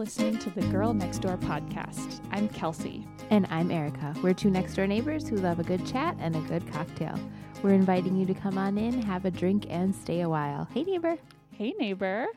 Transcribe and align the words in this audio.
listening 0.00 0.38
to 0.38 0.48
the 0.48 0.66
Girl 0.68 0.94
Next 0.94 1.18
Door 1.18 1.36
podcast. 1.36 2.22
I'm 2.30 2.48
Kelsey. 2.48 3.06
And 3.28 3.46
I'm 3.50 3.70
Erica. 3.70 4.14
We're 4.22 4.32
two 4.32 4.50
next 4.50 4.74
door 4.74 4.86
neighbors 4.86 5.28
who 5.28 5.36
love 5.36 5.60
a 5.60 5.62
good 5.62 5.86
chat 5.86 6.16
and 6.18 6.34
a 6.34 6.40
good 6.40 6.66
cocktail. 6.72 7.20
We're 7.62 7.74
inviting 7.74 8.16
you 8.16 8.24
to 8.24 8.32
come 8.32 8.56
on 8.56 8.78
in, 8.78 9.02
have 9.02 9.26
a 9.26 9.30
drink, 9.30 9.66
and 9.68 9.94
stay 9.94 10.22
a 10.22 10.28
while. 10.30 10.66
Hey, 10.72 10.84
neighbor. 10.84 11.18
Hey, 11.50 11.74
neighbor. 11.78 12.28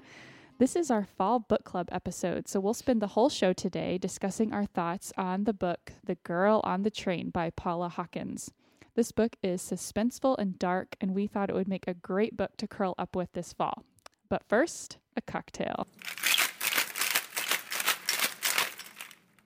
This 0.59 0.75
is 0.75 0.91
our 0.91 1.05
fall 1.05 1.39
book 1.39 1.63
club 1.63 1.87
episode, 1.89 2.49
so 2.49 2.59
we'll 2.59 2.73
spend 2.73 3.01
the 3.01 3.07
whole 3.07 3.29
show 3.29 3.53
today 3.53 3.97
discussing 3.97 4.51
our 4.51 4.65
thoughts 4.65 5.13
on 5.17 5.45
the 5.45 5.53
book 5.53 5.93
The 6.03 6.15
Girl 6.15 6.59
on 6.65 6.83
the 6.83 6.91
Train 6.91 7.29
by 7.29 7.49
Paula 7.49 7.87
Hawkins. 7.87 8.51
This 8.95 9.13
book 9.13 9.37
is 9.41 9.61
suspenseful 9.61 10.35
and 10.37 10.59
dark, 10.59 10.97
and 10.99 11.15
we 11.15 11.27
thought 11.27 11.49
it 11.49 11.55
would 11.55 11.69
make 11.69 11.87
a 11.87 11.93
great 11.93 12.35
book 12.35 12.57
to 12.57 12.67
curl 12.67 12.93
up 12.97 13.15
with 13.15 13.31
this 13.31 13.53
fall. 13.53 13.85
But 14.27 14.43
first, 14.49 14.97
a 15.15 15.21
cocktail. 15.21 15.87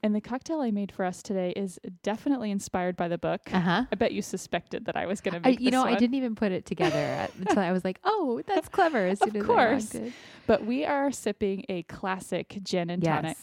And 0.04 0.16
the 0.16 0.22
cocktail 0.22 0.62
I 0.62 0.72
made 0.72 0.92
for 0.92 1.04
us 1.04 1.22
today 1.24 1.52
is 1.56 1.80
definitely 2.04 2.52
inspired 2.52 2.96
by 2.96 3.08
the 3.08 3.18
book. 3.18 3.42
Uh 3.52 3.60
huh. 3.60 3.86
I 3.92 3.96
bet 3.96 4.12
you 4.12 4.22
suspected 4.22 4.86
that 4.86 4.96
I 4.96 5.05
was 5.05 5.22
going 5.22 5.34
to 5.34 5.40
make 5.40 5.60
You 5.60 5.66
this 5.66 5.72
know, 5.72 5.84
I 5.84 5.96
didn't 5.96 6.16
even 6.16 6.36
put 6.36 6.52
it 6.52 6.66
together 6.66 7.28
until 7.40 7.60
I 7.60 7.72
was 7.72 7.84
like, 7.84 8.00
oh, 8.04 8.41
that's 8.46 8.70
clever. 8.70 9.05
As 9.08 9.22
Of 9.22 9.36
as 9.36 9.44
course. 9.44 9.96
in. 9.96 10.14
But 10.46 10.66
we 10.66 10.86
are 10.86 11.12
sipping 11.12 11.66
a 11.70 11.84
classic 11.84 12.60
gin 12.64 12.90
and 12.90 13.04
tonic 13.04 13.38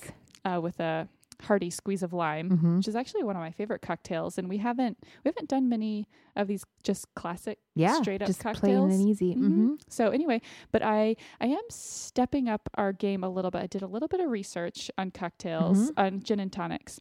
uh, 0.45 0.61
with 0.63 0.79
a 0.81 1.09
hearty 1.43 1.71
squeeze 1.71 2.03
of 2.03 2.13
lime, 2.13 2.51
Mhm. 2.51 2.77
which 2.79 2.89
is 2.89 2.97
actually 2.97 3.23
one 3.25 3.37
of 3.37 3.41
my 3.41 3.51
favorite 3.51 3.83
cocktails. 3.83 4.39
And 4.39 4.49
we 4.49 4.59
haven't 4.59 4.99
we 5.25 5.29
haven't 5.29 5.49
done 5.49 5.69
many 5.69 6.09
of 6.37 6.49
these 6.49 6.65
just 6.83 7.13
classic 7.15 7.59
Yeah. 7.75 7.95
straight 8.01 8.23
up 8.23 8.27
just 8.27 8.41
plain 8.41 8.77
and 8.91 9.03
easy. 9.09 9.35
Mhm. 9.35 9.47
hmm 9.55 9.75
So 9.89 10.11
anyway, 10.11 10.41
but 10.73 10.83
I 10.83 11.17
I 11.41 11.47
am 11.47 11.63
stepping 11.71 12.49
up 12.49 12.69
our 12.75 12.93
game 12.93 13.23
a 13.25 13.29
little 13.29 13.51
bit. 13.51 13.63
I 13.63 13.67
did 13.67 13.83
a 13.83 13.87
little 13.87 14.09
bit 14.09 14.21
of 14.21 14.31
research 14.31 14.91
on 14.99 15.11
cocktails 15.11 15.91
Mm-hmm. 15.91 16.01
on 16.01 16.21
gin 16.23 16.41
and 16.41 16.53
tonics, 16.53 17.01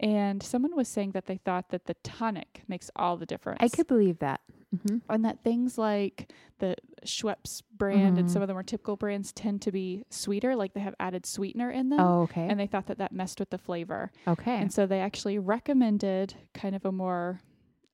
and 0.00 0.42
someone 0.42 0.74
was 0.76 0.88
saying 0.88 1.12
that 1.12 1.26
they 1.26 1.36
thought 1.38 1.68
that 1.70 1.84
the 1.86 1.94
tonic 2.02 2.62
makes 2.68 2.90
all 2.96 3.16
the 3.16 3.26
difference. 3.26 3.58
I 3.62 3.68
could 3.68 3.86
believe 3.86 4.18
that. 4.18 4.40
Hmm 4.86 4.98
and 5.08 5.24
that 5.24 5.42
things 5.44 5.78
like 5.78 6.32
the 6.58 6.76
Schweppes 7.04 7.62
brand 7.76 8.18
and 8.18 8.28
Mhm. 8.28 8.30
some 8.32 8.42
of 8.42 8.48
the 8.48 8.54
more 8.54 8.62
typical 8.62 8.96
brands 8.96 9.32
tend 9.32 9.60
to 9.62 9.72
be 9.72 10.04
sweeter, 10.10 10.56
like 10.56 10.72
they 10.74 10.80
have 10.80 10.94
added 10.98 11.26
sweetener 11.26 11.70
in 11.70 11.88
them. 11.90 12.00
Oh, 12.00 12.22
okay. 12.22 12.46
And 12.48 12.58
they 12.58 12.66
thought 12.66 12.86
that 12.86 12.98
that 12.98 13.12
messed 13.12 13.38
with 13.40 13.50
the 13.50 13.58
flavor. 13.58 14.10
okay. 14.26 14.56
And 14.60 14.72
so 14.72 14.86
they 14.86 15.00
actually 15.00 15.38
recommended 15.38 16.34
kind 16.54 16.74
of 16.74 16.84
a 16.84 16.92
more, 16.92 17.40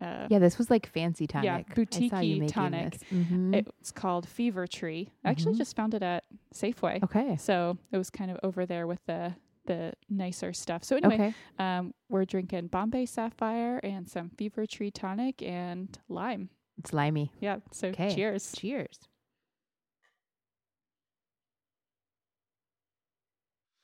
uh, 0.00 0.26
yeah, 0.30 0.38
this 0.38 0.58
was 0.58 0.70
like 0.70 0.86
fancy 0.86 1.26
tonic. 1.26 1.46
Yeah, 1.46 1.74
making 1.76 2.46
tonic. 2.48 2.98
Mhm. 3.10 3.54
it's 3.54 3.90
called 3.90 4.28
Fever 4.28 4.66
Tree. 4.66 5.10
I 5.24 5.30
actually 5.30 5.54
Mhm. 5.54 5.58
just 5.58 5.74
found 5.76 5.94
it 5.94 6.02
at 6.02 6.24
Safeway. 6.54 7.02
okay. 7.02 7.36
So 7.36 7.78
it 7.92 7.98
was 7.98 8.10
kind 8.10 8.30
of 8.30 8.38
over 8.42 8.64
there 8.66 8.86
with 8.86 9.04
the 9.06 9.34
the 9.66 9.92
nicer 10.08 10.52
stuff. 10.52 10.82
So 10.82 10.96
anyway, 10.96 11.14
Okay. 11.14 11.34
um, 11.58 11.94
we're 12.08 12.24
drinking 12.24 12.68
Bombay 12.68 13.06
Sapphire 13.06 13.78
and 13.84 14.08
some 14.08 14.30
Fever 14.30 14.66
Tree 14.66 14.90
tonic 14.90 15.42
and 15.42 15.96
lime. 16.08 16.48
It's 16.80 16.94
limey. 16.94 17.30
Yeah. 17.40 17.58
So 17.72 17.88
Okay. 17.88 18.14
cheers. 18.14 18.52
Cheers. 18.56 18.98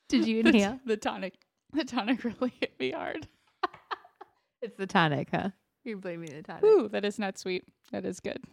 Did 0.09 0.25
you 0.27 0.41
The 0.43 0.51
t- 0.51 0.57
inhale? 0.61 0.79
the 0.85 0.97
tonic. 0.97 1.35
The 1.73 1.83
tonic 1.83 2.23
really 2.23 2.53
hit 2.59 2.73
me 2.79 2.91
hard. 2.91 3.27
it's 4.61 4.77
the 4.77 4.87
tonic, 4.87 5.29
huh? 5.31 5.49
You're 5.83 5.97
blaming 5.97 6.31
the 6.33 6.41
tonic. 6.41 6.63
Ooh, 6.63 6.89
that 6.89 7.05
is 7.05 7.19
not 7.19 7.37
sweet. 7.37 7.65
That 7.91 8.03
is 8.05 8.19
good. 8.19 8.43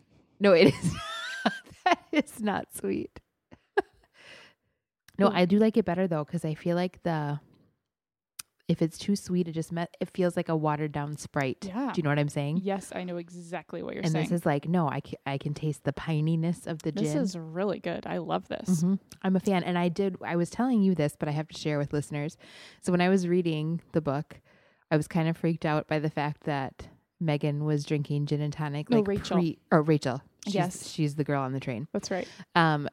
No, 0.40 0.52
it 0.52 0.74
is. 0.74 0.94
that 1.86 2.00
is 2.12 2.40
not 2.42 2.66
sweet. 2.74 3.18
no, 5.18 5.28
Ooh. 5.28 5.32
I 5.32 5.44
do 5.46 5.58
like 5.58 5.76
it 5.78 5.84
better 5.86 6.06
though 6.06 6.24
because 6.24 6.44
I 6.44 6.54
feel 6.54 6.76
like 6.76 7.02
the 7.02 7.40
if 8.66 8.80
it's 8.80 8.96
too 8.96 9.14
sweet, 9.14 9.46
it 9.46 9.52
just 9.52 9.72
met, 9.72 9.94
it 10.00 10.08
feels 10.10 10.36
like 10.36 10.48
a 10.48 10.56
watered 10.56 10.90
down 10.92 11.16
Sprite. 11.18 11.66
Yeah. 11.68 11.90
Do 11.92 11.98
you 11.98 12.02
know 12.02 12.08
what 12.10 12.18
I'm 12.18 12.28
saying? 12.30 12.60
Yes, 12.62 12.92
I 12.94 13.04
know 13.04 13.18
exactly 13.18 13.82
what 13.82 13.94
you're 13.94 14.02
and 14.02 14.12
saying. 14.12 14.24
And 14.26 14.32
this 14.32 14.40
is 14.40 14.46
like 14.46 14.66
no, 14.68 14.88
I 14.88 15.00
can, 15.00 15.18
I 15.26 15.36
can 15.38 15.52
taste 15.54 15.84
the 15.84 15.92
pininess 15.92 16.66
of 16.66 16.82
the 16.82 16.90
This 16.92 17.12
gin. 17.12 17.20
This 17.22 17.30
is 17.30 17.36
really 17.38 17.78
good. 17.78 18.06
I 18.06 18.18
love 18.18 18.48
this. 18.48 18.82
Mhm. 18.82 18.98
I'm 19.22 19.36
a 19.36 19.40
fan, 19.40 19.64
and 19.64 19.76
I 19.78 19.88
did. 19.88 20.16
I 20.24 20.36
was 20.36 20.48
telling 20.50 20.82
you 20.82 20.94
this, 20.94 21.14
but 21.18 21.28
I 21.28 21.32
have 21.32 21.48
to 21.48 21.58
share 21.58 21.78
with 21.78 21.92
listeners. 21.92 22.36
So 22.80 22.90
when 22.90 23.00
I 23.02 23.08
was 23.10 23.28
reading 23.28 23.80
the 23.92 24.00
book, 24.00 24.40
I 24.90 24.96
was 24.96 25.08
kind 25.08 25.28
of 25.28 25.36
freaked 25.36 25.66
out 25.66 25.86
by 25.86 25.98
the 25.98 26.10
fact 26.10 26.44
that 26.44 26.88
Megan 27.20 27.64
was 27.64 27.84
drinking 27.84 28.26
gin 28.26 28.40
and 28.40 28.52
tonic. 28.52 28.88
No, 28.90 28.98
Like 28.98 29.08
Rachel. 29.08 29.36
Pre, 29.38 29.58
or 29.70 29.82
Rachel. 29.82 30.22
She's, 30.46 30.54
Yes. 30.54 30.88
she's 30.90 31.14
the 31.14 31.24
girl 31.24 31.40
on 31.42 31.52
the 31.52 31.60
train. 31.60 31.88
That's 31.92 32.10
right. 32.10 32.28
Um, 32.54 32.88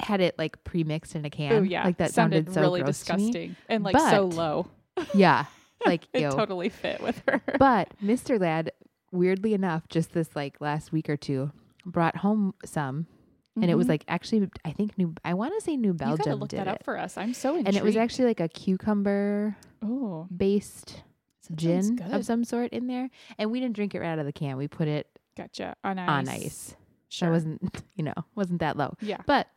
had 0.00 0.20
it 0.20 0.38
like 0.38 0.62
pre-mixed 0.64 1.14
in 1.14 1.24
a 1.24 1.30
can. 1.30 1.52
Oh 1.52 1.62
yeah, 1.62 1.84
like 1.84 1.98
that 1.98 2.12
sounded, 2.12 2.46
sounded 2.46 2.54
so 2.54 2.60
really 2.60 2.82
gross 2.82 3.02
to 3.04 3.16
me. 3.16 3.18
disgusting 3.26 3.56
and 3.68 3.84
like 3.84 3.98
so 3.98 4.26
low. 4.26 4.66
Yeah, 5.14 5.44
like 5.86 6.04
It 6.12 6.20
ew. 6.22 6.30
totally 6.30 6.68
fit 6.68 7.00
with 7.02 7.22
her. 7.28 7.40
But 7.58 7.88
Mr. 8.02 8.38
Lad, 8.40 8.72
weirdly 9.12 9.54
enough, 9.54 9.88
just 9.88 10.12
this 10.12 10.34
like 10.36 10.60
last 10.60 10.92
week 10.92 11.08
or 11.08 11.16
two, 11.16 11.52
brought 11.86 12.16
home 12.16 12.54
some, 12.64 13.06
and 13.56 13.70
it 13.70 13.74
was 13.76 13.86
Mhm. 13.86 13.90
like 13.90 14.04
actually, 14.08 14.48
I 14.64 14.72
think 14.72 14.96
New. 14.98 15.14
I 15.24 15.34
want 15.34 15.54
to 15.58 15.60
say 15.64 15.76
New 15.76 15.92
Belgium. 15.94 16.18
you 16.18 16.24
gotta 16.24 16.36
look 16.36 16.50
that 16.50 16.62
it. 16.66 16.68
up 16.68 16.84
for 16.84 16.98
us. 16.98 17.16
I'm 17.16 17.34
so 17.34 17.50
intrigued. 17.50 17.68
and 17.68 17.76
it 17.76 17.82
was 17.84 17.96
actually 17.96 18.26
like 18.26 18.40
a 18.40 18.48
cucumber 18.48 19.56
oh 19.82 20.26
based 20.34 21.02
that 21.48 21.56
gin 21.56 22.00
of 22.12 22.24
some 22.24 22.44
sort 22.44 22.70
in 22.72 22.86
there 22.86 23.08
and 23.38 23.50
we 23.50 23.58
didn't 23.60 23.74
drink 23.74 23.94
it 23.94 24.00
right 24.00 24.08
out 24.08 24.18
of 24.18 24.26
the 24.26 24.32
can 24.32 24.56
we 24.56 24.68
put 24.68 24.86
it 24.86 25.06
Gotcha 25.36 25.74
on 25.82 25.98
ice. 25.98 26.08
on 26.08 26.28
ice 26.28 26.68
so 26.68 26.76
Sure. 27.08 27.28
it 27.28 27.30
wasn't 27.32 27.82
you 27.96 28.04
know 28.04 28.12
wasn't 28.36 28.60
that 28.60 28.76
low 28.76 28.94
yeah. 29.00 29.16
but 29.26 29.48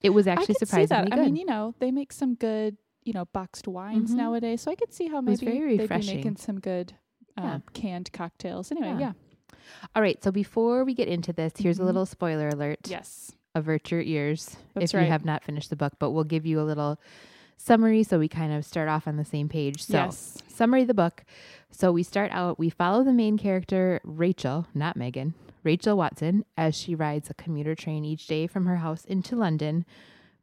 it 0.00 0.10
was 0.10 0.26
I 0.26 0.32
actually 0.32 0.54
surprisingly 0.54 1.04
that. 1.04 1.10
good 1.10 1.18
I 1.20 1.24
mean, 1.24 1.36
you 1.36 1.44
know, 1.46 1.74
they 1.78 1.90
make 1.90 2.12
some 2.12 2.34
good, 2.34 2.76
you 3.04 3.12
know, 3.12 3.24
boxed 3.26 3.66
wines 3.68 4.12
Mhm. 4.12 4.16
nowadays, 4.16 4.60
so 4.62 4.70
I 4.70 4.74
could 4.74 4.92
see 4.92 5.08
how 5.08 5.20
maybe 5.20 5.46
they'd 5.76 5.88
be 5.88 5.96
making 6.06 6.36
some 6.36 6.60
good 6.60 6.94
um, 7.36 7.44
Yeah. 7.44 7.58
canned 7.72 8.12
cocktails. 8.12 8.70
Anyway, 8.72 8.88
Yeah. 8.88 8.98
yeah. 8.98 9.12
all 9.94 10.00
right 10.02 10.22
so 10.24 10.30
before 10.32 10.82
we 10.84 10.92
get 10.94 11.08
into 11.08 11.32
this 11.32 11.52
here's 11.58 11.78
Mhm. 11.78 11.82
a 11.82 11.84
little 11.84 12.06
spoiler 12.06 12.48
alert 12.48 12.78
Yes. 12.88 13.32
avert 13.54 13.90
your 13.90 14.00
ears 14.00 14.56
That's 14.74 14.92
if 14.94 15.00
you 15.00 15.06
have 15.06 15.24
not 15.26 15.44
finished 15.44 15.68
the 15.70 15.76
book 15.76 15.92
but 15.98 16.10
we'll 16.10 16.24
give 16.24 16.46
you 16.46 16.58
a 16.60 16.62
little 16.64 16.98
summary 17.58 18.02
so 18.02 18.18
we 18.18 18.28
kind 18.28 18.52
of 18.52 18.64
start 18.64 18.88
off 18.88 19.06
on 19.06 19.16
the 19.16 19.24
same 19.26 19.48
page 19.48 19.82
so 19.84 19.92
yes. 19.98 20.38
summary 20.48 20.82
of 20.82 20.88
the 20.88 20.94
book. 20.94 21.24
So 21.70 21.92
we 21.92 22.02
start 22.02 22.30
out, 22.32 22.58
we 22.58 22.70
follow 22.70 23.04
the 23.04 23.12
main 23.12 23.36
character, 23.36 24.00
Rachel, 24.04 24.66
not 24.74 24.96
Megan, 24.96 25.34
Rachel 25.68 25.98
Watson, 25.98 26.46
as 26.56 26.74
she 26.74 26.94
rides 26.94 27.28
a 27.28 27.34
commuter 27.34 27.74
train 27.74 28.02
each 28.02 28.26
day 28.26 28.46
from 28.46 28.64
her 28.64 28.76
house 28.76 29.04
into 29.04 29.36
London. 29.36 29.84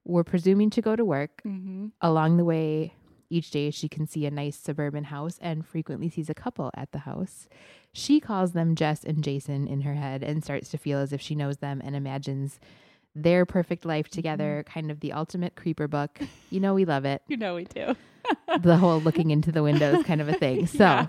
We're 0.04 0.24
presuming 0.24 0.70
to 0.70 0.84
go 0.84 0.96
to 0.96 1.04
work. 1.04 1.42
Mm-hmm. 1.44 1.88
Along 2.00 2.38
the 2.38 2.46
way, 2.46 2.94
each 3.32 3.50
day 3.50 3.72
she 3.72 3.90
can 3.90 4.06
see 4.06 4.28
a 4.28 4.30
nice 4.30 4.56
suburban 4.56 5.06
house 5.06 5.40
and 5.42 5.66
frequently 5.66 6.10
sees 6.10 6.30
a 6.30 6.36
couple 6.36 6.70
at 6.76 6.92
the 6.92 7.00
house. 7.00 7.50
She 7.92 8.20
calls 8.20 8.52
them 8.52 8.76
Jess 8.76 9.04
and 9.04 9.24
Jason 9.24 9.68
in 9.68 9.82
her 9.82 9.96
head 9.96 10.22
and 10.22 10.44
starts 10.44 10.70
to 10.70 10.78
feel 10.78 11.00
as 11.00 11.12
if 11.12 11.22
she 11.22 11.34
knows 11.34 11.58
them 11.58 11.82
and 11.84 11.96
imagines 11.96 12.60
their 13.16 13.48
perfect 13.48 13.84
life 13.84 14.10
together, 14.10 14.64
kind 14.68 14.92
of 14.92 15.00
the 15.00 15.12
ultimate 15.12 15.56
creeper 15.56 15.88
book. 15.88 16.20
You 16.52 16.60
know, 16.60 16.76
we 16.76 16.86
love 16.86 17.04
it. 17.04 17.24
You 17.28 17.38
know 17.38 17.56
we 17.56 17.64
do. 17.64 17.96
The 18.62 18.78
whole 18.78 19.02
looking 19.02 19.32
into 19.32 19.52
the 19.52 19.64
windows 19.64 20.04
kind 20.04 20.22
of 20.22 20.30
a 20.30 20.34
thing. 20.34 20.68
So, 20.68 20.78
Yeah. 20.78 21.08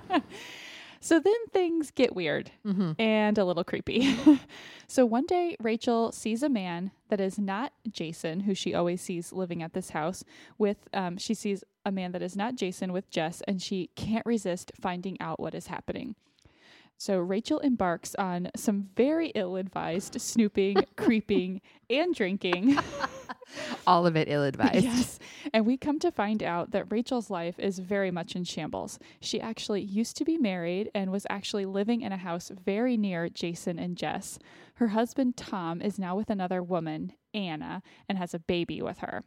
So 1.06 1.20
then 1.20 1.46
things 1.52 1.92
get 1.92 2.16
weird 2.16 2.50
mhm. 2.66 2.96
and 2.98 3.38
a 3.38 3.44
little 3.44 3.62
creepy. 3.62 4.18
so 4.88 5.06
one 5.06 5.24
day, 5.24 5.56
Rachel 5.60 6.10
sees 6.10 6.42
a 6.42 6.48
man 6.48 6.90
that 7.10 7.20
is 7.20 7.38
not 7.38 7.72
Jason, 7.88 8.40
who 8.40 8.56
she 8.56 8.74
always 8.74 9.00
sees 9.00 9.32
living 9.32 9.62
at 9.62 9.72
this 9.72 9.90
house. 9.90 10.24
With 10.58 10.88
um, 10.92 11.16
she 11.16 11.32
sees 11.32 11.62
a 11.84 11.92
man 11.92 12.10
that 12.10 12.22
is 12.22 12.34
not 12.34 12.56
Jason 12.56 12.92
with 12.92 13.08
Jess, 13.08 13.40
and 13.46 13.62
she 13.62 13.90
can't 13.94 14.26
resist 14.26 14.72
finding 14.80 15.16
out 15.20 15.38
what 15.38 15.54
is 15.54 15.68
happening. 15.68 16.16
So 16.98 17.18
Rachel 17.18 17.58
embarks 17.58 18.14
on 18.14 18.50
some 18.56 18.88
very 18.96 19.28
ill-advised 19.34 20.20
snooping, 20.20 20.84
creeping, 20.96 21.60
and 21.90 22.14
drinking. 22.14 22.78
all 23.86 24.06
of 24.06 24.16
it 24.16 24.28
ill 24.28 24.44
advised. 24.44 24.84
Yes. 24.84 25.18
And 25.52 25.66
we 25.66 25.76
come 25.76 25.98
to 26.00 26.10
find 26.10 26.42
out 26.42 26.72
that 26.72 26.90
Rachel's 26.90 27.30
life 27.30 27.58
is 27.58 27.78
very 27.78 28.10
much 28.10 28.34
in 28.34 28.44
shambles. 28.44 28.98
She 29.20 29.40
actually 29.40 29.82
used 29.82 30.16
to 30.16 30.24
be 30.24 30.38
married 30.38 30.90
and 30.94 31.12
was 31.12 31.26
actually 31.30 31.66
living 31.66 32.00
in 32.00 32.12
a 32.12 32.16
house 32.16 32.50
very 32.64 32.96
near 32.96 33.28
Jason 33.28 33.78
and 33.78 33.96
Jess. 33.96 34.38
Her 34.74 34.88
husband, 34.88 35.36
Tom, 35.36 35.80
is 35.80 35.98
now 35.98 36.16
with 36.16 36.30
another 36.30 36.62
woman, 36.62 37.12
Anna, 37.32 37.82
and 38.08 38.18
has 38.18 38.34
a 38.34 38.38
baby 38.38 38.82
with 38.82 38.98
her. 38.98 39.24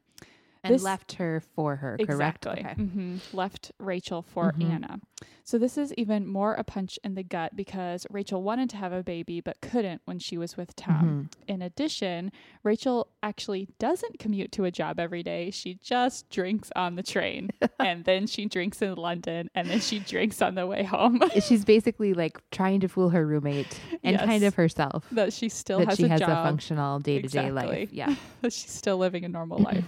And 0.63 0.73
This- 0.75 0.83
left 0.83 1.13
her 1.13 1.41
for 1.56 1.77
her, 1.77 1.95
correct? 1.97 2.45
Exactly. 2.45 2.59
Okay. 2.65 2.73
hmm 2.73 3.17
Left 3.31 3.71
Rachel 3.79 4.21
for 4.21 4.51
Mhm. 4.51 4.69
Anna. 4.71 5.00
So 5.45 5.57
this 5.57 5.77
is 5.77 5.94
even 5.95 6.27
more 6.27 6.53
a 6.53 6.63
punch 6.63 7.00
in 7.03 7.15
the 7.15 7.23
gut 7.23 7.56
because 7.56 8.06
Rachel 8.11 8.44
wanted 8.44 8.69
to 8.71 8.77
have 8.77 8.91
a 8.91 9.01
baby 9.01 9.39
but 9.41 9.61
couldn't 9.61 10.01
when 10.06 10.19
she 10.19 10.38
was 10.38 10.57
with 10.57 10.75
Tom. 10.75 11.29
Mhm. 11.47 11.53
In 11.56 11.61
addition, 11.61 12.31
Rachel 12.63 13.07
actually 13.23 13.69
doesn't 13.79 14.19
commute 14.19 14.51
to 14.53 14.65
a 14.65 14.71
job 14.71 15.00
every 15.00 15.23
day. 15.23 15.50
She 15.50 15.75
just 15.75 16.29
drinks 16.29 16.71
on 16.75 16.95
the 16.95 17.03
train 17.03 17.50
and 17.79 18.03
then 18.06 18.27
she 18.27 18.45
drinks 18.45 18.81
in 18.81 18.95
London 18.95 19.50
and 19.56 19.69
then 19.69 19.79
she 19.79 20.00
drinks 20.00 20.41
on 20.41 20.56
the 20.56 20.67
way 20.67 20.83
home. 20.83 21.21
She's 21.41 21.63
basically 21.65 22.13
like 22.13 22.38
trying 22.51 22.81
to 22.81 22.88
fool 22.89 23.09
her 23.09 23.25
roommate 23.25 23.79
and 24.03 24.19
kind 24.19 24.44
of 24.44 24.56
herself 24.56 25.06
that 25.13 25.31
she 25.33 25.47
still 25.50 25.79
that 25.79 25.88
has 25.89 25.97
she 25.97 26.03
a 26.03 26.09
has 26.09 26.19
job. 26.19 26.29
a 26.31 26.44
functional 26.44 27.00
day 27.00 27.21
to 27.21 27.27
day 27.29 27.50
life. 27.50 27.91
Yeah. 27.94 28.13
that 28.41 28.51
she's 28.53 28.71
still 28.71 28.97
living 28.97 29.23
a 29.23 29.29
normal 29.29 29.59
life. 29.59 29.85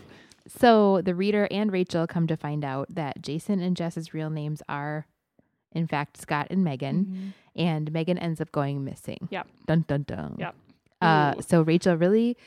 So 0.47 1.01
the 1.01 1.15
reader 1.15 1.47
and 1.51 1.71
Rachel 1.71 2.07
come 2.07 2.27
to 2.27 2.37
find 2.37 2.63
out 2.65 2.87
that 2.95 3.21
Jason 3.21 3.59
and 3.61 3.75
Jess's 3.75 4.13
real 4.13 4.29
names 4.29 4.61
are, 4.67 5.05
in 5.71 5.87
fact, 5.87 6.17
Scott 6.17 6.47
and 6.49 6.63
Megan, 6.63 7.05
Mhm. 7.05 7.61
and 7.61 7.91
Megan 7.91 8.17
ends 8.17 8.41
up 8.41 8.51
going 8.51 8.83
missing. 8.83 9.27
Yep. 9.31 9.47
Dun 9.67 9.85
dun 9.87 10.03
dun. 10.03 10.35
Yep. 10.39 10.55
Uh, 11.01 11.33
so 11.41 11.61
Rachel 11.61 11.95
really 11.95 12.37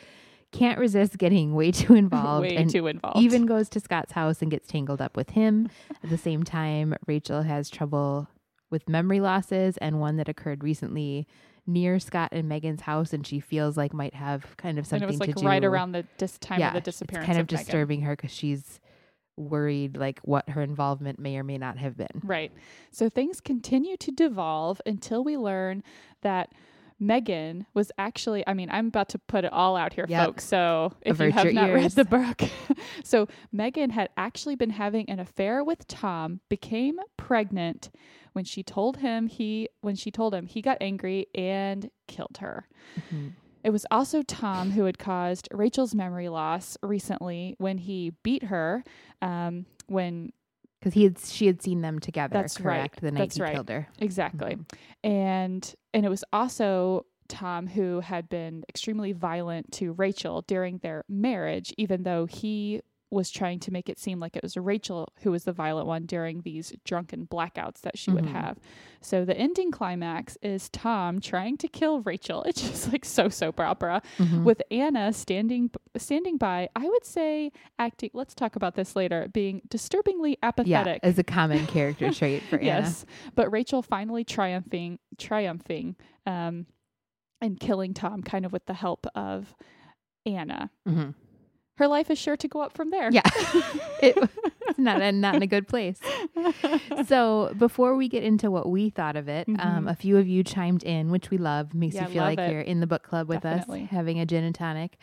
can't 0.53 0.79
resist 0.79 1.19
getting 1.19 1.55
way 1.55 1.73
too 1.73 1.95
involved 1.95 2.47
Way 2.47 2.57
and 2.57 2.71
too 2.71 2.87
involved. 2.87 3.19
even 3.19 3.47
goes 3.47 3.69
to 3.71 3.81
Scott's 3.81 4.13
house 4.13 4.41
and 4.43 4.51
gets 4.51 4.69
tangled 4.69 5.01
up 5.01 5.17
with 5.17 5.31
him. 5.31 5.69
At 6.03 6.11
the 6.11 6.19
same 6.19 6.43
time, 6.45 6.95
Rachel 7.07 7.43
has 7.43 7.69
trouble 7.69 8.29
with 8.71 8.89
memory 8.89 9.21
losses 9.21 9.77
and 9.79 9.99
one 10.01 10.17
that 10.17 10.29
occurred 10.29 10.63
recently 10.63 11.27
near 11.67 11.99
Scott 11.99 12.31
and 12.33 12.49
Megan's 12.49 12.83
house, 12.83 13.13
and 13.13 13.27
she 13.27 13.41
feels 13.41 13.77
like 13.77 13.93
might 13.95 14.15
have 14.15 14.57
kind 14.57 14.79
of 14.79 14.83
and 14.83 14.89
something 14.89 15.09
it 15.09 15.13
was 15.13 15.21
like 15.21 15.35
to 15.35 15.43
do. 15.43 15.47
right 15.47 15.65
around 15.65 15.93
the 15.93 16.05
dis- 16.19 16.39
time 16.39 16.61
yeah, 16.61 16.69
of 16.69 16.75
the 16.75 16.81
disappearance. 16.81 17.25
it's 17.25 17.27
kind 17.27 17.41
of, 17.41 17.51
Megan. 17.51 17.65
disturbing 17.65 18.01
her 18.03 18.17
because 18.17 18.31
she's 18.33 18.81
worried 19.37 19.97
like 19.97 20.21
what 20.21 20.49
her 20.51 20.63
involvement 20.63 21.19
may 21.19 21.37
or 21.37 21.43
may 21.45 21.59
not 21.59 21.79
have 21.79 21.97
been. 21.97 22.21
Right. 22.23 22.53
So 22.91 23.09
things 23.09 23.41
continue 23.41 23.97
to 23.97 24.11
devolve 24.13 24.81
until 24.87 25.25
we 25.25 25.37
learn 25.37 25.83
that 26.23 26.53
Megan 26.99 27.67
was 27.75 27.91
actually, 27.99 28.47
I 28.47 28.55
mean, 28.55 28.69
I'm 28.71 28.87
about 28.89 29.09
to 29.11 29.19
put 29.19 29.45
it 29.45 29.53
all 29.53 29.77
out 29.77 29.93
here, 29.93 30.07
Yep. 30.09 30.27
folks. 30.27 30.45
So 30.45 30.93
if 31.03 31.19
you 31.21 31.31
have 31.33 31.53
not 31.53 31.71
read 31.73 31.91
the 31.93 32.05
book, 32.05 32.43
so 33.05 33.29
Megan 33.53 33.91
had 33.91 34.09
actually 34.17 34.57
been 34.57 34.71
having 34.71 35.09
an 35.11 35.19
affair 35.21 35.63
with 35.65 35.87
Tom, 35.89 36.41
became 36.49 36.99
pregnant 37.17 37.91
when 38.33 38.45
she 38.45 38.63
told 38.63 38.99
him 38.99 39.27
he, 39.27 39.69
when 39.81 39.95
she 39.97 40.11
told 40.11 40.35
him 40.35 40.47
he 40.47 40.63
got 40.63 40.79
angry 40.81 41.27
and 41.35 41.91
killed 42.09 42.39
her. 42.41 42.69
Mhm. 43.13 43.33
It 43.63 43.71
was 43.71 43.87
also 43.91 44.21
Tom 44.23 44.73
who 44.73 44.85
had 44.85 44.99
caused 44.99 45.49
Rachel's 45.51 45.95
memory 45.95 46.29
loss 46.29 46.77
recently 46.83 47.55
when 47.59 47.79
he 47.79 48.13
beat 48.23 48.45
her. 48.45 48.85
Um, 49.23 49.65
when 49.87 50.33
Because 50.85 50.93
he 50.93 51.05
had 51.05 51.19
she 51.19 51.47
had 51.47 51.63
seen 51.63 51.81
them 51.81 51.99
together. 51.99 52.35
That's 52.35 52.61
right. 52.61 52.93
The 53.01 53.11
night 53.11 53.21
That's 53.21 53.37
he 53.37 53.43
right. 53.43 53.55
killed 53.55 53.71
her. 53.71 53.89
Exactly. 54.01 54.57
Mm-hmm. 54.57 55.11
And 55.11 55.75
and 55.95 56.05
it 56.05 56.11
was 56.11 56.23
also 56.31 57.07
Tom 57.27 57.67
who 57.67 58.01
had 58.01 58.29
been 58.29 58.65
extremely 58.69 59.13
violent 59.13 59.73
to 59.73 59.93
Rachel 59.93 60.43
during 60.43 60.77
their 60.79 61.07
marriage, 61.09 61.73
even 61.79 62.03
though 62.03 62.27
he 62.27 62.83
was 63.11 63.31
trying 63.31 63.61
to 63.61 63.71
make 63.71 63.89
it 63.89 63.99
seem 63.99 64.19
like 64.19 64.35
it 64.35 64.43
was 64.43 64.57
Rachel 64.57 65.13
who 65.23 65.31
was 65.31 65.45
the 65.45 65.53
violent 65.53 65.87
one 65.87 66.05
during 66.05 66.41
these 66.41 66.73
drunken 66.85 67.27
blackouts 67.27 67.81
that 67.83 67.97
she 67.97 68.11
would 68.11 68.25
Mhm. 68.25 68.33
have. 68.33 68.59
So 69.01 69.25
the 69.25 69.37
ending 69.37 69.71
climax 69.71 70.37
is 70.43 70.69
Tom 70.71 71.21
trying 71.21 71.57
to 71.59 71.69
kill 71.69 72.01
Rachel. 72.01 72.43
It's 72.49 72.63
just 72.63 72.91
like 72.93 73.05
so 73.05 73.29
soap 73.29 73.61
opera 73.61 74.03
Mhm. 74.19 74.43
with 74.45 74.63
Anna 74.71 75.13
standing 75.13 75.71
standing 75.97 76.39
by. 76.39 76.69
I 76.75 76.89
would 76.89 77.05
say 77.05 77.53
acting. 77.79 78.11
Let's 78.15 78.35
talk 78.35 78.57
about 78.57 78.75
this 78.75 78.97
later. 78.97 79.29
Being 79.33 79.63
disturbingly 79.69 80.39
apathetic 80.43 81.01
yeah, 81.03 81.09
as 81.09 81.19
a 81.19 81.25
common 81.25 81.67
character 81.67 82.11
trait 82.13 82.43
for 82.45 82.57
Anna. 82.57 82.65
Yes, 82.67 83.07
but 83.37 83.49
Rachel 83.53 83.83
finally 83.83 84.25
triumphing, 84.25 84.99
triumphing, 85.19 85.95
um, 86.27 86.67
and 87.41 87.61
killing 87.61 87.95
Tom, 87.95 88.23
kind 88.23 88.45
of 88.45 88.53
with 88.53 88.67
the 88.67 88.75
help 88.75 89.07
of 89.15 89.55
Anna. 90.27 90.71
hmm 90.87 91.11
Her 91.77 91.89
life 91.89 92.11
is 92.11 92.19
sure 92.19 92.37
to 92.37 92.47
go 92.49 92.61
up 92.61 92.73
from 92.73 92.91
there. 92.91 93.11
Yeah, 93.13 93.23
it, 94.01 94.17
it's 94.69 94.79
not 94.79 95.03
a, 95.03 95.11
not 95.11 95.35
in 95.35 95.43
a 95.43 95.47
good 95.47 95.67
place. 95.67 95.99
So 97.07 97.53
before 97.59 97.97
we 97.97 98.09
get 98.09 98.23
into 98.23 98.51
what 98.51 98.69
we 98.69 98.91
thought 98.91 99.17
of 99.17 99.29
it, 99.29 99.49
um, 99.49 99.87
Mhm. 99.87 99.91
a 99.91 99.95
few 99.97 100.17
of 100.17 100.29
you 100.29 100.45
chimed 100.45 100.85
in, 100.85 101.11
which 101.11 101.31
we 101.31 101.39
love. 101.39 101.75
Makes 101.75 101.97
Yeah, 101.97 102.07
you 102.07 102.15
feel 102.15 102.23
like 102.23 102.39
it. 102.39 102.51
you're 102.53 102.61
in 102.61 102.81
the 102.81 102.87
book 102.87 103.03
club 103.03 103.29
with 103.29 103.43
Definitely. 103.43 103.85
us, 103.85 103.91
having 103.91 104.21
a 104.21 104.27
gin 104.27 104.45
and 104.45 104.55
tonic. 104.55 104.99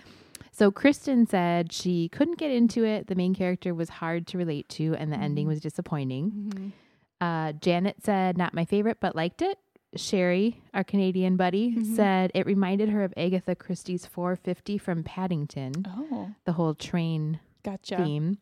So 0.53 0.71
Kristen 0.71 1.25
said 1.27 1.71
she 1.71 2.09
couldn't 2.09 2.37
get 2.37 2.51
into 2.51 2.83
it. 2.85 3.07
The 3.07 3.15
main 3.15 3.33
character 3.33 3.73
was 3.73 3.89
hard 3.89 4.27
to 4.27 4.37
relate 4.37 4.67
to, 4.69 4.95
and 4.95 5.11
the 5.11 5.17
ending 5.17 5.45
Mhm. 5.45 5.49
was 5.49 5.59
disappointing. 5.61 6.31
Mhm. 6.31 6.71
Uh, 7.19 7.51
Janet 7.53 7.97
said 8.03 8.37
not 8.37 8.53
my 8.53 8.65
favorite, 8.65 8.97
but 8.99 9.15
liked 9.15 9.41
it. 9.41 9.57
Sherry, 9.95 10.61
our 10.73 10.83
Canadian 10.83 11.35
buddy, 11.37 11.73
Mhm. 11.75 11.95
said 11.95 12.31
it 12.33 12.45
reminded 12.45 12.89
her 12.89 13.03
of 13.03 13.13
Agatha 13.17 13.55
Christie's 13.55 14.05
450 14.05 14.77
from 14.77 15.03
Paddington, 15.03 15.85
Oh, 15.87 16.31
the 16.45 16.53
whole 16.53 16.73
train 16.75 17.39
gotcha. 17.63 17.97
theme. 17.97 18.37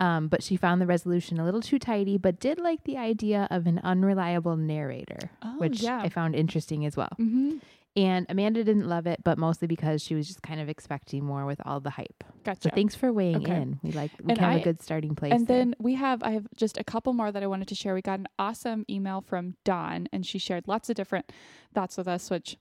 Um, 0.00 0.28
but 0.28 0.42
she 0.42 0.56
found 0.56 0.80
the 0.80 0.86
resolution 0.86 1.38
a 1.38 1.44
little 1.44 1.60
too 1.60 1.78
tidy, 1.78 2.16
but 2.16 2.40
did 2.40 2.58
like 2.58 2.84
the 2.84 2.96
idea 2.96 3.46
of 3.50 3.66
an 3.66 3.78
unreliable 3.84 4.56
narrator, 4.56 5.30
Oh, 5.42 5.58
which 5.58 5.82
yeah. 5.82 6.00
I 6.02 6.08
found 6.08 6.34
interesting 6.34 6.84
as 6.86 6.96
well. 6.96 7.12
hmm 7.16 7.58
And 7.96 8.24
Amanda 8.28 8.62
didn't 8.62 8.88
love 8.88 9.06
it, 9.08 9.24
but 9.24 9.36
mostly 9.36 9.66
because 9.66 10.00
she 10.00 10.14
was 10.14 10.28
just 10.28 10.42
kind 10.42 10.60
of 10.60 10.68
expecting 10.68 11.24
more 11.24 11.44
with 11.44 11.60
all 11.66 11.80
the 11.80 11.90
hype. 11.90 12.22
Gotcha. 12.44 12.60
So 12.62 12.70
thanks 12.72 12.94
for 12.94 13.12
weighing 13.12 13.38
Okay. 13.42 13.56
in. 13.62 13.80
We 13.82 13.90
like 13.90 14.12
we 14.22 14.30
And 14.30 14.38
have 14.38 14.52
I- 14.52 14.58
a 14.58 14.62
good 14.62 14.80
starting 14.80 15.16
place. 15.16 15.32
and 15.32 15.46
there. 15.48 15.58
then 15.58 15.74
we 15.80 15.94
have 15.96 16.22
I 16.22 16.30
have 16.30 16.46
just 16.56 16.78
a 16.78 16.84
couple 16.84 17.12
more 17.12 17.32
that 17.32 17.42
I 17.42 17.48
wanted 17.48 17.66
to 17.68 17.74
share. 17.74 17.92
We 17.94 18.00
got 18.02 18.20
an 18.20 18.28
awesome 18.38 18.84
email 18.88 19.20
from 19.20 19.56
Dawn 19.64 20.06
and 20.12 20.24
she 20.24 20.38
shared 20.38 20.68
lots 20.68 20.88
of 20.88 20.94
different 20.94 21.32
thoughts 21.74 21.96
with 21.96 22.06
us 22.06 22.30
which 22.30 22.56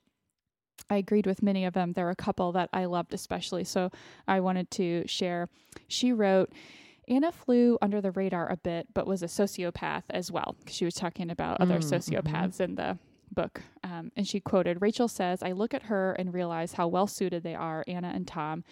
I 0.89 0.95
agreed 0.95 1.27
with 1.27 1.43
many 1.43 1.63
of 1.65 1.73
them. 1.75 1.93
There 1.93 2.05
were 2.05 2.11
a 2.11 2.15
couple 2.15 2.51
that 2.53 2.69
I 2.73 2.85
loved 2.85 3.13
especially. 3.13 3.65
So 3.65 3.91
I 4.27 4.39
wanted 4.39 4.71
to 4.71 5.03
share. 5.07 5.47
She 5.87 6.11
wrote 6.11 6.51
Anna 7.07 7.31
flew 7.31 7.77
under 7.81 8.01
the 8.01 8.11
radar 8.11 8.51
a 8.51 8.57
bit, 8.57 8.87
but 8.93 9.05
was 9.07 9.21
a 9.21 9.27
sociopath 9.27 10.03
as 10.09 10.31
well. 10.31 10.55
She 10.67 10.85
was 10.85 10.93
talking 10.95 11.29
about 11.29 11.59
other 11.61 11.79
Mm, 11.79 11.83
mhm. 11.83 12.21
sociopaths 12.23 12.59
in 12.61 12.75
the 12.75 12.97
book. 13.33 13.61
Um, 13.83 14.11
and 14.15 14.27
she 14.27 14.39
quoted 14.39 14.81
Rachel 14.81 15.07
says, 15.07 15.41
I 15.43 15.51
look 15.51 15.73
at 15.73 15.83
her 15.83 16.13
and 16.13 16.33
realize 16.33 16.73
how 16.73 16.87
well 16.87 17.07
suited 17.07 17.43
they 17.43 17.55
are, 17.55 17.83
Anna 17.87 18.11
and 18.13 18.27
Tom. 18.27 18.63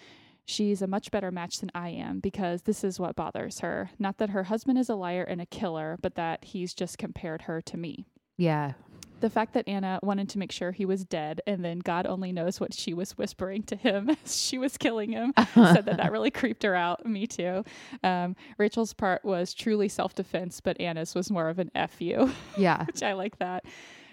She's 0.44 0.80
a 0.80 0.86
much 0.86 1.10
better 1.10 1.30
match 1.30 1.58
than 1.58 1.70
I 1.74 1.90
am 1.90 2.20
because 2.20 2.62
this 2.62 2.82
is 2.82 2.98
what 2.98 3.16
bothers 3.16 3.60
her. 3.60 3.90
Not 3.98 4.16
that 4.18 4.30
her 4.30 4.44
husband 4.44 4.78
is 4.78 4.88
a 4.88 4.94
liar 4.94 5.22
and 5.22 5.40
a 5.42 5.46
killer, 5.46 5.98
but 6.00 6.14
that 6.14 6.42
he's 6.44 6.72
just 6.72 6.96
compared 6.96 7.42
her 7.42 7.60
to 7.60 7.76
me. 7.76 8.06
yeah, 8.38 8.72
The 9.20 9.28
fact 9.28 9.52
that 9.54 9.68
Anna 9.68 9.98
wanted 10.02 10.30
to 10.30 10.38
make 10.38 10.50
sure 10.52 10.72
he 10.72 10.86
was 10.86 11.04
dead 11.04 11.42
and 11.46 11.62
then 11.62 11.80
God 11.80 12.06
only 12.06 12.32
knows 12.32 12.60
what 12.60 12.72
she 12.72 12.94
was 12.94 13.18
whispering 13.18 13.62
to 13.64 13.76
him 13.76 14.08
as 14.24 14.40
she 14.42 14.56
was 14.56 14.78
killing 14.78 15.12
him 15.12 15.34
said 15.54 15.84
that 15.84 15.98
that 15.98 16.12
really 16.12 16.30
creeped 16.30 16.62
her 16.62 16.74
out. 16.74 17.04
Me 17.04 17.26
too. 17.26 17.62
Um, 18.02 18.34
Rachel's 18.56 18.94
part 18.94 19.26
was 19.26 19.52
truly 19.52 19.88
self 19.88 20.14
defense, 20.14 20.62
but 20.62 20.80
Anna's 20.80 21.14
was 21.14 21.30
more 21.30 21.50
of 21.50 21.58
an 21.58 21.70
F 21.74 22.00
you, 22.00 22.32
yeah, 22.56 22.84
which 22.86 23.02
I 23.02 23.12
like 23.12 23.38
that. 23.40 23.66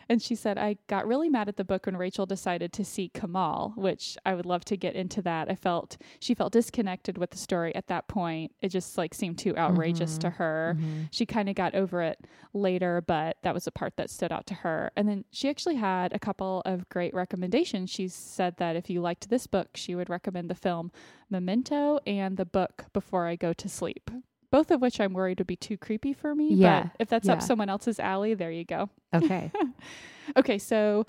And 0.08 0.22
she 0.22 0.36
said, 0.36 0.58
I 0.58 0.78
got 0.88 1.08
really 1.08 1.30
mad 1.30 1.48
at 1.48 1.58
the 1.58 1.64
book 1.64 1.86
when 1.86 1.98
Rachel 1.98 2.26
decided 2.26 2.72
to 2.74 2.86
see 2.86 3.10
Kamal, 3.10 3.74
which 3.76 4.18
I 4.26 4.36
would 4.36 4.46
love 4.46 4.64
to 4.66 4.78
get 4.78 4.96
into 4.96 5.22
that. 5.24 5.50
I 5.50 5.56
felt 5.56 5.98
she 6.20 6.34
felt 6.34 6.54
disconnected 6.54 7.18
with 7.18 7.32
the 7.32 7.38
story 7.38 7.74
at 7.76 7.88
that 7.88 8.08
point. 8.08 8.54
It 8.62 8.70
just 8.70 8.98
like 8.98 9.14
seemed 9.14 9.38
too 9.40 9.58
outrageous 9.58 10.18
to 10.20 10.30
her. 10.32 10.78
Mhm. 10.78 11.08
She 11.12 11.26
kind 11.26 11.50
of 11.50 11.56
got 11.56 11.74
over 11.74 12.02
it 12.02 12.20
later, 12.54 13.02
but 13.02 13.38
that 13.42 13.54
was 13.54 13.66
the 13.66 13.72
part 13.72 13.98
that 13.98 14.10
stood 14.10 14.32
out 14.32 14.46
to 14.48 14.54
her. 14.56 14.92
And 14.96 15.08
then 15.08 15.26
she 15.32 15.50
actually 15.50 15.76
had 15.76 16.14
a 16.14 16.20
couple 16.20 16.62
of 16.66 16.88
great 16.90 17.14
recommendations. 17.14 17.90
She 17.90 18.08
said 18.08 18.58
that 18.58 18.76
if 18.76 18.90
you 18.90 19.02
liked 19.02 19.30
this 19.30 19.48
book, 19.48 19.70
she 19.76 19.96
would 19.96 20.10
recommend 20.10 20.50
the 20.50 20.56
film 20.56 20.92
Memento 21.30 22.00
and 22.06 22.38
the 22.38 22.46
book 22.46 22.86
Before 22.94 23.26
I 23.26 23.36
Go 23.36 23.54
to 23.54 23.68
Sleep. 23.68 24.10
Both 24.56 24.72
of 24.72 24.82
which 24.82 25.02
I'm 25.02 25.12
worried 25.14 25.40
would 25.40 25.48
be 25.48 25.58
too 25.58 25.78
creepy 25.78 26.14
for 26.14 26.34
me. 26.34 26.54
Yeah, 26.54 26.84
But 26.84 26.92
if 27.00 27.10
that's 27.10 27.28
yeah. 27.28 27.34
up 27.34 27.42
someone 27.42 27.68
else's 27.70 28.00
alley, 28.00 28.36
there 28.36 28.52
you 28.52 28.64
go. 28.64 28.90
okay, 29.14 29.52
Okay, 30.38 30.58
so 30.58 31.06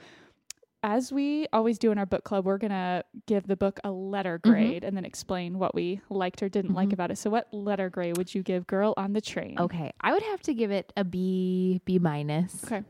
as 0.83 1.13
we 1.13 1.47
always 1.53 1.79
do 1.79 1.91
in 1.93 1.99
our 1.99 2.07
book 2.07 2.25
club, 2.25 2.45
we're 2.45 2.59
going 2.59 2.71
to 2.73 3.05
give 3.27 3.47
the 3.47 3.57
book 3.57 3.79
a 3.85 3.91
letter 3.91 4.39
grade 4.39 4.83
and 4.85 4.97
then 4.97 5.05
explain 5.05 5.59
what 5.59 5.75
we 5.77 6.01
liked 6.11 6.43
or 6.43 6.49
didn't 6.49 6.75
like 6.75 6.89
Mhm. 6.91 6.95
about 6.95 7.11
it. 7.13 7.19
So, 7.19 7.31
what 7.31 7.47
letter 7.55 7.89
grade 7.89 8.17
would 8.17 8.35
you 8.35 8.43
give 8.43 8.67
Girl 8.67 8.95
on 8.97 9.13
the 9.13 9.21
Train? 9.21 9.57
okay. 9.61 9.93
I 10.01 10.13
would 10.13 10.23
have 10.25 10.43
to 10.43 10.53
give 10.55 10.71
it 10.73 10.93
a 10.97 11.05
B, 11.05 11.81
B 11.85 11.99
minus. 12.01 12.65
Okay. 12.65 12.83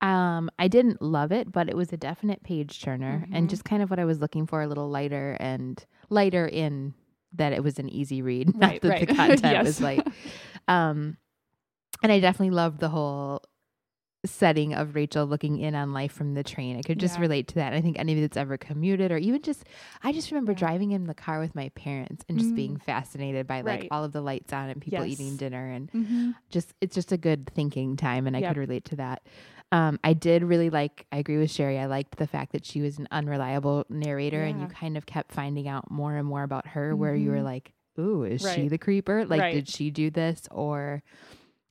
Um, 0.00 0.50
I 0.58 0.66
didn't 0.68 1.00
love 1.02 1.30
it, 1.30 1.52
but 1.52 1.68
it 1.68 1.76
was 1.76 1.92
a 1.92 1.96
definite 1.96 2.42
page 2.42 2.82
turner 2.82 3.26
Mhm. 3.28 3.36
and 3.36 3.50
just 3.50 3.64
kind 3.64 3.80
of 3.82 3.90
what 3.90 3.98
I 4.00 4.04
was 4.04 4.18
looking 4.20 4.46
for, 4.46 4.60
a 4.62 4.66
little 4.66 4.88
lighter 4.88 5.36
and 5.38 5.84
lighter 6.08 6.46
in 6.46 6.94
that 7.34 7.52
it 7.52 7.62
was 7.62 7.78
an 7.78 7.88
easy 7.88 8.22
read, 8.22 8.54
not 8.54 8.70
Right, 8.70 8.82
that 8.82 8.88
right. 8.88 9.08
the 9.08 9.14
content 9.14 9.42
Yes. 9.52 9.66
was 9.66 9.80
like 9.80 10.06
Um, 10.68 11.16
and 12.02 12.10
I 12.12 12.20
definitely 12.20 12.54
loved 12.54 12.80
the 12.80 12.88
whole 12.88 13.42
setting 14.24 14.74
of 14.74 14.94
Rachel 14.94 15.24
looking 15.26 15.58
in 15.58 15.74
on 15.74 15.92
life 15.92 16.12
from 16.12 16.34
the 16.34 16.42
train. 16.44 16.76
I 16.76 16.82
could 16.82 16.98
just 17.00 17.16
Yeah. 17.16 17.22
relate 17.22 17.48
to 17.48 17.54
that. 17.56 17.72
I 17.72 17.80
think 17.80 17.98
anybody 17.98 18.20
that's 18.22 18.36
ever 18.36 18.58
commuted 18.58 19.10
or 19.12 19.16
even 19.16 19.40
just, 19.42 19.64
I 20.02 20.12
just 20.12 20.30
remember 20.30 20.52
Yeah. 20.52 20.58
driving 20.58 20.90
in 20.92 21.04
the 21.04 21.14
car 21.14 21.40
with 21.40 21.54
my 21.54 21.70
parents 21.70 22.24
and 22.28 22.38
just 22.38 22.54
being 22.54 22.74
Mm. 22.76 22.82
fascinated 22.82 23.46
by 23.46 23.62
like 23.62 23.80
Right. 23.80 23.88
all 23.90 24.04
of 24.04 24.12
the 24.12 24.20
lights 24.20 24.52
on 24.52 24.68
and 24.68 24.80
people 24.80 25.06
Yes. 25.06 25.18
eating 25.20 25.36
dinner 25.36 25.70
and 25.70 25.90
Mm-hmm. 25.92 26.30
just 26.50 26.74
it's 26.82 26.94
just 26.94 27.12
a 27.12 27.16
good 27.16 27.46
thinking 27.46 27.96
time 27.96 28.26
and 28.26 28.36
I 28.36 28.40
Yep. 28.40 28.50
could 28.54 28.60
relate 28.60 28.84
to 28.86 28.96
that. 28.96 29.22
Um, 29.72 29.98
I 30.04 30.12
did 30.12 30.42
really 30.42 30.68
like 30.68 31.06
I 31.12 31.16
agree 31.18 31.38
with 31.38 31.50
Sherry. 31.50 31.78
I 31.78 31.86
liked 31.86 32.16
the 32.16 32.26
fact 32.26 32.52
that 32.52 32.66
she 32.66 32.80
was 32.82 32.98
an 32.98 33.08
unreliable 33.10 33.86
narrator 33.88 34.42
and 34.42 34.60
you 34.60 34.66
kind 34.66 34.96
of 34.96 35.06
kept 35.06 35.32
finding 35.32 35.66
out 35.68 35.90
more 35.90 36.16
and 36.16 36.26
more 36.26 36.42
about 36.42 36.66
her 36.68 36.94
where 36.94 37.14
you 37.14 37.30
were 37.30 37.38
Mhm. 37.38 37.44
like, 37.44 37.72
Ooh, 37.98 38.24
is 38.24 38.40
she 38.42 38.68
the 38.68 38.78
creeper? 38.78 39.24
Like 39.26 39.40
Right. 39.40 39.52
did 39.54 39.68
she 39.68 39.90
do 39.90 40.10
this? 40.10 40.48
Or 40.50 41.02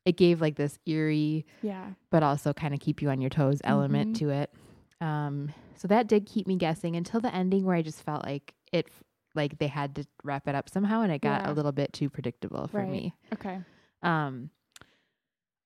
it 0.09 0.17
gave 0.17 0.41
like 0.41 0.55
this 0.55 0.79
eerie 0.87 1.45
Yeah. 1.61 1.91
but 2.09 2.23
also 2.23 2.51
kind 2.51 2.73
of 2.73 2.79
keep 2.79 3.01
you 3.01 3.09
on 3.11 3.21
your 3.21 3.29
toes 3.29 3.61
element 3.63 4.15
Mhm. 4.15 4.19
to 4.19 4.29
it. 4.31 4.53
Um, 4.99 5.53
so 5.75 5.87
that 5.87 6.07
did 6.07 6.25
keep 6.25 6.47
me 6.47 6.55
guessing 6.57 6.95
until 6.95 7.19
the 7.21 7.33
ending 7.33 7.63
where 7.63 7.75
I 7.75 7.81
just 7.83 8.01
felt 8.03 8.25
like 8.25 8.55
it 8.73 8.87
like 9.35 9.59
they 9.59 9.67
had 9.67 9.93
to 9.95 10.05
wrap 10.23 10.47
it 10.47 10.55
up 10.55 10.67
somehow 10.69 11.01
and 11.01 11.11
it 11.11 11.21
got 11.21 11.41
Yeah. 11.43 11.51
a 11.51 11.53
little 11.53 11.71
bit 11.71 11.93
too 11.93 12.09
predictable 12.09 12.67
for 12.67 12.79
Right. 12.79 12.89
me. 12.89 13.13
Okay. 13.33 13.59
Um 14.01 14.49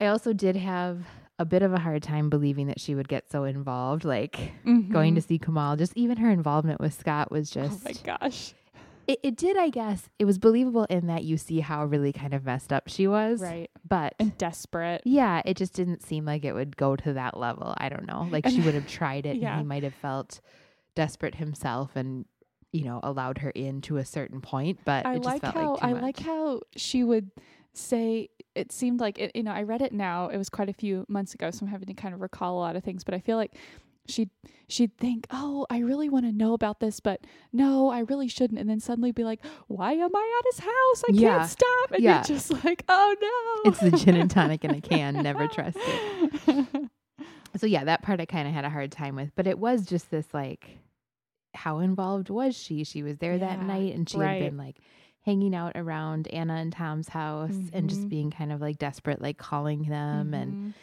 I 0.01 0.07
also 0.07 0.33
did 0.33 0.57
have 0.57 1.07
a 1.39 1.45
bit 1.45 1.62
of 1.63 1.71
a 1.73 1.79
hard 1.79 2.03
time 2.03 2.29
believing 2.29 2.67
that 2.67 2.79
she 2.81 2.93
would 2.93 3.07
get 3.07 3.29
so 3.31 3.45
involved 3.45 4.03
like 4.03 4.51
going 4.91 5.15
to 5.15 5.21
Mhm. 5.21 5.27
see 5.27 5.39
Kamal 5.39 5.77
just 5.77 5.95
even 5.95 6.17
her 6.17 6.29
involvement 6.29 6.79
with 6.81 6.93
Scott 6.93 7.31
was 7.31 7.50
just 7.50 7.85
Oh 7.85 7.89
my 7.89 8.17
gosh. 8.17 8.53
It, 9.07 9.19
it 9.24 9.36
did 9.36 9.57
I 9.57 9.69
guess 9.69 10.10
it 10.19 10.25
was 10.25 10.38
believable 10.38 10.86
in 10.86 11.07
that 11.07 11.24
you 11.24 11.38
see 11.38 11.60
how 11.60 11.86
really 11.86 12.13
kind 12.13 12.33
of 12.33 12.45
messed 12.45 12.72
up 12.72 12.88
she 12.88 13.07
was 13.07 13.41
Right. 13.41 13.69
but 13.88 14.15
And 14.19 14.38
desperate. 14.38 15.01
yeah 15.05 15.41
it 15.45 15.57
just 15.57 15.74
didn't 15.74 16.01
seem 16.03 16.25
like 16.25 16.45
it 16.45 16.53
would 16.53 16.77
go 16.77 16.95
to 16.95 17.13
that 17.13 17.38
level 17.38 17.74
I 17.77 17.89
don't 17.89 18.05
know 18.07 18.27
like 18.31 18.48
she 18.48 18.62
would 18.62 18.74
have 18.75 18.88
tried 18.88 19.25
it 19.25 19.38
Yeah. 19.38 19.51
and 19.51 19.60
he 19.62 19.65
might 19.65 19.83
have 19.83 19.93
felt 19.95 20.39
desperate 20.95 21.36
himself 21.36 21.95
and 21.95 22.25
you 22.72 22.83
know 22.86 23.00
allowed 23.03 23.39
her 23.39 23.50
in 23.51 23.81
to 23.81 23.98
a 23.98 24.05
certain 24.05 24.41
point 24.41 24.79
but 24.86 25.05
I 25.05 25.13
it 25.15 25.24
just 25.24 25.25
like 25.25 25.41
felt 25.41 25.53
how 25.55 25.72
like 25.74 25.83
I 25.83 25.93
much. 25.93 26.01
like 26.01 26.19
how 26.19 26.62
she 26.75 27.03
would 27.03 27.29
say 27.74 28.29
it 28.55 28.72
seemed 28.72 29.00
like 29.00 29.17
it, 29.19 29.31
you 29.36 29.41
know 29.43 29.51
I 29.51 29.63
read 29.63 29.81
it 29.81 29.93
now 29.93 30.29
it 30.29 30.38
was 30.38 30.50
quite 30.50 30.69
a 30.69 30.74
few 30.74 31.05
months 31.07 31.33
ago 31.33 31.50
so 31.51 31.65
I'm 31.65 31.72
having 31.72 31.88
to 31.88 31.93
kind 31.95 32.13
of 32.13 32.22
recall 32.22 32.57
a 32.57 32.62
lot 32.62 32.75
of 32.75 32.83
things 32.83 33.03
but 33.03 33.13
I 33.15 33.19
feel 33.19 33.38
like 33.38 33.53
she'd 34.07 34.29
she'd 34.67 34.95
think 34.98 35.27
oh 35.31 35.65
I 35.69 35.79
really 35.79 36.10
want 36.10 36.25
to 36.25 36.31
know 36.31 36.53
about 36.53 36.79
this 36.79 37.00
but 37.00 37.22
no 37.51 37.89
I 37.89 38.00
really 38.00 38.27
shouldn't 38.27 38.60
and 38.60 38.69
then 38.69 38.79
suddenly 38.79 39.12
be 39.12 39.24
like 39.24 39.43
why 39.67 39.93
am 39.93 40.15
I 40.15 40.39
at 40.39 40.45
his 40.53 40.60
house 40.60 41.03
I 41.10 41.12
Yeah. 41.13 41.38
can't 41.39 41.50
stop 41.51 41.91
and 41.91 42.03
Yeah. 42.03 42.15
you're 42.15 42.24
just 42.24 42.51
like 42.65 42.83
oh 42.89 43.15
no 43.63 43.69
it's 43.72 43.79
the 43.79 43.91
gin 43.91 44.15
and 44.15 44.29
tonic 44.31 44.65
in 44.65 44.72
a 44.72 44.81
can 44.81 45.13
never 45.24 45.48
trust 45.48 45.77
it 45.79 46.89
so 47.57 47.67
yeah 47.67 47.83
that 47.83 48.01
part 48.01 48.19
i 48.19 48.25
kind 48.25 48.48
of 48.48 48.53
had 48.53 48.65
a 48.65 48.69
hard 48.69 48.91
time 48.91 49.15
with 49.15 49.31
but 49.36 49.45
it 49.48 49.60
was 49.60 49.86
just 49.86 50.10
this 50.12 50.25
like 50.33 50.79
how 51.53 51.79
involved 51.79 52.29
was 52.29 52.55
she 52.57 52.83
she 52.83 53.03
was 53.03 53.17
there 53.19 53.38
that 53.38 53.62
night 53.62 53.93
and 53.93 54.10
she 54.10 54.17
right. 54.17 54.41
had 54.41 54.50
been 54.50 54.57
like 54.57 54.77
hanging 55.25 55.53
out 55.55 55.72
around 55.75 56.27
anna 56.29 56.55
and 56.55 56.74
tom's 56.74 57.07
house 57.10 57.55
and 57.72 57.89
just 57.89 58.01
Mhm. 58.01 58.10
being 58.10 58.31
kind 58.31 58.51
of 58.51 58.60
like 58.60 58.77
desperate 58.79 59.22
like 59.22 59.38
calling 59.38 59.83
them 59.83 60.33
and 60.33 60.55
Mhm. 60.55 60.74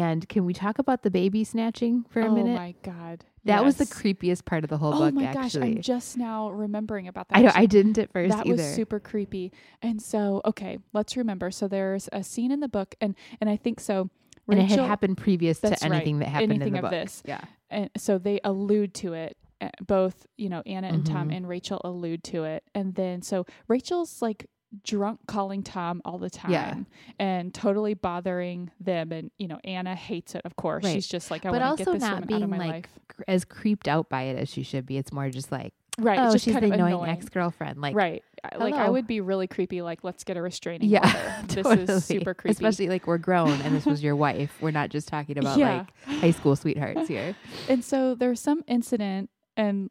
And 0.00 0.28
can 0.28 0.44
we 0.44 0.52
talk 0.52 0.78
about 0.78 1.02
the 1.02 1.10
baby 1.10 1.44
snatching 1.44 2.04
for 2.10 2.20
a 2.20 2.26
oh 2.26 2.34
minute? 2.34 2.52
Oh 2.52 2.54
my 2.56 2.74
god. 2.82 3.24
That 3.44 3.62
was 3.64 3.76
the 3.76 3.84
creepiest 3.84 4.44
part 4.46 4.64
of 4.64 4.70
the 4.70 4.78
whole 4.78 4.94
oh 4.94 4.98
book 4.98 5.08
Oh 5.08 5.20
my 5.20 5.32
gosh 5.32 5.44
actually. 5.54 5.76
I'm 5.76 5.82
just 5.82 6.16
now 6.16 6.48
remembering 6.50 7.08
about 7.08 7.28
that 7.28 7.36
i 7.36 7.42
don't 7.42 7.56
i 7.56 7.66
didn't 7.66 7.98
at 7.98 8.10
first 8.10 8.34
that 8.36 8.46
either. 8.46 8.56
was 8.62 8.74
super 8.74 8.98
creepy. 9.00 9.52
And 9.82 10.00
so 10.00 10.40
okay 10.44 10.78
let's 10.92 11.16
remember. 11.16 11.50
So 11.50 11.68
there's 11.68 12.08
a 12.12 12.22
scene 12.22 12.50
in 12.50 12.60
the 12.60 12.68
book 12.68 12.94
and 13.00 13.14
and 13.40 13.50
i 13.50 13.56
think 13.56 13.80
so 13.80 14.08
and 14.48 14.58
it 14.60 14.64
had 14.64 14.78
happened 14.80 15.16
previous 15.18 15.60
to 15.60 15.70
That's 15.70 15.82
right. 15.82 15.92
anything 15.92 16.18
that 16.20 16.28
happened 16.28 16.52
anything 16.52 16.68
in 16.76 16.82
the 16.82 16.86
of 16.86 16.90
book. 16.90 16.90
this. 16.90 17.22
Yeah. 17.26 17.40
And 17.70 17.90
so 17.96 18.18
they 18.18 18.40
allude 18.44 18.92
to 18.94 19.12
it 19.14 19.36
uh, 19.60 19.68
both 19.86 20.26
you 20.36 20.48
know 20.48 20.62
anna 20.66 20.88
and 20.88 21.04
tom 21.06 21.28
Mhm. 21.30 21.36
and 21.36 21.48
rachel 21.48 21.80
allude 21.84 22.24
to 22.24 22.44
it. 22.44 22.64
And 22.74 22.94
then 22.94 23.22
so 23.22 23.46
rachel's 23.68 24.20
like 24.22 24.46
drunk 24.82 25.20
calling 25.26 25.62
tom 25.62 26.02
all 26.04 26.18
the 26.18 26.30
time 26.30 26.50
Yeah. 26.50 26.74
and 27.18 27.52
totally 27.54 27.94
bothering 27.94 28.70
them 28.80 29.12
and 29.12 29.30
you 29.38 29.46
know 29.48 29.58
anna 29.64 29.94
hates 29.94 30.34
it 30.34 30.42
of 30.44 30.56
course 30.56 30.84
Right. 30.84 30.94
she's 30.94 31.06
just 31.06 31.30
like 31.30 31.46
i 31.46 31.50
want 31.50 31.78
to 31.78 31.84
get 31.84 31.92
this 31.92 32.00
not 32.02 32.10
woman 32.10 32.22
out 32.24 32.28
being, 32.28 32.42
of 32.42 32.50
my 32.50 32.58
like, 32.58 32.70
life 32.72 32.86
as 33.28 33.44
creeped 33.44 33.86
out 33.88 34.08
by 34.08 34.22
it 34.22 34.38
as 34.38 34.48
she 34.48 34.62
should 34.62 34.86
be 34.86 34.96
it's 34.96 35.12
more 35.12 35.28
just 35.30 35.52
like 35.52 35.72
right 35.98 36.18
oh, 36.18 36.32
just 36.32 36.44
she's 36.44 36.54
the 36.54 36.58
annoying, 36.58 36.80
annoying 36.92 37.10
ex-girlfriend. 37.10 37.80
Like, 37.80 37.94
right 37.94 38.22
I- 38.42 38.56
like 38.56 38.74
i 38.74 38.90
would 38.90 39.06
be 39.06 39.20
really 39.20 39.46
creepy 39.46 39.80
like 39.80 40.02
let's 40.02 40.24
get 40.24 40.36
a 40.36 40.42
restraining 40.42 40.88
yeah, 40.90 41.06
order 41.06 41.46
this 41.54 41.62
totally. 41.64 41.82
is 41.94 42.04
super 42.04 42.34
creepy 42.34 42.52
Especially 42.52 42.88
like 42.88 43.06
we're 43.06 43.18
grown 43.18 43.60
and 43.62 43.74
this 43.74 43.86
was 43.86 44.02
your 44.02 44.16
wife. 44.16 44.54
We're 44.60 44.70
not 44.72 44.90
just 44.90 45.08
talking 45.08 45.38
about 45.38 45.56
Yeah. 45.58 45.86
like 46.06 46.20
high 46.20 46.30
school 46.32 46.56
sweethearts 46.56 47.08
here. 47.08 47.34
and 47.68 47.82
so 47.84 48.14
there's 48.14 48.40
some 48.40 48.62
incident 48.66 49.30
and 49.56 49.88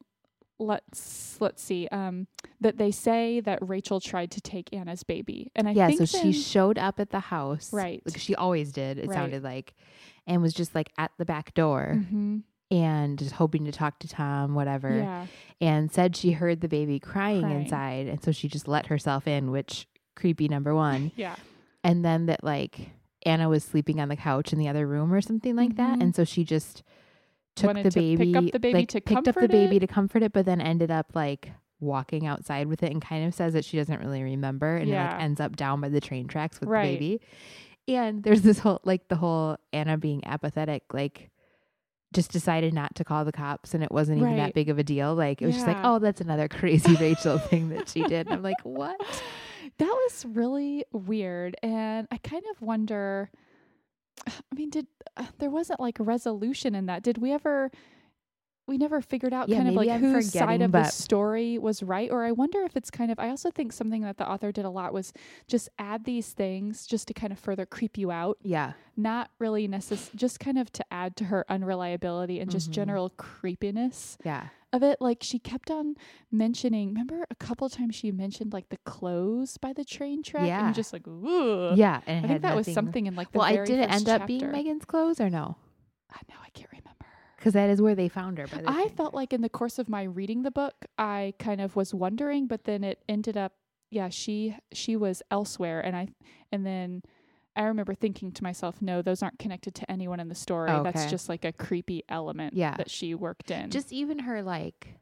let's 0.60 1.38
let's 1.42 1.62
see 1.62 1.88
um 1.92 2.28
that 2.62 2.78
they 2.78 2.92
say 2.92 3.40
that 3.42 3.60
Rachel 3.62 4.00
tried 4.00 4.32
to 4.32 4.42
take 4.42 4.74
Anna's 4.74 5.04
baby 5.04 5.52
and 5.56 5.68
I 5.68 5.72
yeah, 5.72 5.88
think 5.88 6.00
so 6.00 6.06
she 6.06 6.32
showed 6.32 6.78
up 6.78 7.00
at 7.00 7.10
the 7.10 7.20
house, 7.20 7.74
Right. 7.74 8.02
Like 8.06 8.18
she 8.18 8.36
always 8.36 8.72
did. 8.72 8.98
It 8.98 9.08
Right. 9.08 9.16
sounded 9.16 9.44
like, 9.44 9.74
and 10.28 10.42
was 10.42 10.54
just 10.54 10.74
like 10.76 10.92
at 10.98 11.12
the 11.18 11.26
back 11.26 11.54
door 11.54 12.02
Mhm. 12.02 12.44
and 12.72 13.20
just 13.20 13.34
hoping 13.34 13.66
to 13.66 13.72
talk 13.72 14.00
to 14.00 14.08
Tom, 14.08 14.56
whatever. 14.56 14.96
yeah 14.98 15.28
And 15.60 15.92
said 15.92 16.16
she 16.16 16.32
heard 16.34 16.62
the 16.62 16.68
baby 16.70 17.00
crying, 17.00 17.42
Crying. 17.42 17.62
inside, 17.64 18.08
and 18.08 18.24
so 18.24 18.32
she 18.32 18.48
just 18.48 18.68
let 18.68 18.88
herself 18.88 19.28
in, 19.28 19.52
which 19.52 19.88
creepy 20.16 20.48
number 20.48 20.74
one. 20.76 21.12
yeah 21.18 21.36
and 21.84 22.06
then 22.06 22.28
that 22.28 22.44
like 22.44 22.92
Anna 23.26 23.50
was 23.50 23.64
sleeping 23.64 24.00
on 24.00 24.08
the 24.10 24.16
couch 24.16 24.54
in 24.54 24.60
the 24.60 24.68
other 24.70 24.86
room 24.88 25.12
or 25.14 25.20
something 25.22 25.56
like 25.56 25.76
that, 25.76 25.98
Mhm. 26.00 26.02
and 26.04 26.16
so 26.16 26.24
she 26.24 26.44
just 26.46 26.84
took 27.56 27.74
the 27.76 27.84
to 27.84 27.90
pick 27.92 28.18
baby, 28.18 28.36
up 28.36 28.52
the 28.52 28.60
baby 28.60 28.80
like, 28.80 28.90
to 28.90 29.02
picked 29.02 29.28
up 29.28 29.36
the 29.36 29.48
baby 29.48 29.78
it? 29.78 29.80
to 29.82 29.88
comfort 29.88 30.24
it, 30.24 30.34
but 30.34 30.46
then 30.46 30.60
ended 30.62 30.92
up 30.92 31.12
like 31.14 31.52
walking 31.80 32.26
outside 32.28 32.68
with 32.68 32.82
it, 32.84 32.92
and 32.92 33.02
kind 33.02 33.26
of 33.28 33.34
says 33.34 33.54
that 33.54 33.66
she 33.66 33.78
doesn't 33.78 34.00
really 34.00 34.24
remember, 34.24 34.78
and 34.78 34.90
Yeah. 34.90 35.12
like 35.14 35.22
ends 35.22 35.40
up 35.42 35.56
down 35.56 35.82
by 35.82 35.90
the 35.90 36.00
train 36.02 36.28
tracks 36.28 36.60
with 36.60 36.70
Right. 36.70 36.88
the 36.88 36.94
baby. 36.96 37.22
And 37.88 38.24
there's 38.24 38.42
this 38.44 38.60
whole 38.60 38.80
like 38.86 39.08
the 39.10 39.18
whole 39.18 39.58
Anna 39.74 39.98
being 39.98 40.26
apathetic, 40.26 40.84
like 40.94 41.30
just 42.14 42.32
decided 42.32 42.74
not 42.74 42.94
to 42.96 43.04
call 43.04 43.26
the 43.26 43.32
cops 43.32 43.74
and 43.74 43.84
it 43.84 43.92
wasn't 43.92 44.20
even 44.20 44.38
that 44.38 44.54
big 44.54 44.70
of 44.70 44.78
a 44.78 44.84
deal. 44.84 45.16
Like 45.16 45.42
it 45.42 45.46
was 45.48 45.56
just 45.56 45.68
like, 45.68 45.78
oh, 45.84 45.98
that's 46.00 46.22
another 46.22 46.48
crazy 46.48 46.96
Rachel 47.00 47.40
thing 47.40 47.70
that 47.70 47.90
she 47.90 48.04
did. 48.04 48.28
And 48.28 48.36
I'm 48.36 48.44
like, 48.44 48.62
what? 48.64 48.96
that 49.80 49.86
was 49.88 50.24
really 50.30 50.86
weird 50.92 51.56
and 51.64 52.08
I 52.12 52.18
kind 52.18 52.44
of 52.52 52.62
wonder 52.62 53.32
I 54.28 54.56
mean 54.56 54.70
did 54.70 54.88
uh, 55.18 55.26
there 55.40 55.50
wasn't 55.50 55.80
like 55.80 55.98
resolution 56.00 56.76
in 56.76 56.86
that 56.88 57.04
did 57.04 57.18
we 57.18 57.32
ever 57.32 57.72
we 58.66 58.78
never 58.78 59.02
figured 59.02 59.34
out 59.34 59.50
Yeah, 59.50 59.58
kind 59.58 59.68
of 59.70 59.76
like 59.76 59.90
I'm 59.90 60.00
whose 60.00 60.32
side 60.32 60.62
of 60.62 60.72
the 60.72 60.86
story 60.86 61.58
was 61.58 61.84
right 61.84 62.10
or 62.10 62.24
I 62.24 62.32
wonder 62.32 62.62
if 62.62 62.78
it's 62.78 62.90
kind 62.90 63.12
of 63.12 63.20
I 63.20 63.30
also 63.30 63.52
think 63.52 63.74
something 63.74 64.04
that 64.04 64.18
the 64.18 64.30
author 64.30 64.52
did 64.54 64.64
a 64.64 64.70
lot 64.70 64.94
was 64.94 65.12
just 65.48 65.68
add 65.78 66.06
these 66.06 66.30
things 66.30 66.88
just 66.88 67.08
to 67.10 67.14
kind 67.14 67.34
of 67.34 67.40
further 67.40 67.66
creep 67.66 67.98
you 67.98 68.10
out 68.12 68.38
Yeah. 68.42 68.74
not 68.96 69.32
really 69.40 69.68
necess- 69.68 70.14
just 70.16 70.40
kind 70.40 70.58
of 70.58 70.72
to 70.74 70.86
add 70.92 71.18
to 71.18 71.26
her 71.26 71.44
unreliability 71.50 72.40
and 72.40 72.50
just 72.50 72.70
Mhm. 72.70 72.74
general 72.74 73.10
creepiness 73.18 74.18
Yeah. 74.24 74.48
Of 74.74 74.84
it 74.84 74.98
like 75.00 75.20
she 75.22 75.40
kept 75.40 75.70
on 75.72 75.96
mentioning 76.32 76.90
remember 76.90 77.26
a 77.30 77.36
couple 77.36 77.70
times 77.70 77.96
she 77.96 78.12
mentioned 78.12 78.52
like 78.52 78.68
the 78.70 78.78
clothes 78.86 79.58
by 79.58 79.72
the 79.72 79.86
train 79.86 80.24
track 80.24 80.42
and 80.42 80.48
Yeah. 80.48 80.66
you're 80.66 80.74
just 80.74 80.92
like 80.94 81.08
ooh 81.08 81.76
Yeah. 81.76 82.02
And 82.08 82.26
I 82.26 82.28
think 82.28 82.42
that 82.42 82.56
was 82.56 82.72
something 82.74 83.06
in 83.06 83.16
like 83.16 83.32
the 83.32 83.38
Well, 83.40 83.48
I 83.48 83.56
did 83.64 83.80
it 83.80 83.90
end 83.92 84.10
up 84.10 84.28
being. 84.28 84.52
Megan's 84.52 84.86
clothes 84.86 85.22
or 85.22 85.30
no? 85.30 85.56
Uh, 86.12 86.16
I 86.16 86.20
know 86.30 86.40
I 86.44 86.50
can't 86.50 86.72
remember 86.72 87.06
Because 87.38 87.54
that 87.54 87.70
is 87.70 87.82
where 87.82 87.96
they 87.96 88.10
found 88.10 88.38
her. 88.40 88.48
By 88.48 88.62
the 88.62 88.70
I 88.70 88.88
felt 88.90 89.14
like 89.14 89.32
in 89.32 89.42
the 89.42 89.50
course 89.50 89.78
of 89.80 89.88
my 89.88 90.04
reading 90.04 90.44
the 90.44 90.52
book 90.52 90.74
I 90.98 91.34
kind 91.40 91.62
of 91.62 91.76
was 91.76 91.94
wondering 91.94 92.48
but 92.48 92.64
then 92.66 92.84
it 92.84 93.04
ended 93.08 93.38
up 93.38 93.54
yeah 93.92 94.10
she 94.10 94.58
she 94.74 94.96
was 94.96 95.22
elsewhere 95.30 95.80
and 95.80 95.96
I 95.96 96.08
and 96.52 96.66
then 96.66 97.04
I 97.56 97.64
remember 97.64 97.94
thinking 97.94 98.32
to 98.32 98.44
myself 98.44 98.82
no 98.82 99.02
those 99.02 99.22
aren't 99.22 99.40
connected 99.40 99.76
to 99.76 99.92
anyone 99.92 100.20
in 100.20 100.28
the 100.30 100.36
story 100.36 100.72
that's 100.84 101.06
just 101.12 101.30
like 101.30 101.46
a 101.46 101.52
creepy 101.52 102.04
element 102.10 102.54
Yeah. 102.56 102.76
that 102.78 102.90
she 102.90 103.14
worked 103.16 103.52
in 103.52 103.70
just 103.70 103.92
even 103.94 104.20
her 104.20 104.42
like. 104.42 104.96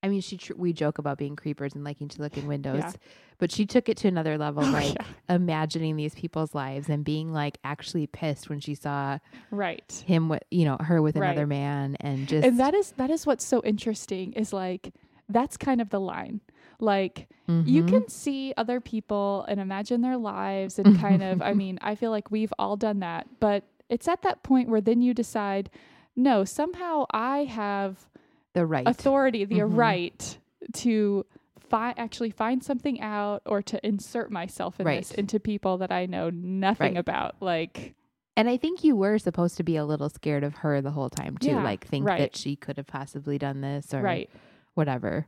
I 0.00 0.06
mean, 0.06 0.20
she 0.20 0.36
tr- 0.36 0.52
we 0.56 0.72
joke 0.72 0.98
about 0.98 1.18
being 1.18 1.34
creepers 1.34 1.74
and 1.74 1.82
liking 1.82 2.06
to 2.06 2.22
look 2.22 2.36
in 2.36 2.46
windows, 2.54 2.78
Yeah. 2.84 2.92
but 3.38 3.50
she 3.50 3.66
took 3.66 3.88
it 3.88 3.96
to 3.96 4.06
another 4.08 4.38
level, 4.38 4.64
Oh, 4.64 4.70
like 4.70 4.94
yeah. 4.94 5.34
imagining 5.34 5.96
these 5.96 6.14
people's 6.14 6.54
lives 6.54 6.88
and 6.88 7.04
being 7.04 7.32
like 7.32 7.58
actually 7.64 8.06
pissed 8.06 8.48
when 8.48 8.60
she 8.60 8.76
saw 8.76 9.18
right 9.50 10.04
him 10.06 10.28
with 10.28 10.44
you 10.52 10.64
know 10.64 10.76
her 10.80 11.02
with 11.02 11.16
another 11.16 11.40
Right. 11.40 11.48
man 11.48 11.96
and 12.00 12.28
just 12.28 12.46
and 12.46 12.60
that 12.60 12.74
is 12.74 12.92
that 12.92 13.10
is 13.10 13.26
what's 13.26 13.44
so 13.44 13.60
interesting 13.64 14.32
is 14.34 14.52
like 14.52 14.94
that's 15.28 15.56
kind 15.56 15.80
of 15.80 15.90
the 15.90 16.00
line 16.00 16.40
like 16.80 17.28
you 17.48 17.82
Mhm. 17.82 17.88
can 17.88 18.08
see 18.08 18.52
other 18.58 18.78
people 18.80 19.44
and 19.48 19.58
imagine 19.58 20.02
their 20.02 20.18
lives 20.18 20.78
and 20.78 20.98
kind 21.00 21.22
of 21.22 21.40
i 21.42 21.54
mean 21.54 21.78
i 21.82 21.94
feel 21.94 22.10
like 22.10 22.30
we've 22.30 22.52
all 22.58 22.76
done 22.76 23.00
that 23.00 23.26
but 23.40 23.64
it's 23.88 24.06
at 24.06 24.20
that 24.22 24.42
point 24.42 24.68
where 24.68 24.80
then 24.82 25.00
you 25.00 25.14
decide 25.14 25.70
no 26.14 26.44
somehow 26.44 27.06
i 27.10 27.44
have 27.44 28.06
the 28.52 28.66
right 28.66 28.86
authority 28.86 29.44
the 29.44 29.56
Mhm. 29.60 29.76
right 29.76 30.38
to 30.74 31.24
fi- 31.58 31.94
actually 31.96 32.30
find 32.30 32.62
something 32.62 33.00
out 33.00 33.42
or 33.46 33.62
to 33.62 33.84
insert 33.86 34.30
myself 34.30 34.78
in 34.78 34.86
this 34.86 35.10
into 35.12 35.40
people 35.40 35.78
that 35.78 35.90
i 35.90 36.04
know 36.06 36.28
nothing 36.30 36.94
Right. 36.94 37.00
about 37.00 37.36
like 37.40 37.94
And 38.36 38.48
I 38.48 38.56
think 38.56 38.84
you 38.84 38.94
were 38.94 39.18
supposed 39.18 39.56
to 39.56 39.64
be 39.64 39.74
a 39.76 39.84
little 39.84 40.08
scared 40.08 40.44
of 40.44 40.58
her 40.58 40.80
the 40.80 40.92
whole 40.92 41.10
time 41.10 41.36
too, 41.38 41.48
Yeah, 41.48 41.64
like 41.64 41.84
think 41.84 42.06
right. 42.06 42.20
that 42.20 42.36
she 42.36 42.54
could 42.54 42.76
have 42.76 42.86
possibly 42.86 43.36
done 43.36 43.62
this 43.62 43.92
or 43.92 44.00
right 44.00 44.30
whatever. 44.74 45.26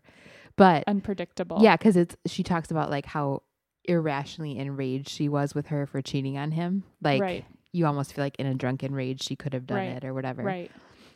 But 0.61 0.85
unpredictable 0.87 1.57
yeah, 1.63 1.77
because 1.79 1.97
it's 1.97 2.17
she 2.27 2.43
talks 2.43 2.71
about 2.71 2.91
like 2.91 3.07
how 3.07 3.43
irrationally 3.87 4.59
enraged 4.59 5.09
she 5.09 5.27
was 5.29 5.55
with 5.55 5.69
her 5.69 5.87
for 5.87 6.03
cheating 6.03 6.37
on 6.37 6.51
him. 6.53 6.85
Like 7.03 7.23
right 7.23 7.45
you 7.73 7.87
almost 7.87 8.13
feel 8.13 8.25
like 8.25 8.37
in 8.39 8.47
a 8.47 8.55
drunken 8.55 8.95
rage 8.95 9.23
she 9.23 9.37
could 9.37 9.55
have 9.55 9.67
done 9.67 9.79
Right, 9.79 9.97
it 9.97 10.05
or 10.05 10.13
whatever. 10.13 10.43
right 10.43 10.71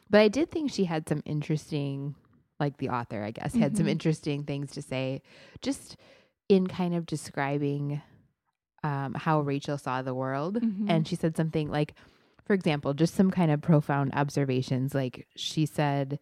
But 0.08 0.22
I 0.22 0.28
did 0.28 0.50
think 0.50 0.70
she 0.70 0.84
had 0.86 1.06
some 1.08 1.20
interesting, 1.26 2.14
like 2.58 2.78
the 2.78 2.88
author, 2.88 3.22
I 3.22 3.32
guess, 3.32 3.54
had 3.54 3.76
some 3.76 3.86
Mhm. 3.86 3.90
interesting 3.90 4.44
things 4.44 4.70
to 4.72 4.80
say, 4.82 5.20
just 5.60 5.96
in 6.48 6.66
kind 6.66 6.94
of 6.94 7.04
describing 7.06 8.00
um, 8.82 9.14
how 9.14 9.40
Rachel 9.40 9.76
saw 9.78 10.00
the 10.02 10.14
world. 10.14 10.60
Mhm. 10.60 10.88
And 10.90 11.08
she 11.08 11.16
said 11.16 11.36
something 11.36 11.68
like, 11.70 11.94
for 12.44 12.52
example, 12.54 12.94
just 12.94 13.14
some 13.14 13.30
kind 13.30 13.50
of 13.50 13.60
profound 13.62 14.12
observations. 14.14 14.94
Like 14.94 15.26
she 15.36 15.66
said, 15.66 16.18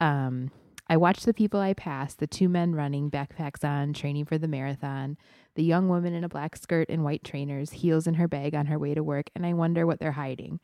um, 0.00 0.50
I 0.88 0.96
watch 0.96 1.24
the 1.24 1.34
people 1.34 1.60
I 1.60 1.74
pass, 1.74 2.14
the 2.14 2.26
two 2.26 2.48
men 2.48 2.74
running, 2.74 3.10
backpacks 3.10 3.62
on, 3.62 3.92
training 3.92 4.24
for 4.24 4.38
the 4.38 4.48
marathon, 4.48 5.18
the 5.54 5.62
young 5.64 5.88
woman 5.88 6.14
in 6.14 6.24
a 6.24 6.28
black 6.28 6.56
skirt 6.56 6.88
and 6.88 7.04
white 7.04 7.22
trainers, 7.24 7.70
heels 7.72 8.06
in 8.06 8.14
her 8.14 8.26
bag 8.28 8.54
on 8.54 8.66
her 8.66 8.78
way 8.78 8.94
to 8.94 9.02
work, 9.02 9.28
and 9.34 9.44
I 9.44 9.52
wonder 9.52 9.86
what 9.86 10.00
they're 10.00 10.12
hiding. 10.12 10.60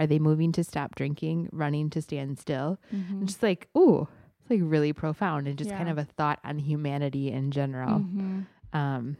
Are 0.00 0.06
they 0.06 0.18
moving 0.18 0.52
to 0.52 0.64
stop 0.64 0.94
drinking, 0.94 1.48
running 1.52 1.90
to 1.90 2.02
stand 2.02 2.38
still? 2.38 2.78
Mhm. 2.92 3.10
And 3.20 3.26
just 3.28 3.42
like, 3.42 3.68
ooh, 3.76 4.08
it's 4.40 4.50
like 4.50 4.60
really 4.62 4.92
profound 4.92 5.46
and 5.48 5.56
just 5.58 5.70
kind 5.70 5.88
of 5.88 5.98
a 5.98 6.04
thought 6.04 6.38
on 6.44 6.58
humanity 6.58 7.30
in 7.30 7.50
general 7.50 8.00
Mhm. 8.00 8.46
um, 8.72 9.16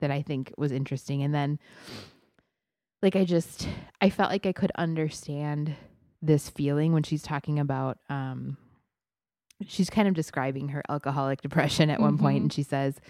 that 0.00 0.10
I 0.10 0.22
think 0.22 0.52
was 0.56 0.72
interesting. 0.72 1.22
And 1.22 1.34
then, 1.34 1.58
like, 3.02 3.16
I 3.16 3.24
just, 3.24 3.68
I 4.00 4.10
felt 4.10 4.30
like 4.30 4.46
I 4.46 4.52
could 4.52 4.72
understand 4.76 5.74
this 6.22 6.48
feeling 6.50 6.92
when 6.92 7.02
she's 7.02 7.22
talking 7.22 7.58
about, 7.58 7.98
um, 8.08 8.56
she's 9.66 9.90
kind 9.90 10.08
of 10.08 10.14
describing 10.14 10.68
her 10.68 10.82
alcoholic 10.88 11.40
depression 11.42 11.90
at 11.90 12.00
one 12.00 12.18
point, 12.18 12.38
Mhm. 12.38 12.42
and 12.44 12.52
she 12.52 12.62
says, 12.62 13.00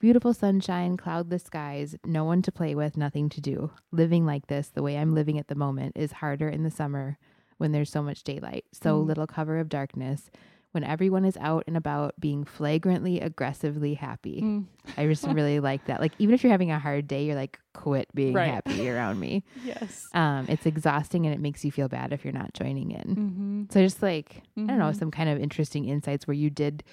Beautiful 0.00 0.32
sunshine, 0.32 0.96
cloudless 0.96 1.42
skies, 1.42 1.96
no 2.04 2.24
one 2.24 2.40
to 2.42 2.52
play 2.52 2.74
with, 2.74 2.96
nothing 2.96 3.28
to 3.30 3.40
do. 3.40 3.70
Living 3.90 4.24
like 4.24 4.46
this, 4.46 4.68
the 4.68 4.82
way 4.82 4.96
I'm 4.96 5.12
living 5.14 5.38
at 5.38 5.48
the 5.48 5.54
moment, 5.56 5.96
is 5.96 6.12
harder 6.12 6.48
in 6.48 6.62
the 6.62 6.70
summer 6.70 7.18
when 7.56 7.72
there's 7.72 7.90
so 7.90 8.02
much 8.02 8.22
daylight, 8.22 8.64
so 8.72 9.02
Mm. 9.02 9.06
little 9.06 9.26
cover 9.26 9.58
of 9.58 9.68
darkness, 9.68 10.30
when 10.72 10.84
everyone 10.84 11.24
is 11.24 11.36
out 11.38 11.64
and 11.66 11.76
about 11.76 12.14
being 12.20 12.44
flagrantly, 12.44 13.20
aggressively 13.20 13.94
happy. 13.94 14.42
Mm. 14.42 14.64
I 14.98 15.06
just 15.06 15.26
really 15.28 15.60
like 15.60 15.86
that. 15.86 16.00
Like 16.00 16.12
even 16.18 16.34
if 16.34 16.42
you're 16.44 16.52
having 16.52 16.70
a 16.70 16.78
hard 16.78 17.08
day, 17.08 17.24
you're 17.24 17.34
like, 17.36 17.58
quit 17.74 18.06
being 18.14 18.34
Right. 18.34 18.50
happy 18.50 18.88
around 18.88 19.18
me. 19.18 19.44
Yes. 19.64 20.06
Um, 20.12 20.46
it's 20.48 20.66
exhausting 20.66 21.24
and 21.26 21.34
it 21.34 21.40
makes 21.40 21.64
you 21.64 21.72
feel 21.72 21.88
bad 21.88 22.12
if 22.12 22.22
you're 22.24 22.32
not 22.34 22.52
joining 22.54 22.90
in. 22.90 23.16
Mm-hmm. 23.16 23.62
So 23.70 23.80
just 23.80 24.02
like 24.02 24.42
I 24.56 24.60
don't 24.62 24.78
know, 24.78 24.90
Mhm. 24.90 24.98
some 24.98 25.10
kind 25.10 25.30
of 25.30 25.40
interesting 25.40 25.86
insights 25.86 26.26
where 26.26 26.34
you 26.34 26.50
did 26.50 26.84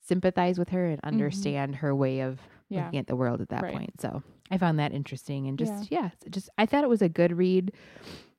sympathize 0.00 0.58
with 0.58 0.70
her 0.70 0.86
and 0.86 1.00
understand 1.04 1.76
her 1.76 1.94
way 1.94 2.20
of 2.20 2.34
Mm-hmm. 2.34 2.74
Yeah. 2.74 2.84
looking 2.86 2.98
at 3.00 3.06
the 3.06 3.14
world 3.16 3.40
at 3.42 3.50
that 3.50 3.62
Right. 3.62 3.74
point. 3.74 4.00
So 4.00 4.22
I 4.50 4.56
found 4.58 4.78
that 4.78 4.92
interesting 4.92 5.46
and 5.48 5.58
just 5.58 5.90
yeah, 5.92 6.10
it's 6.14 6.24
just 6.34 6.48
I 6.58 6.64
thought 6.66 6.82
it 6.82 6.88
was 6.88 7.02
a 7.02 7.08
good 7.10 7.36
read. 7.36 7.72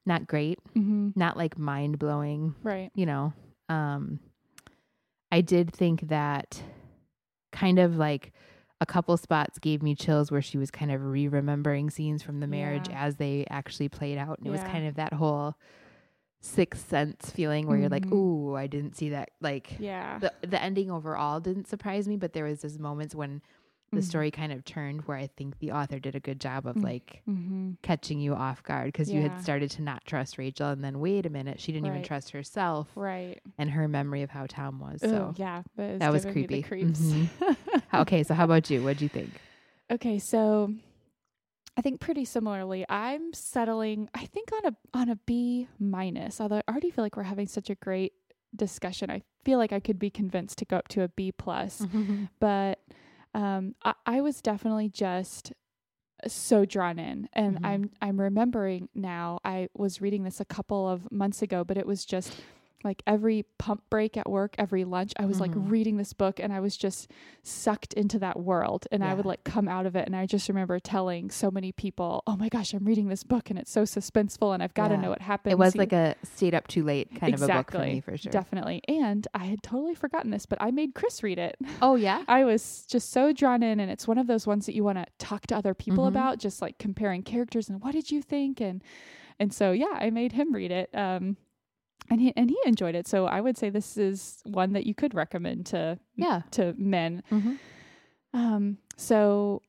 Not 0.08 0.26
great, 0.28 0.60
Mm-hmm. 0.76 1.10
not 1.16 1.38
like 1.38 1.58
mind 1.58 1.98
blowing 2.00 2.56
Right. 2.64 2.90
you 2.96 3.06
know 3.06 3.34
um 3.70 4.20
i 5.38 5.42
did 5.42 5.72
think 5.82 6.08
that 6.08 6.62
kind 7.52 7.78
of 7.80 7.96
like 7.98 8.32
a 8.82 8.86
couple 8.86 9.16
spots 9.18 9.58
gave 9.60 9.82
me 9.82 9.96
chills 9.96 10.32
where 10.32 10.42
she 10.42 10.58
was 10.58 10.70
kind 10.70 10.92
of 10.92 11.02
re-remembering 11.04 11.90
scenes 11.90 12.22
from 12.24 12.40
the 12.40 12.48
marriage 12.48 12.88
Yeah. 12.90 13.06
as 13.06 13.16
they 13.16 13.46
actually 13.50 13.90
played 13.90 14.18
out 14.18 14.38
and 14.38 14.48
it 14.48 14.52
was 14.52 14.62
kind 14.62 14.86
of 14.88 14.96
that 14.96 15.14
whole 15.14 15.56
sixth 16.42 16.88
sense 16.90 17.32
feeling 17.32 17.66
where 17.68 17.78
you're 17.78 17.90
like 17.90 18.06
Mhm. 18.06 18.14
ooh 18.14 18.56
i 18.56 18.68
didn't 18.68 18.96
see 18.96 19.10
that 19.10 19.30
like 19.42 19.68
Yeah. 19.80 20.20
the 20.20 20.32
the 20.54 20.62
ending 20.62 20.92
overall 20.92 21.40
didn't 21.40 21.68
surprise 21.68 22.08
me 22.08 22.18
but 22.18 22.34
there 22.34 22.44
was 22.46 22.62
those 22.62 22.78
moments 22.78 23.16
when 23.16 23.42
the 23.96 24.02
Mhm. 24.02 24.04
story 24.04 24.32
kind 24.32 24.52
of 24.52 24.64
turned 24.66 25.02
where 25.08 25.18
i 25.18 25.28
think 25.38 25.58
the 25.60 25.72
author 25.72 25.98
did 26.00 26.16
a 26.16 26.20
good 26.20 26.40
job 26.40 26.66
of 26.68 26.76
Mm. 26.76 26.84
like 26.84 27.22
Mm-hmm. 27.28 27.72
catching 27.82 28.20
you 28.20 28.34
off 28.36 28.62
guard 28.64 28.88
because 28.88 29.12
you 29.12 29.22
had 29.22 29.42
started 29.42 29.72
to 29.72 29.82
not 29.82 30.06
trust 30.06 30.38
rachel 30.38 30.70
and 30.70 30.84
then 30.84 31.00
wait 31.00 31.26
a 31.26 31.30
minute 31.30 31.60
she 31.60 31.72
didn't 31.72 31.88
even 31.88 32.04
trust 32.04 32.32
herself 32.32 32.90
Right. 32.96 33.40
and 33.58 33.70
her 33.72 33.88
memory 33.88 34.22
of 34.22 34.30
how 34.30 34.46
Tom 34.48 34.80
was. 34.80 35.02
So 35.02 35.34
yeah. 35.38 35.64
That, 35.78 36.00
that 36.00 36.12
was 36.12 36.26
creepy. 36.26 36.62
Creeps. 36.62 37.00
Mhm. 37.02 37.56
Okay, 37.94 38.24
so 38.24 38.34
how 38.34 38.44
about 38.50 38.70
you? 38.70 38.84
What'd 38.84 39.02
you 39.02 39.10
think? 39.10 39.32
Okay, 39.92 40.20
so 40.20 40.74
I 41.78 41.82
think 41.82 42.00
pretty 42.00 42.26
similarly. 42.26 42.86
I'm 42.90 43.34
settling. 43.34 44.10
I 44.14 44.26
think 44.26 44.50
on 44.54 44.74
a 44.74 44.98
on 44.98 45.10
a 45.10 45.16
B 45.18 45.68
minus. 45.80 46.40
Although 46.40 46.62
I 46.68 46.72
already 46.72 46.90
feel 46.92 47.04
like 47.04 47.18
we're 47.18 47.24
having 47.24 47.48
such 47.48 47.70
a 47.70 47.76
great 47.76 48.14
discussion. 48.56 49.10
I 49.10 49.22
feel 49.44 49.58
like 49.58 49.74
I 49.74 49.80
could 49.82 50.00
be 50.00 50.10
convinced 50.10 50.58
to 50.60 50.66
go 50.66 50.78
up 50.78 50.88
to 50.90 51.02
a 51.04 51.10
B 51.10 51.32
plus. 51.32 51.86
But 52.40 52.80
um, 53.36 53.76
I, 53.84 53.94
I 54.06 54.22
was 54.22 54.42
definitely 54.42 54.90
just 54.90 55.54
so 56.28 56.66
drawn 56.66 56.98
in, 56.98 57.28
and 57.34 57.58
Mhm. 57.60 57.66
I'm 57.66 57.92
I'm 58.02 58.20
remembering 58.20 58.90
now. 58.96 59.40
I 59.44 59.68
was 59.76 60.02
reading 60.02 60.24
this 60.24 60.40
a 60.40 60.46
couple 60.46 60.88
of 60.88 61.12
months 61.12 61.42
ago, 61.42 61.64
but 61.64 61.78
it 61.78 61.86
was 61.86 62.06
just 62.06 62.34
like 62.86 63.02
every 63.06 63.44
pump 63.58 63.84
break 63.90 64.16
at 64.16 64.30
work, 64.30 64.56
every 64.58 64.86
lunch, 64.86 65.12
I 65.18 65.26
was 65.26 65.38
Mhm. 65.38 65.42
like 65.42 65.52
reading 65.56 65.98
this 65.98 66.14
book 66.14 66.40
and 66.40 66.54
I 66.54 66.60
was 66.62 66.78
just 66.78 67.12
sucked 67.44 67.94
into 67.94 68.20
that 68.20 68.40
world. 68.40 68.88
And 68.92 69.04
I 69.04 69.14
would 69.14 69.26
like 69.26 69.44
come 69.44 69.68
out 69.68 69.86
of 69.86 69.96
it. 69.96 70.06
And 70.06 70.16
I 70.16 70.26
just 70.26 70.48
remember 70.48 70.80
telling 70.80 71.30
so 71.32 71.52
many 71.52 71.72
people, 71.72 72.24
oh 72.28 72.38
my 72.38 72.48
gosh, 72.50 72.74
I'm 72.74 72.86
reading 72.86 73.08
this 73.10 73.24
book 73.24 73.50
and 73.50 73.60
it's 73.60 73.72
so 73.72 73.84
suspenseful 73.84 74.54
and 74.54 74.62
I've 74.64 74.74
got 74.74 74.88
to 74.90 74.94
Yeah. 74.96 75.02
know 75.02 75.10
what 75.10 75.22
happens. 75.22 75.52
It 75.52 75.58
was 75.60 75.76
You- 75.76 75.80
like 75.80 75.94
a 75.94 76.16
stayed 76.24 76.54
up 76.56 76.68
too 76.68 76.84
late 76.84 77.14
kind 77.20 77.34
of 77.34 77.42
a 77.42 77.48
book 77.48 77.72
for 77.72 77.80
me 77.80 78.00
for 78.00 78.16
sure. 78.18 78.32
Definitely. 78.32 78.82
And 78.88 79.28
I 79.34 79.46
had 79.46 79.62
totally 79.64 79.96
forgotten 79.96 80.32
this, 80.32 80.46
but 80.46 80.58
I 80.62 80.72
made 80.72 80.94
Chris 80.96 81.24
read 81.24 81.40
it. 81.40 81.58
Oh 81.82 81.96
yeah. 81.96 82.24
I 82.28 82.44
was 82.46 82.86
just 82.88 83.10
so 83.12 83.34
drawn 83.34 83.64
in, 83.64 83.80
and 83.80 83.92
it's 83.92 84.08
one 84.08 84.18
of 84.18 84.28
those 84.28 84.46
ones 84.48 84.66
that 84.68 84.76
you 84.76 84.84
want 84.84 84.98
to 85.00 85.06
talk 85.18 85.48
to 85.48 85.56
other 85.56 85.74
people 85.74 86.06
Mhm. 86.06 86.10
about, 86.10 86.40
just 86.40 86.62
like 86.62 86.78
comparing 86.78 87.24
characters 87.24 87.70
and 87.70 87.82
what 87.82 87.94
did 87.94 88.12
you 88.12 88.22
think, 88.22 88.62
and 88.62 88.84
and 89.40 89.52
so 89.54 89.72
yeah, 89.74 89.98
I 90.00 90.12
made 90.12 90.32
him 90.32 90.54
read 90.54 90.72
it, 90.72 90.90
um, 90.96 91.36
and 92.10 92.22
he 92.22 92.34
and 92.36 92.50
he 92.50 92.58
enjoyed 92.66 92.96
it. 92.96 93.08
So 93.08 93.26
I 93.26 93.42
would 93.42 93.58
say 93.58 93.70
this 93.70 93.98
is 93.98 94.42
one 94.46 94.74
that 94.74 94.86
you 94.86 94.94
could 94.94 95.14
recommend 95.14 95.66
to 95.68 96.00
Yeah. 96.16 96.42
to 96.52 96.74
men. 96.78 97.24
Mm-hmm. 97.32 97.56
Um, 98.34 98.78
so 98.98 99.62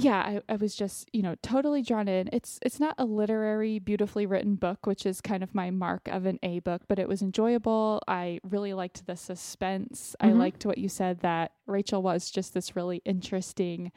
yeah, 0.00 0.18
I, 0.18 0.52
I 0.52 0.54
was 0.54 0.76
just, 0.76 1.10
you 1.12 1.22
know, 1.22 1.34
totally 1.42 1.82
drawn 1.82 2.06
in. 2.06 2.28
It's 2.32 2.60
it's 2.62 2.78
not 2.78 2.94
a 2.98 3.04
literary, 3.04 3.80
beautifully 3.80 4.26
written 4.26 4.54
book, 4.54 4.86
which 4.86 5.04
is 5.04 5.20
kind 5.20 5.42
of 5.42 5.56
my 5.56 5.70
mark 5.72 6.06
of 6.06 6.24
an 6.24 6.38
A 6.44 6.60
book, 6.60 6.82
but 6.86 7.00
it 7.00 7.08
was 7.08 7.20
enjoyable. 7.20 8.00
I 8.06 8.38
really 8.44 8.74
liked 8.74 9.06
the 9.06 9.16
suspense. 9.16 10.14
I 10.20 10.28
Mhm. 10.28 10.38
liked 10.38 10.66
what 10.66 10.78
you 10.78 10.88
said 10.88 11.18
that 11.20 11.50
Rachel 11.66 12.00
was 12.00 12.30
just 12.30 12.54
this 12.54 12.76
really 12.76 13.02
interesting 13.04 13.90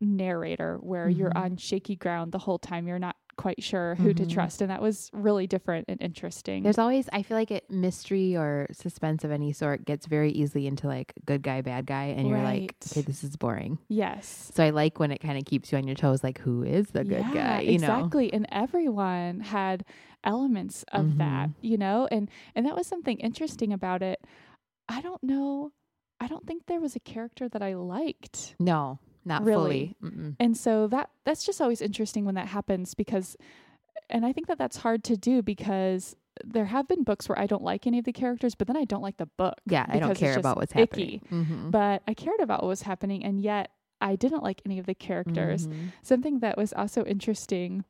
narrator 0.00 0.78
where 0.78 1.08
you're 1.08 1.30
Mhm. 1.30 1.36
on 1.44 1.56
shaky 1.56 1.96
ground 1.96 2.32
the 2.32 2.38
whole 2.38 2.58
time. 2.58 2.86
You're 2.88 2.98
not 2.98 3.16
quite 3.38 3.62
sure 3.62 3.94
who 3.94 4.12
to 4.12 4.24
Mhm. 4.24 4.30
trust. 4.30 4.60
And 4.60 4.70
that 4.70 4.82
was 4.82 5.08
really 5.14 5.46
different 5.46 5.86
and 5.88 5.98
interesting. 6.02 6.62
There's 6.64 6.76
always 6.78 7.08
I 7.12 7.22
feel 7.22 7.36
like 7.38 7.50
it 7.50 7.70
mystery 7.70 8.36
or 8.36 8.66
suspense 8.72 9.24
of 9.24 9.30
any 9.30 9.52
sort 9.52 9.86
gets 9.86 10.04
very 10.06 10.30
easily 10.32 10.66
into 10.66 10.86
like 10.86 11.14
good 11.24 11.40
guy, 11.42 11.62
bad 11.62 11.86
guy, 11.86 12.06
and 12.06 12.28
you're 12.28 12.42
like, 12.42 12.74
okay, 12.92 13.00
this 13.00 13.24
is 13.24 13.36
boring. 13.36 13.78
yes. 13.88 14.50
So 14.54 14.62
I 14.62 14.70
like 14.70 14.98
when 15.00 15.10
it 15.10 15.20
kind 15.22 15.38
of 15.38 15.44
keeps 15.46 15.72
you 15.72 15.78
on 15.78 15.86
your 15.86 15.94
toes, 15.96 16.22
like 16.22 16.38
who 16.40 16.62
is 16.64 16.88
the 16.90 17.04
good 17.04 17.24
yeah, 17.32 17.32
guy? 17.32 17.60
You 17.62 17.78
know? 17.78 17.86
exactly. 17.86 18.32
And 18.32 18.46
everyone 18.52 19.40
had 19.40 19.84
elements 20.24 20.84
of 20.92 21.16
that, 21.18 21.48
Mm-hmm. 21.50 21.66
you 21.66 21.78
know, 21.78 22.08
and 22.10 22.28
and 22.54 22.66
that 22.66 22.74
was 22.76 22.86
something 22.86 23.18
interesting 23.20 23.72
about 23.72 24.02
it. 24.02 24.20
I 24.88 25.00
don't 25.00 25.22
know. 25.22 25.70
I 26.20 26.26
don't 26.26 26.44
think 26.46 26.66
there 26.66 26.80
was 26.80 26.96
a 26.96 27.00
character 27.00 27.48
that 27.48 27.62
I 27.62 27.74
liked. 27.74 28.56
No, 28.58 28.98
not 29.28 29.44
Really? 29.44 29.94
fully. 30.00 30.12
Mm-mm. 30.12 30.36
And 30.40 30.56
so 30.56 30.86
that 30.88 31.10
that's 31.24 31.44
just 31.44 31.60
always 31.60 31.80
interesting 31.80 32.24
when 32.24 32.34
that 32.34 32.48
happens 32.48 32.94
because 32.94 33.36
and 34.10 34.24
I 34.24 34.32
think 34.32 34.46
that 34.46 34.58
that's 34.58 34.78
hard 34.78 35.04
to 35.04 35.16
do 35.16 35.42
because 35.42 36.16
there 36.44 36.66
have 36.66 36.86
been 36.88 37.02
books 37.02 37.28
where 37.28 37.38
I 37.38 37.46
don't 37.46 37.62
like 37.64 37.86
any 37.86 37.98
of 37.98 38.04
the 38.04 38.12
characters, 38.12 38.54
but 38.54 38.66
then 38.68 38.76
I 38.76 38.84
don't 38.84 39.02
like 39.02 39.16
the 39.16 39.26
book. 39.26 39.54
Yeah, 39.66 39.84
I 39.88 39.98
don't 39.98 40.14
care 40.14 40.38
about 40.38 40.56
what's 40.56 40.72
happening. 40.72 41.20
Mhm. 41.30 41.70
But 41.70 42.02
I 42.06 42.14
cared 42.14 42.40
about 42.40 42.62
what 42.62 42.68
was 42.68 42.82
happening 42.82 43.24
and 43.24 43.40
yet 43.40 43.72
I 44.00 44.14
didn't 44.16 44.44
like 44.44 44.62
any 44.64 44.78
of 44.78 44.86
the 44.86 44.94
characters. 44.94 45.66
Mhm. 45.66 45.92
Something 46.02 46.38
that 46.38 46.56
was 46.56 46.72
also 46.72 47.04
interesting 47.04 47.84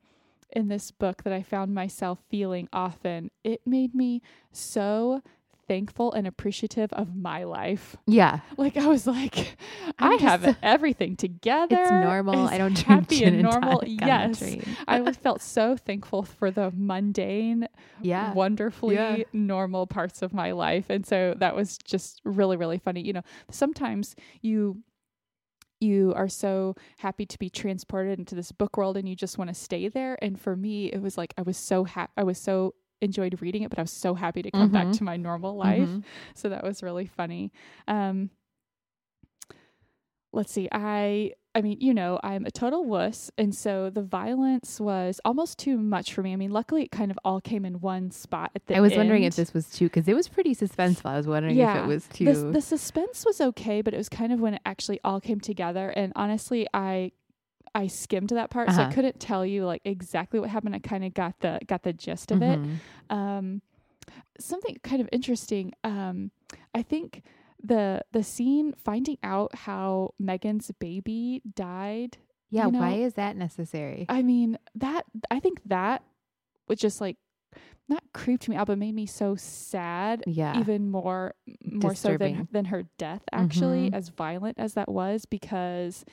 in 0.50 0.68
this 0.68 0.90
book 0.90 1.24
that 1.24 1.32
I 1.34 1.42
found 1.42 1.74
myself 1.74 2.20
feeling 2.30 2.68
often, 2.72 3.30
it 3.44 3.66
made 3.66 3.94
me 3.94 4.22
so 4.50 5.22
thankful 5.68 6.12
and 6.12 6.26
appreciative 6.26 6.92
of 6.94 7.14
my 7.14 7.44
life. 7.44 7.94
Yeah, 8.06 8.40
Like 8.56 8.76
I 8.76 8.86
was 8.86 9.06
like, 9.06 9.56
I'm 9.98 10.12
I 10.12 10.16
just 10.18 10.24
have 10.44 10.56
everything 10.62 11.14
together. 11.16 11.76
it's 11.78 11.90
normal. 11.90 12.44
It's 12.44 12.52
I 12.54 12.58
don't 12.58 12.72
drink 12.74 12.86
happy 12.86 13.18
gin 13.18 13.34
and 13.34 13.42
normal. 13.42 13.82
Yes. 13.86 14.42
I 14.88 15.12
felt 15.12 15.42
so 15.42 15.76
thankful 15.76 16.22
for 16.24 16.50
the 16.50 16.72
mundane, 16.74 17.68
Yeah. 18.02 18.32
wonderfully 18.32 18.94
Yeah. 18.96 19.22
normal 19.32 19.86
parts 19.86 20.22
of 20.22 20.32
my 20.32 20.52
life. 20.52 20.90
And 20.90 21.06
so 21.06 21.34
that 21.38 21.54
was 21.54 21.78
just 21.84 22.20
really, 22.24 22.56
really 22.56 22.78
funny. 22.78 23.02
You 23.06 23.12
know, 23.12 23.22
sometimes 23.50 24.16
you 24.42 24.82
you 25.80 26.12
are 26.16 26.28
so 26.28 26.74
happy 26.98 27.24
to 27.24 27.38
be 27.38 27.48
transported 27.48 28.18
into 28.18 28.34
this 28.34 28.50
book 28.50 28.76
world 28.76 28.96
and 28.96 29.08
you 29.08 29.14
just 29.14 29.38
want 29.38 29.46
to 29.48 29.54
stay 29.54 29.86
there. 29.88 30.18
And 30.20 30.40
for 30.40 30.56
me, 30.56 30.86
it 30.86 31.00
was 31.00 31.16
like 31.16 31.32
I 31.38 31.42
was 31.42 31.56
so 31.56 31.84
happy 31.84 32.10
I 32.16 32.24
was 32.24 32.38
so 32.38 32.74
enjoyed 33.00 33.40
reading 33.40 33.62
it, 33.62 33.70
but 33.70 33.78
I 33.78 33.82
was 33.82 33.90
so 33.92 34.14
happy 34.14 34.42
to 34.42 34.50
come 34.50 34.70
back 34.70 34.88
Mhm. 34.88 34.98
to 34.98 35.04
my 35.04 35.16
normal 35.16 35.56
life. 35.56 35.88
Mhm. 35.88 36.04
So 36.34 36.48
that 36.48 36.64
was 36.64 36.82
really 36.82 37.06
funny. 37.06 37.52
Um 37.86 38.30
let's 40.32 40.52
see. 40.52 40.68
I 40.72 41.32
I 41.54 41.60
mean, 41.62 41.78
you 41.80 41.92
know, 41.92 42.20
I'm 42.22 42.44
a 42.44 42.52
total 42.52 42.84
wuss, 42.84 43.32
and 43.36 43.52
so 43.52 43.90
the 43.90 44.02
violence 44.02 44.78
was 44.78 45.20
almost 45.24 45.58
too 45.58 45.76
much 45.76 46.12
for 46.12 46.22
me. 46.22 46.32
I 46.32 46.36
mean, 46.36 46.52
luckily 46.52 46.84
it 46.84 46.92
kind 46.92 47.10
of 47.10 47.18
all 47.24 47.40
came 47.40 47.64
in 47.64 47.80
one 47.80 48.10
spot 48.12 48.52
at 48.54 48.66
the 48.66 48.76
I 48.76 48.80
was 48.80 48.94
wondering 48.94 49.24
if 49.24 49.34
this 49.34 49.52
was 49.54 49.68
too 49.70 49.86
because 49.86 50.06
it 50.06 50.14
was 50.14 50.28
pretty 50.28 50.54
suspenseful. 50.54 51.06
I 51.06 51.16
was 51.16 51.26
wondering 51.26 51.58
if 51.58 51.74
it 51.76 51.86
was 51.86 52.06
too. 52.08 52.26
the, 52.26 52.52
the 52.52 52.60
suspense 52.60 53.24
was 53.24 53.40
okay, 53.40 53.80
but 53.82 53.92
it 53.92 53.96
was 53.96 54.08
kind 54.08 54.32
of 54.32 54.40
when 54.40 54.54
it 54.54 54.62
actually 54.64 55.00
all 55.02 55.20
came 55.20 55.40
together. 55.40 55.88
And 55.96 56.12
honestly, 56.14 56.68
I 56.72 57.10
I 57.74 57.86
skimmed 57.86 58.30
that 58.30 58.50
part, 58.50 58.70
so 58.70 58.76
I 58.76 58.82
Uh-huh. 58.84 58.92
couldn't 58.92 59.20
tell 59.20 59.44
you 59.46 59.64
like 59.64 59.82
exactly 59.84 60.40
what 60.40 60.50
happened. 60.50 60.74
I 60.74 60.78
kind 60.80 61.04
of 61.04 61.14
got 61.14 61.40
the 61.40 61.58
got 61.66 61.82
the 61.82 61.92
gist 61.92 62.30
of 62.32 62.42
it. 62.42 62.58
Mhm. 62.60 62.78
Um, 63.10 63.62
something 64.38 64.76
kind 64.82 65.00
of 65.00 65.08
interesting. 65.12 65.72
Um, 65.84 66.30
I 66.74 66.82
think 66.82 67.22
the 67.62 68.02
the 68.12 68.22
scene 68.22 68.72
finding 68.72 69.18
out 69.22 69.54
how 69.54 70.14
Megan's 70.18 70.70
baby 70.78 71.42
died. 71.54 72.18
Yeah, 72.50 72.66
you 72.66 72.72
know, 72.72 72.80
why 72.80 72.92
is 72.94 73.14
that 73.14 73.36
necessary? 73.36 74.06
I 74.08 74.22
mean 74.22 74.58
that 74.74 75.04
I 75.30 75.40
think 75.40 75.60
that 75.66 76.02
was 76.66 76.78
just 76.78 77.00
like 77.00 77.16
not 77.88 78.02
creeped 78.12 78.48
me 78.48 78.56
out, 78.56 78.66
but 78.66 78.78
made 78.78 78.94
me 78.94 79.06
so 79.06 79.34
sad. 79.34 80.22
yeah. 80.26 80.58
Even 80.60 80.90
more, 80.90 81.34
more 81.64 81.94
so 81.94 82.16
than 82.18 82.46
than 82.52 82.66
her 82.66 82.84
death. 82.98 83.22
Actually, 83.32 83.90
Mhm. 83.90 83.94
as 83.94 84.10
violent 84.10 84.58
as 84.58 84.74
that 84.74 84.90
was, 84.90 85.24
because 85.24 86.04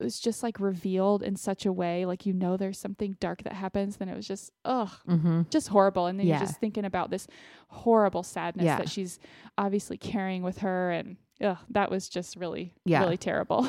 it 0.00 0.04
was 0.04 0.20
just 0.20 0.42
like 0.42 0.60
revealed 0.60 1.22
in 1.22 1.34
such 1.36 1.66
a 1.66 1.72
way, 1.72 2.04
like 2.06 2.24
you 2.26 2.32
know, 2.32 2.56
there's 2.56 2.78
something 2.78 3.16
dark 3.20 3.42
that 3.42 3.52
happens. 3.52 3.96
Then 3.96 4.08
it 4.08 4.16
was 4.16 4.28
just 4.28 4.52
ugh, 4.64 4.90
mm-hmm. 5.08 5.42
just 5.50 5.68
horrible. 5.68 6.06
And 6.06 6.18
then 6.18 6.26
Yeah. 6.26 6.38
you're 6.38 6.46
just 6.46 6.60
thinking 6.60 6.84
about 6.84 7.10
this 7.10 7.26
horrible 7.68 8.22
sadness 8.22 8.64
Yeah. 8.64 8.78
that 8.78 8.88
she's 8.88 9.18
obviously 9.56 9.96
carrying 9.98 10.42
with 10.42 10.58
her. 10.58 10.90
And 10.92 11.16
ugh, 11.42 11.58
that 11.70 11.90
was 11.90 12.08
just 12.08 12.36
really, 12.36 12.74
Yeah. 12.84 13.00
really 13.00 13.16
terrible. 13.16 13.68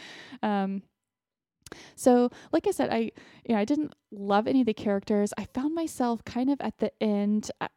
um, 0.42 0.82
so 1.94 2.30
like 2.52 2.66
I 2.66 2.72
said, 2.72 2.90
I, 2.90 2.98
you 3.46 3.54
know, 3.54 3.58
I 3.58 3.64
didn't 3.64 3.94
love 4.10 4.46
any 4.46 4.60
of 4.60 4.66
the 4.66 4.74
characters. 4.74 5.32
I 5.38 5.44
found 5.44 5.74
myself 5.74 6.24
kind 6.24 6.50
of 6.50 6.60
at 6.60 6.78
the 6.78 6.92
end. 7.02 7.50
I, 7.60 7.64
I- 7.66 7.70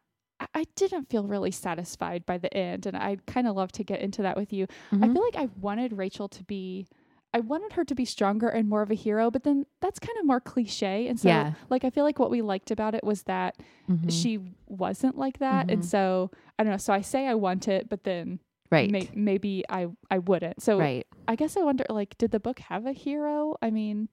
I 0.52 0.64
didn't 0.74 1.08
feel 1.08 1.24
really 1.24 1.52
satisfied 1.52 2.26
by 2.26 2.36
the 2.38 2.52
end, 2.54 2.86
and 2.86 2.96
I'd 2.96 3.24
kind 3.24 3.46
of 3.46 3.54
love 3.56 3.70
to 3.72 3.84
get 3.84 4.00
into 4.00 4.20
that 4.22 4.36
with 4.36 4.52
you. 4.52 4.66
I 4.92 4.96
Mhm. 4.96 5.12
feel 5.14 5.22
like 5.22 5.36
I 5.36 5.48
wanted 5.60 5.92
Rachel 5.96 6.28
to 6.28 6.42
be 6.44 6.86
I 7.34 7.40
wanted 7.40 7.72
her 7.72 7.84
to 7.84 7.94
be 7.96 8.04
stronger 8.04 8.48
and 8.48 8.68
more 8.68 8.80
of 8.80 8.90
a 8.90 8.94
hero, 8.94 9.30
but 9.30 9.42
then 9.42 9.66
that's 9.80 9.98
kind 9.98 10.16
of 10.18 10.24
more 10.24 10.40
cliche. 10.40 11.08
And 11.08 11.18
so 11.18 11.28
Yeah. 11.28 11.54
like 11.68 11.84
I 11.84 11.90
feel 11.90 12.04
like 12.04 12.18
what 12.20 12.30
we 12.30 12.40
liked 12.42 12.70
about 12.70 12.94
it 12.94 13.02
was 13.04 13.24
that 13.24 13.56
Mhm. 13.90 14.10
she 14.10 14.38
wasn't 14.68 15.18
like 15.18 15.38
that. 15.38 15.68
And 15.70 15.82
Mhm. 15.82 15.84
so 15.86 16.30
I 16.58 16.62
don't 16.62 16.70
know. 16.70 16.76
So 16.78 16.92
I 16.92 17.00
say 17.00 17.26
I 17.26 17.34
want 17.34 17.66
it, 17.68 17.88
but 17.88 18.04
then 18.04 18.38
right. 18.70 18.88
may- 18.90 19.10
maybe 19.14 19.64
I 19.68 19.88
I 20.10 20.20
wouldn't. 20.20 20.62
So 20.62 20.78
right. 20.78 21.06
I 21.26 21.34
guess 21.34 21.56
I 21.56 21.62
wonder 21.64 21.84
like 21.90 22.16
did 22.18 22.30
the 22.30 22.40
book 22.40 22.60
have 22.60 22.86
a 22.86 22.92
hero? 22.92 23.56
I 23.60 23.70
mean, 23.70 24.08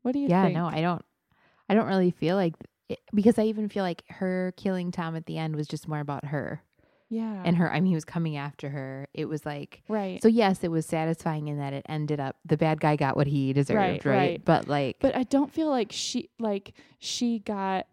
what 0.00 0.12
do 0.12 0.18
you 0.18 0.28
Yeah, 0.28 0.44
think? 0.44 0.54
no, 0.54 0.66
I 0.66 0.80
don't. 0.80 1.04
I 1.68 1.74
don't 1.74 1.86
really 1.86 2.10
feel 2.10 2.36
like 2.36 2.54
it, 2.88 3.00
because 3.14 3.38
I 3.38 3.44
even 3.44 3.68
feel 3.68 3.84
like 3.84 4.02
her 4.08 4.52
killing 4.56 4.90
Tom 4.90 5.14
at 5.14 5.26
the 5.26 5.36
end 5.38 5.56
was 5.56 5.68
just 5.68 5.86
more 5.88 6.00
about 6.00 6.24
her 6.26 6.62
yeah. 7.12 7.42
and 7.44 7.56
her. 7.56 7.70
I 7.72 7.80
mean, 7.80 7.90
he 7.90 7.94
was 7.94 8.04
coming 8.04 8.36
after 8.36 8.68
her. 8.70 9.06
It 9.14 9.26
was 9.26 9.44
like 9.46 9.82
right. 9.88 10.20
so. 10.22 10.28
Yes, 10.28 10.64
it 10.64 10.70
was 10.70 10.86
satisfying 10.86 11.48
in 11.48 11.58
that 11.58 11.72
it 11.72 11.84
ended 11.88 12.18
up 12.20 12.36
the 12.44 12.56
bad 12.56 12.80
guy 12.80 12.96
got 12.96 13.16
what 13.16 13.26
he 13.26 13.52
deserved, 13.52 13.76
Right, 13.76 14.04
right? 14.04 14.16
right. 14.16 14.44
But 14.44 14.66
like, 14.68 14.96
but 15.00 15.14
I 15.14 15.22
don't 15.24 15.52
feel 15.52 15.68
like 15.68 15.92
she 15.92 16.30
like 16.40 16.72
she 16.98 17.38
got 17.38 17.86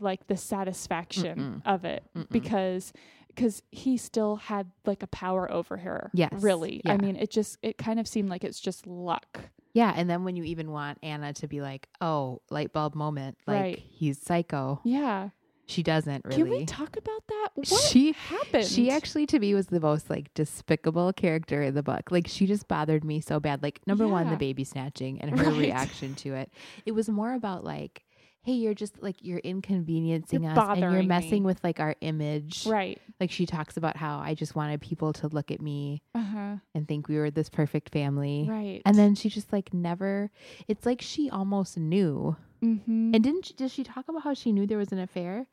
like 0.00 0.26
the 0.28 0.36
satisfaction 0.36 1.62
of 1.66 1.84
it 1.84 2.02
Mm-mm. 2.16 2.28
because 2.30 2.92
because 3.28 3.62
he 3.70 3.96
still 3.96 4.36
had 4.36 4.70
like 4.86 5.02
a 5.02 5.06
power 5.06 5.50
over 5.50 5.76
her. 5.76 6.10
Yes, 6.14 6.32
Really. 6.42 6.82
I 6.86 6.96
mean, 6.96 7.16
it 7.16 7.30
just 7.30 7.58
it 7.62 7.78
kind 7.78 8.00
of 8.00 8.08
seemed 8.08 8.28
like 8.28 8.42
it's 8.44 8.60
just 8.60 8.86
luck. 8.86 9.40
yeah, 9.72 9.92
and 9.94 10.10
then 10.10 10.24
when 10.24 10.36
you 10.36 10.44
even 10.44 10.70
want 10.72 10.98
Anna 11.02 11.32
to 11.34 11.46
be 11.46 11.60
like, 11.60 11.88
"Oh, 12.00 12.40
light 12.50 12.72
bulb 12.72 12.94
moment," 12.94 13.38
like 13.46 13.60
Right. 13.60 13.78
he's 13.78 14.20
psycho. 14.20 14.80
Yeah. 14.84 15.28
She 15.70 15.82
doesn't 15.82 16.24
really. 16.24 16.36
Can 16.42 16.50
we 16.50 16.64
talk 16.66 16.96
about 16.96 17.26
that? 17.28 17.48
What 17.54 17.66
She- 17.66 18.12
happened? 18.12 18.64
She 18.66 18.90
actually, 18.90 19.26
to 19.26 19.38
me, 19.38 19.54
was 19.54 19.68
the 19.68 19.80
most 19.80 20.10
like 20.10 20.32
despicable 20.34 21.12
character 21.12 21.62
in 21.62 21.74
the 21.74 21.82
book. 21.82 22.10
Like, 22.10 22.26
she 22.28 22.46
just 22.46 22.66
bothered 22.68 23.04
me 23.04 23.20
so 23.20 23.38
bad. 23.40 23.62
Like, 23.62 23.80
number 23.86 24.08
one, 24.08 24.28
the 24.30 24.36
baby 24.36 24.64
snatching 24.64 25.20
and 25.20 25.38
her 25.38 25.50
Right. 25.50 25.58
reaction 25.58 26.14
to 26.16 26.34
it. 26.34 26.52
It 26.86 26.92
was 26.92 27.08
more 27.08 27.32
about 27.34 27.64
like, 27.64 28.02
hey, 28.42 28.52
you're 28.54 28.72
just 28.74 29.02
like 29.02 29.16
you're 29.20 29.38
inconveniencing 29.40 30.42
You're 30.42 30.52
us 30.58 30.78
and 30.78 30.80
you're 30.92 31.02
messing 31.02 31.42
me. 31.42 31.46
with 31.46 31.62
like 31.62 31.78
our 31.78 31.94
image. 32.00 32.66
right. 32.66 32.98
Like 33.20 33.30
she 33.30 33.44
talks 33.46 33.76
about 33.76 33.96
how 33.96 34.18
I 34.18 34.34
just 34.34 34.54
wanted 34.56 34.80
people 34.80 35.12
to 35.14 35.28
look 35.28 35.50
at 35.50 35.60
me 35.60 36.02
Uh-huh. 36.14 36.56
and 36.74 36.88
think 36.88 37.06
we 37.06 37.16
were 37.18 37.30
this 37.30 37.50
perfect 37.50 37.90
family. 37.92 38.46
Right. 38.48 38.80
And 38.86 38.96
then 38.96 39.14
she 39.14 39.28
just 39.28 39.52
like 39.52 39.72
never. 39.74 40.30
It's 40.68 40.86
like 40.86 41.02
she 41.02 41.28
almost 41.30 41.76
knew. 41.78 42.36
mm-hmm. 42.62 43.14
And 43.14 43.22
didn't 43.22 43.46
she, 43.46 43.54
did 43.54 43.70
she 43.70 43.84
talk 43.84 44.08
about 44.08 44.22
how 44.22 44.34
she 44.34 44.52
knew 44.52 44.66
there 44.66 44.78
was 44.78 44.92
an 44.92 44.98
affair 44.98 45.46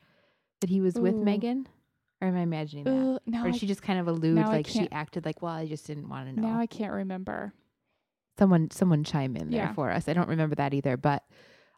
that 0.62 0.70
he 0.70 0.82
was 0.82 0.96
with 0.96 1.16
Ooh. 1.16 1.24
Megan? 1.24 1.68
Or 2.22 2.28
am 2.28 2.36
I 2.36 2.42
imagining 2.42 2.86
that? 2.86 2.92
Ooh, 2.92 3.20
now, 3.28 3.46
or 3.46 3.50
I, 3.50 3.52
she 3.52 3.68
just 3.68 3.84
kind 3.84 4.00
of 4.00 4.08
allude 4.08 4.38
like 4.48 4.66
she 4.68 4.90
acted 4.92 5.24
like, 5.26 5.42
well, 5.42 5.54
I 5.54 5.68
just 5.68 5.86
didn't 5.86 6.10
want 6.10 6.28
to 6.28 6.42
know. 6.42 6.48
now 6.48 6.60
I 6.60 6.66
can't 6.66 6.94
remember. 6.94 7.54
someone 8.40 8.70
someone 8.72 9.04
chime 9.04 9.36
in 9.36 9.50
there 9.50 9.66
Yeah. 9.66 9.74
for 9.74 9.92
us. 9.92 10.08
I 10.08 10.14
don't 10.14 10.30
remember 10.30 10.56
that 10.56 10.74
either, 10.74 10.98
but 10.98 11.24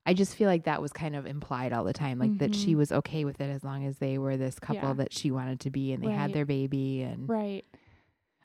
I 0.05 0.13
just 0.13 0.35
feel 0.35 0.47
like 0.47 0.63
that 0.63 0.81
was 0.81 0.91
kind 0.93 1.15
of 1.15 1.25
implied 1.25 1.73
all 1.73 1.83
the 1.83 1.93
time, 1.93 2.19
like 2.19 2.37
that 2.39 2.55
she 2.55 2.73
Mhm. 2.73 2.77
was 2.77 2.91
okay 2.91 3.25
with 3.25 3.39
it 3.41 3.49
as 3.49 3.63
long 3.63 3.85
as 3.85 3.97
they 3.99 4.17
were 4.17 4.37
this 4.37 4.59
couple 4.59 4.89
Yeah. 4.89 4.93
that 4.93 5.13
she 5.13 5.29
wanted 5.29 5.59
to 5.61 5.69
be 5.69 5.91
and 5.93 6.01
they 6.03 6.09
had 6.11 6.31
their 6.33 6.45
baby 6.45 7.01
and 7.01 7.27
Right. 7.29 7.65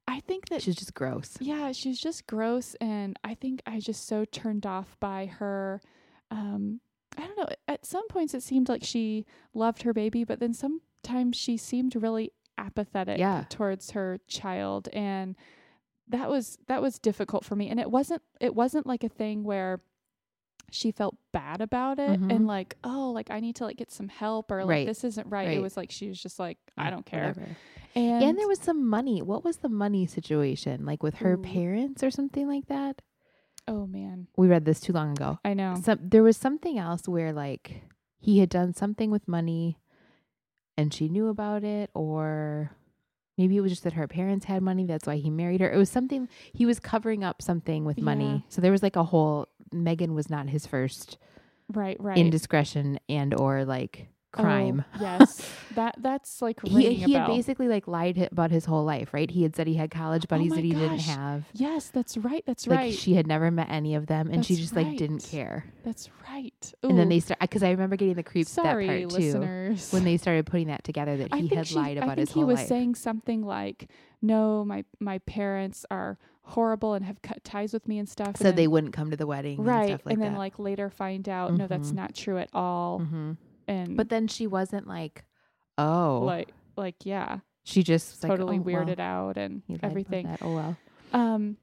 I 0.07 0.21
think 0.21 0.49
that 0.51 0.63
she's 0.63 0.75
just 0.77 0.95
gross. 0.95 1.39
Yeah, 1.41 1.73
she's 1.73 1.99
just 1.99 2.27
gross 2.27 2.75
and 2.81 3.19
I 3.25 3.35
think 3.35 3.63
I 3.67 3.79
just 3.81 4.07
so 4.07 4.25
turned 4.25 4.67
off 4.67 4.99
by 5.01 5.27
her 5.27 5.81
um 6.31 6.81
I 7.17 7.27
don't 7.27 7.37
know, 7.39 7.49
at 7.69 7.85
some 7.87 8.07
points 8.09 8.35
it 8.35 8.43
seemed 8.43 8.69
like 8.69 8.85
she 8.85 9.25
loved 9.55 9.83
her 9.83 9.93
baby, 9.93 10.25
but 10.25 10.41
then 10.41 10.53
sometimes 10.53 11.37
she 11.37 11.57
seemed 11.57 11.95
really 11.97 12.33
apathetic 12.59 13.19
Yeah. 13.19 13.45
towards 13.49 13.91
her 13.93 14.19
child 14.29 14.89
and 14.93 15.35
that 16.09 16.29
was 16.29 16.59
that 16.69 16.81
was 16.83 16.99
difficult 16.99 17.45
for 17.45 17.57
me 17.57 17.69
and 17.69 17.81
it 17.81 17.91
wasn't 17.91 18.23
it 18.41 18.55
wasn't 18.55 18.87
like 18.87 19.03
a 19.03 19.09
thing 19.09 19.43
where 19.43 19.81
she 20.71 20.91
felt 20.93 21.17
bad 21.33 21.61
about 21.61 21.99
it 21.99 22.21
Mhm. 22.21 22.31
and 22.31 22.47
like 22.47 22.77
oh 22.85 23.11
like 23.13 23.31
I 23.31 23.41
need 23.41 23.57
to 23.57 23.65
like 23.65 23.77
get 23.77 23.91
some 23.91 24.09
help 24.09 24.51
or 24.51 24.61
like 24.65 24.69
Right. 24.71 24.87
this 24.87 25.03
isn't 25.05 25.27
right. 25.29 25.49
It 25.57 25.61
was 25.63 25.77
like 25.77 25.91
she 25.91 26.09
was 26.09 26.21
just 26.23 26.39
like 26.39 26.59
I 26.77 26.91
don't 26.91 27.05
care. 27.07 27.29
whatever. 27.29 27.49
And, 27.97 28.25
And 28.25 28.39
there 28.39 28.49
was 28.49 28.59
some 28.59 28.89
money. 28.89 29.23
What 29.23 29.45
was 29.45 29.59
the 29.59 29.69
money 29.69 30.05
situation? 30.07 30.85
Like 30.85 31.03
with 31.03 31.17
her 31.17 31.35
Ooh. 31.35 31.43
parents 31.43 32.03
or 32.03 32.11
something 32.11 32.49
like 32.49 32.67
that? 32.67 33.03
Oh 33.69 33.87
man, 33.87 34.29
We 34.37 34.49
read 34.49 34.65
this 34.65 34.81
too 34.81 34.93
long 34.93 35.13
ago. 35.13 35.39
I 35.45 35.55
know. 35.55 35.75
Some 35.83 35.99
there 36.03 36.23
was 36.23 36.37
something 36.37 36.79
else 36.79 37.09
where 37.09 37.33
like 37.33 37.83
he 38.19 38.39
had 38.39 38.49
done 38.49 38.75
something 38.75 39.11
with 39.11 39.27
money 39.29 39.79
and 40.77 40.93
she 40.93 41.09
knew 41.09 41.29
about 41.29 41.63
it 41.65 41.91
or 41.95 42.71
maybe 43.39 43.57
it 43.57 43.61
was 43.61 43.73
just 43.73 43.85
that 43.85 43.93
her 43.95 44.09
parents 44.09 44.47
had 44.47 44.63
money 44.63 44.85
that's 44.87 45.07
why 45.07 45.17
he 45.17 45.31
married 45.31 45.61
her. 45.61 45.71
It 45.73 45.77
was 45.77 45.91
something 45.91 46.29
he 46.53 46.67
was 46.67 46.79
covering 46.81 47.23
up 47.25 47.43
something 47.43 47.85
with 47.85 47.99
Yeah. 47.99 48.05
money. 48.05 48.45
So 48.49 48.61
there 48.61 48.73
was 48.73 48.83
like 48.83 48.97
a 48.97 49.05
whole 49.05 49.49
Megan 49.73 50.15
was 50.15 50.29
not 50.31 50.49
his 50.49 50.67
first 50.67 51.19
Right, 51.73 51.97
right. 52.01 52.19
indiscretion 52.19 52.99
and 53.09 53.33
or 53.35 53.65
like 53.65 54.09
crime. 54.35 54.85
Oh, 54.95 54.99
yes, 55.01 55.41
that 55.75 55.95
that's 55.99 56.43
like 56.43 56.61
He 56.67 56.95
he 56.95 57.13
had 57.13 57.27
basically 57.27 57.69
like 57.69 57.87
lied 57.89 58.19
about 58.31 58.51
his 58.51 58.65
whole 58.65 58.85
life, 58.85 59.13
right? 59.15 59.31
He 59.31 59.43
had 59.43 59.55
said 59.57 59.67
he 59.67 59.75
had 59.75 59.91
college 59.91 60.29
buddies 60.29 60.53
Oh 60.53 60.57
that 60.57 60.65
he 60.65 60.73
didn't 60.73 60.99
have. 61.01 61.45
Yes, 61.55 61.91
that's 61.91 62.17
right. 62.17 62.45
That's 62.47 62.67
right. 62.69 62.77
Like 62.77 62.81
right. 62.87 62.95
she 62.95 63.15
had 63.15 63.27
never 63.27 63.51
met 63.51 63.69
any 63.71 63.95
of 63.95 64.07
them, 64.07 64.31
and 64.31 64.45
she 64.45 64.55
That's 64.55 64.63
just 64.63 64.77
like 64.77 64.97
didn't 64.97 65.23
care. 65.25 65.65
that's 65.85 66.09
right. 66.29 66.73
And 66.83 66.99
then 66.99 67.09
they 67.09 67.21
start 67.21 67.41
because 67.41 67.63
I 67.63 67.71
remember 67.71 67.97
getting 67.97 68.15
the 68.15 68.23
creeps 68.23 68.51
sorry, 68.53 68.87
that 68.87 69.09
part 69.11 69.21
too 69.23 69.39
listeners. 69.39 69.93
when 69.93 70.05
they 70.05 70.17
started 70.17 70.47
putting 70.47 70.67
that 70.69 70.85
together 70.85 71.17
that 71.17 71.29
I 71.33 71.39
he 71.41 71.49
had 71.49 71.67
she, 71.67 71.75
lied 71.77 71.99
I 71.99 72.01
about 72.03 72.17
think 72.17 72.29
his 72.29 72.33
he 72.33 72.41
whole 72.41 72.49
was 72.49 72.59
life. 72.59 72.69
saying 72.69 72.95
something 72.97 73.43
like, 73.43 73.89
"No, 74.21 74.65
my 74.65 74.85
my 75.01 75.19
parents 75.19 75.87
are 75.91 76.19
horrible 76.43 76.93
and 76.95 77.05
have 77.05 77.23
cut 77.23 77.43
ties 77.45 77.73
with 77.73 77.87
me 77.89 77.99
and 77.99 78.09
stuff." 78.09 78.37
so 78.37 78.49
and 78.49 78.59
they 78.59 78.63
then, 78.65 78.71
wouldn't 78.73 78.93
come 78.93 79.11
to 79.11 79.17
the 79.17 79.27
wedding, 79.27 79.59
and 79.59 79.67
right, 79.67 79.89
stuff 79.89 80.07
like 80.07 80.15
and 80.15 80.23
then 80.23 80.33
that. 80.33 80.39
like 80.39 80.59
later 80.59 80.91
find 80.91 81.29
out, 81.29 81.55
no, 81.55 81.67
that's 81.67 81.91
Mhm. 81.93 81.95
not 81.95 82.15
true 82.15 82.39
at 82.39 82.49
all. 82.53 82.99
hmm 83.01 83.33
And 83.69 83.97
But 83.97 84.09
then 84.09 84.29
she 84.29 84.47
wasn't 84.47 84.87
like, 84.87 85.25
oh, 85.79 86.21
like 86.25 86.53
like 86.77 86.97
yeah, 87.05 87.41
she 87.65 87.83
just 87.83 88.21
totally 88.23 88.59
like, 88.59 88.67
oh, 88.67 88.71
well, 88.73 88.85
weirded 88.87 88.99
out 89.01 89.37
and 89.37 89.63
everything. 89.83 90.37
Oh 90.43 90.55
well, 90.55 90.77
Um, 91.13 91.57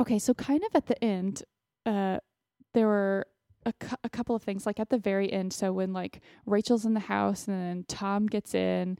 okay, 0.00 0.18
so 0.18 0.34
kind 0.34 0.62
of 0.64 0.74
at 0.74 0.86
the 0.86 1.02
end, 1.02 1.42
uh, 1.86 2.18
there 2.74 2.86
were 2.86 3.26
a, 3.64 3.72
cou- 3.72 3.96
a 4.04 4.08
couple 4.10 4.34
of 4.36 4.42
things. 4.42 4.66
Like 4.66 4.78
at 4.78 4.90
the 4.90 4.98
very 4.98 5.32
end, 5.32 5.52
so 5.52 5.72
when 5.72 5.92
like 5.92 6.20
Rachel's 6.44 6.84
in 6.84 6.94
the 6.94 7.00
house 7.00 7.48
and 7.48 7.56
then 7.60 7.84
Tom 7.88 8.26
gets 8.26 8.54
in, 8.54 8.98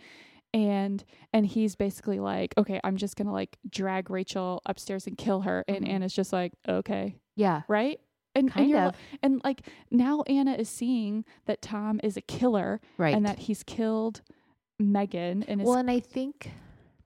and 0.55 1.05
and 1.33 1.47
he's 1.47 1.77
basically 1.77 2.19
like, 2.19 2.55
okay, 2.57 2.81
I'm 2.83 2.97
just 2.97 3.17
gonna 3.17 3.33
like 3.33 3.59
drag 3.69 4.11
Rachel 4.11 4.63
upstairs 4.67 5.07
and 5.07 5.17
kill 5.19 5.43
her, 5.43 5.65
and 5.69 5.85
Mhm. 5.85 5.89
Anna's 5.91 6.15
just 6.15 6.33
like, 6.33 6.55
okay, 6.69 7.17
yeah, 7.37 7.63
right. 7.69 8.01
And, 8.37 8.45
and 8.47 8.53
kind 8.53 8.71
you're 8.71 8.81
of 8.81 8.95
and 9.23 9.41
like 9.45 9.63
now 9.91 10.23
Anna 10.27 10.55
is 10.55 10.69
seeing 10.69 11.25
that 11.47 11.63
Tom 11.63 12.01
is 12.03 12.17
a 12.17 12.21
killer 12.21 12.81
right. 12.99 13.15
and 13.15 13.25
that 13.27 13.41
he's 13.41 13.63
killed 13.63 14.23
Megan 14.79 15.43
and 15.45 15.63
well, 15.63 15.75
and 15.75 15.91
I 15.91 16.01
think 16.01 16.51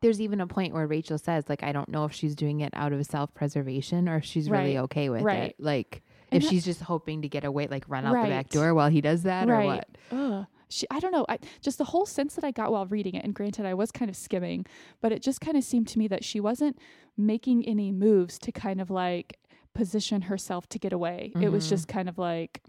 there's 0.00 0.20
even 0.20 0.40
a 0.40 0.46
point 0.46 0.72
where 0.72 0.86
Rachel 0.86 1.18
says, 1.18 1.44
like, 1.48 1.62
I 1.62 1.72
don't 1.72 1.88
know 1.88 2.04
if 2.04 2.12
she's 2.12 2.34
doing 2.34 2.60
it 2.60 2.70
out 2.74 2.92
of 2.92 3.04
self 3.06 3.32
preservation 3.34 4.08
or 4.08 4.16
if 4.16 4.24
she's 4.24 4.50
really 4.50 4.78
okay 4.78 5.10
with 5.10 5.22
right. 5.22 5.50
it. 5.50 5.56
Like, 5.58 6.02
And 6.30 6.42
if 6.42 6.48
that- 6.48 6.54
she's 6.54 6.64
just 6.64 6.80
hoping 6.80 7.22
to 7.22 7.28
get 7.28 7.44
away, 7.44 7.68
like 7.68 7.84
run 7.86 8.04
out 8.04 8.22
the 8.22 8.28
back 8.28 8.48
door 8.48 8.74
while 8.74 8.88
he 8.88 9.00
does 9.00 9.24
that, 9.24 9.48
or 9.48 9.62
what? 9.62 9.88
Ugh. 10.10 10.46
She, 10.72 10.86
I 10.88 11.00
don't 11.00 11.10
know. 11.10 11.26
I 11.28 11.38
just 11.60 11.78
the 11.78 11.84
whole 11.84 12.06
sense 12.06 12.36
that 12.36 12.44
I 12.44 12.52
got 12.52 12.70
while 12.70 12.86
reading 12.86 13.14
it, 13.14 13.24
and 13.24 13.34
granted, 13.34 13.66
I 13.66 13.74
was 13.74 13.90
kind 13.90 14.08
of 14.08 14.16
skimming, 14.16 14.66
but 15.00 15.10
it 15.10 15.20
just 15.20 15.40
kind 15.40 15.56
of 15.56 15.64
seemed 15.64 15.88
to 15.88 15.98
me 15.98 16.06
that 16.08 16.24
she 16.24 16.38
wasn't 16.38 16.78
making 17.16 17.66
any 17.66 17.90
moves 17.90 18.38
to 18.38 18.52
kind 18.52 18.80
of 18.80 18.88
like 18.88 19.38
position 19.74 20.22
herself 20.22 20.68
to 20.70 20.78
get 20.78 20.92
away. 20.92 21.33
It 21.40 21.48
was 21.50 21.66
Mhm. 21.66 21.70
just 21.70 21.88
kind 21.88 22.09
of 22.09 22.18
like, 22.18 22.62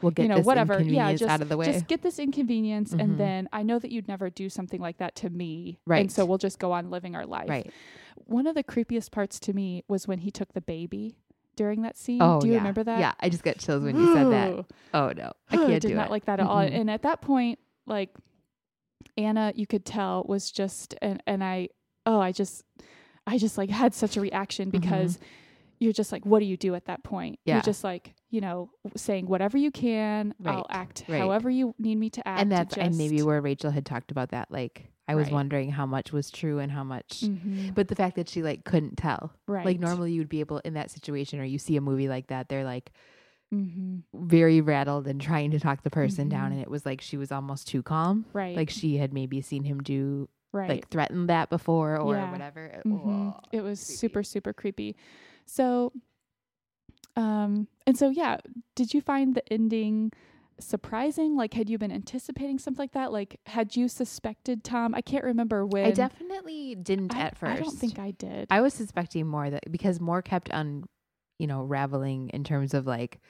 We'll 0.00 0.10
get 0.12 0.22
you 0.22 0.28
know 0.30 0.36
this 0.36 0.46
whatever 0.46 0.72
yeah 0.74 0.78
inconvenience 0.80 1.20
just 1.20 1.30
out 1.30 1.42
of 1.42 1.50
the 1.50 1.56
way. 1.58 1.66
just 1.66 1.86
get 1.86 2.00
this 2.00 2.18
inconvenience 2.18 2.94
Mhm. 2.94 3.00
and 3.02 3.18
then 3.20 3.46
i 3.52 3.62
know 3.62 3.78
that 3.78 3.92
you'd 3.92 4.08
never 4.08 4.30
do 4.30 4.48
something 4.48 4.80
like 4.80 4.96
that 4.96 5.14
to 5.16 5.28
me 5.28 5.78
right 5.84 6.00
and 6.00 6.10
so 6.10 6.24
we'll 6.24 6.38
just 6.38 6.58
go 6.58 6.72
on 6.72 6.88
living 6.90 7.14
our 7.14 7.26
life 7.26 7.46
right. 7.50 7.70
one 8.24 8.46
of 8.46 8.54
the 8.54 8.64
creepiest 8.64 9.10
parts 9.10 9.38
to 9.40 9.52
me 9.52 9.84
was 9.86 10.08
when 10.08 10.20
he 10.20 10.30
took 10.30 10.54
the 10.54 10.62
baby 10.62 11.18
during 11.56 11.82
that 11.82 11.94
scene 11.94 12.22
Oh, 12.22 12.40
do 12.40 12.46
you 12.46 12.54
yeah. 12.54 12.60
remember 12.60 12.84
that 12.84 13.00
Yeah, 13.00 13.12
I 13.20 13.28
just 13.28 13.42
got 13.44 13.58
chills 13.58 13.82
when 13.82 13.96
you 13.98 14.14
said 14.14 14.30
that. 14.32 14.64
Oh 14.94 15.12
no, 15.14 15.32
I 15.50 15.54
I 15.54 15.56
can't 15.58 15.68
did 15.82 15.88
do 15.88 15.94
not 15.94 16.06
it. 16.06 16.10
like 16.10 16.24
that 16.24 16.40
at 16.40 16.46
all. 16.46 16.56
Mm-mm. 16.64 16.72
And 16.80 16.90
at 16.90 17.02
that 17.02 17.20
point, 17.20 17.58
like 17.84 18.16
Anna, 19.18 19.52
you 19.54 19.66
could 19.66 19.84
tell 19.84 20.24
was 20.26 20.50
just 20.50 20.94
and 21.02 21.22
and 21.26 21.44
I 21.44 21.68
oh 22.06 22.18
I 22.18 22.32
just 22.32 22.64
I 23.26 23.36
just 23.36 23.58
like 23.58 23.68
had 23.68 23.92
such 23.92 24.16
a 24.16 24.22
reaction 24.22 24.70
Mm-hmm. 24.70 24.80
You're 25.78 25.92
just 25.92 26.12
like 26.12 26.24
what 26.26 26.38
do 26.40 26.44
you 26.46 26.56
do 26.56 26.74
at 26.74 26.86
that 26.86 27.02
point? 27.04 27.38
Yeah. 27.44 27.54
You're 27.56 27.62
just 27.62 27.84
like 27.84 28.14
you 28.30 28.40
know 28.40 28.70
saying 28.96 29.26
whatever 29.26 29.56
you 29.58 29.70
can. 29.70 30.34
I'll 30.44 30.66
act 30.70 31.04
right. 31.08 31.18
however 31.18 31.48
you 31.50 31.74
need 31.78 31.96
me 31.96 32.10
to 32.10 32.26
act. 32.28 32.40
and 32.40 32.50
that's 32.52 32.76
and 32.76 32.96
maybe 32.98 33.22
where 33.22 33.40
Rachel 33.40 33.70
had 33.70 33.86
talked 33.86 34.10
about 34.10 34.30
that. 34.30 34.50
Like 34.50 34.90
I 35.08 35.14
was 35.14 35.26
Right. 35.26 35.34
wondering 35.34 35.70
how 35.70 35.86
much 35.86 36.12
was 36.12 36.30
true 36.30 36.58
and 36.58 36.72
how 36.72 36.82
much. 36.82 37.20
Mhm. 37.22 37.74
But 37.74 37.88
the 37.88 37.94
fact 37.94 38.16
that 38.16 38.28
she 38.28 38.42
like 38.42 38.64
couldn't 38.64 38.96
tell, 38.96 39.32
right 39.46 39.64
like 39.64 39.78
normally 39.78 40.12
you 40.12 40.20
would 40.20 40.28
be 40.28 40.40
able 40.40 40.58
in 40.58 40.74
that 40.74 40.90
situation, 40.90 41.38
or 41.40 41.44
you 41.44 41.58
see 41.58 41.76
a 41.76 41.80
movie 41.80 42.08
like 42.08 42.26
that, 42.28 42.48
they're 42.48 42.64
like 42.64 42.90
hmm 43.50 43.98
very 44.12 44.60
rattled 44.60 45.06
and 45.06 45.20
trying 45.20 45.52
to 45.52 45.60
talk 45.60 45.82
the 45.84 45.90
person 45.90 46.28
down, 46.28 46.50
Mhm. 46.50 46.54
and 46.54 46.62
it 46.62 46.68
was 46.70 46.84
like 46.84 47.00
she 47.00 47.16
was 47.16 47.30
almost 47.30 47.68
too 47.68 47.82
calm. 47.82 48.24
right 48.32 48.56
Like 48.56 48.70
she 48.70 48.96
had 48.96 49.12
maybe 49.12 49.40
seen 49.40 49.62
him 49.62 49.80
do 49.82 50.28
right 50.52 50.68
like 50.68 50.88
threaten 50.88 51.26
that 51.28 51.48
before 51.50 51.96
or 52.00 52.14
Yeah. 52.16 52.30
whatever. 52.32 52.82
Mhm. 52.84 53.06
Oh, 53.36 53.40
It 53.52 53.60
was 53.60 53.84
creepy. 53.84 53.96
super 53.98 54.22
super 54.24 54.52
creepy. 54.52 54.96
So 55.46 55.92
um 57.14 57.68
and 57.86 57.96
so 57.96 58.10
yeah, 58.10 58.38
did 58.74 58.92
you 58.92 59.00
find 59.00 59.34
the 59.34 59.52
ending 59.52 60.12
surprising? 60.58 61.36
Like 61.36 61.54
had 61.54 61.70
you 61.70 61.78
been 61.78 61.92
anticipating 61.92 62.58
something 62.58 62.82
like 62.82 62.92
that? 62.92 63.12
Like 63.12 63.40
had 63.46 63.76
you 63.76 63.88
suspected 63.88 64.64
Tom? 64.64 64.94
I 64.94 65.00
can't 65.00 65.24
remember 65.24 65.64
when 65.66 65.86
I 65.86 65.90
definitely 65.92 66.74
didn't 66.74 67.14
I- 67.14 67.20
at 67.20 67.38
first. 67.38 67.52
I 67.52 67.60
don't 67.62 67.76
think 67.78 67.98
I 67.98 68.10
did. 68.12 68.46
I 68.50 68.60
was 68.60 68.74
suspecting 68.74 69.26
more 69.26 69.48
that 69.50 69.70
because 69.70 70.00
more 70.00 70.22
kept 70.22 70.50
on, 70.50 70.84
you 71.38 71.46
know, 71.46 71.62
raveling 71.62 72.30
in 72.30 72.44
terms 72.44 72.74
of 72.74 72.86
like 72.86 73.20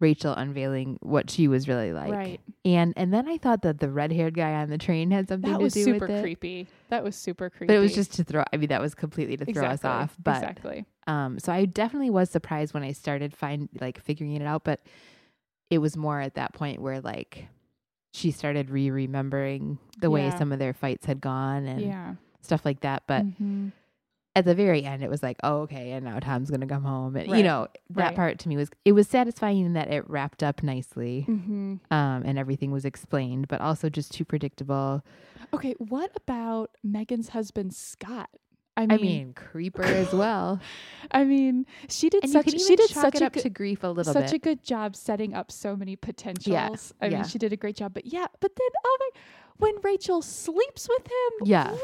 Rachel 0.00 0.32
unveiling 0.32 0.96
what 1.00 1.28
she 1.28 1.48
was 1.48 1.66
really 1.66 1.92
like. 1.92 2.12
right. 2.12 2.40
And 2.64 2.94
and 2.96 3.12
then 3.12 3.26
I 3.28 3.36
thought 3.36 3.62
that 3.62 3.80
the 3.80 3.90
red 3.90 4.12
haired 4.12 4.34
guy 4.34 4.52
on 4.54 4.70
the 4.70 4.78
train 4.78 5.10
had 5.10 5.28
something 5.28 5.50
That 5.50 5.58
to 5.58 5.64
was 5.64 5.74
do 5.74 5.82
super 5.84 6.06
with 6.06 6.16
it. 6.16 6.22
creepy. 6.22 6.68
That 6.90 7.02
was 7.02 7.16
super 7.16 7.50
creepy. 7.50 7.66
But 7.66 7.76
it 7.76 7.80
was 7.80 7.94
just 7.94 8.12
to 8.14 8.24
throw 8.24 8.44
I 8.52 8.58
mean 8.58 8.68
that 8.68 8.80
was 8.80 8.94
completely 8.94 9.36
to 9.38 9.44
throw 9.44 9.64
exactly. 9.64 9.72
us 9.72 9.84
off. 9.84 10.16
But 10.22 10.36
exactly. 10.36 10.84
Um 11.08 11.38
so 11.40 11.52
I 11.52 11.64
definitely 11.64 12.10
was 12.10 12.30
surprised 12.30 12.72
when 12.74 12.84
I 12.84 12.92
started 12.92 13.34
find 13.36 13.68
like 13.80 14.00
figuring 14.00 14.34
it 14.34 14.42
out, 14.42 14.62
but 14.62 14.80
it 15.70 15.78
was 15.78 15.96
more 15.96 16.20
at 16.20 16.34
that 16.34 16.52
point 16.54 16.80
where 16.80 17.00
like 17.00 17.48
she 18.12 18.30
started 18.30 18.70
re 18.70 18.90
remembering 18.90 19.78
the 20.00 20.10
way 20.10 20.26
Yeah. 20.28 20.38
some 20.38 20.52
of 20.52 20.58
their 20.60 20.72
fights 20.72 21.06
had 21.06 21.20
gone 21.20 21.66
and 21.66 21.82
Yeah. 21.82 22.14
stuff 22.40 22.64
like 22.64 22.80
that. 22.80 23.02
But 23.08 23.26
Mhm. 23.26 23.72
at 24.36 24.44
the 24.44 24.54
very 24.54 24.84
end 24.84 25.02
it 25.02 25.10
was 25.10 25.20
like 25.22 25.36
oh 25.42 25.62
okay 25.62 25.90
and 25.92 26.04
now 26.04 26.20
tom's 26.20 26.48
gonna 26.50 26.66
come 26.66 26.84
home 26.84 27.16
and 27.16 27.28
you 27.36 27.42
know 27.42 27.66
that 27.90 28.08
Right. 28.08 28.14
part 28.14 28.38
to 28.40 28.48
me 28.48 28.56
was 28.56 28.70
it 28.84 28.92
was 28.92 29.08
satisfying 29.08 29.64
in 29.66 29.72
that 29.72 29.90
it 29.92 30.08
wrapped 30.08 30.44
up 30.44 30.62
nicely 30.62 31.24
Mhm. 31.28 31.80
um 31.90 32.22
and 32.24 32.38
everything 32.38 32.70
was 32.70 32.84
explained 32.84 33.48
but 33.48 33.60
also 33.60 33.88
just 33.88 34.12
too 34.12 34.24
predictable 34.24 35.02
Okay, 35.52 35.74
what 35.78 36.12
about 36.14 36.70
Megan's 36.84 37.30
husband 37.30 37.74
Scott? 37.74 38.28
I 38.78 38.86
mean, 38.86 38.98
i 38.98 39.02
mean 39.02 39.32
creeper 39.34 39.82
as 39.82 40.12
well 40.12 40.60
I 41.10 41.24
mean, 41.24 41.66
she 41.88 42.10
did 42.10 42.24
and 42.24 42.32
such 42.32 42.46
you 42.46 42.52
can 42.52 42.60
even 42.60 42.66
she 42.66 42.76
did 42.76 42.90
such 42.90 43.20
a 43.20 43.26
up 43.26 43.32
good, 43.32 43.42
to 43.42 43.50
grief 43.50 43.82
a 43.82 43.88
little 43.88 44.12
such 44.12 44.26
bit 44.26 44.32
a 44.34 44.38
good 44.38 44.62
job 44.62 44.94
setting 44.94 45.34
up 45.34 45.50
so 45.50 45.74
many 45.76 45.96
potentials. 45.96 46.92
I 47.00 47.06
yeah. 47.06 47.14
mean, 47.20 47.28
she 47.28 47.38
did 47.38 47.52
a 47.52 47.56
great 47.56 47.76
job. 47.76 47.94
But 47.94 48.06
yeah, 48.06 48.26
but 48.40 48.54
then 48.56 48.68
oh 48.84 48.96
my, 49.00 49.20
when 49.58 49.74
Rachel 49.82 50.22
sleeps 50.22 50.88
with 50.88 51.06
him, 51.06 51.46
Yeah. 51.48 51.70
what? 51.70 51.78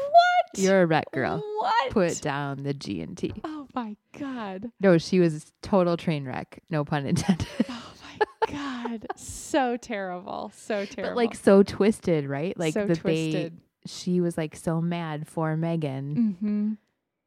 you're 0.57 0.83
a 0.83 0.85
wreck 0.85 1.11
girl 1.11 1.43
What? 1.59 1.91
put 1.91 2.21
down 2.21 2.63
the 2.63 2.73
g 2.73 3.01
and 3.01 3.17
t 3.17 3.33
Oh 3.43 3.67
my 3.73 3.97
god. 4.17 4.71
no 4.79 4.97
she 4.97 5.19
was 5.19 5.51
total 5.61 5.97
train 5.97 6.25
wreck 6.25 6.61
no 6.69 6.85
pun 6.85 7.05
intended 7.05 7.47
Oh 7.69 7.93
my 8.01 8.51
god. 8.51 9.05
So 9.17 9.75
terrible. 9.75 10.51
So 10.55 10.85
terrible. 10.85 11.11
but 11.11 11.17
like 11.17 11.35
so 11.35 11.63
twisted 11.63 12.25
right 12.25 12.57
like 12.57 12.73
so 12.73 12.85
that 12.85 12.99
twisted. 12.99 13.57
they 13.57 13.87
she 13.87 14.21
was 14.21 14.37
like 14.37 14.55
so 14.55 14.81
mad 14.81 15.27
for 15.27 15.55
megan 15.57 16.37
mm-hmm. 16.41 16.73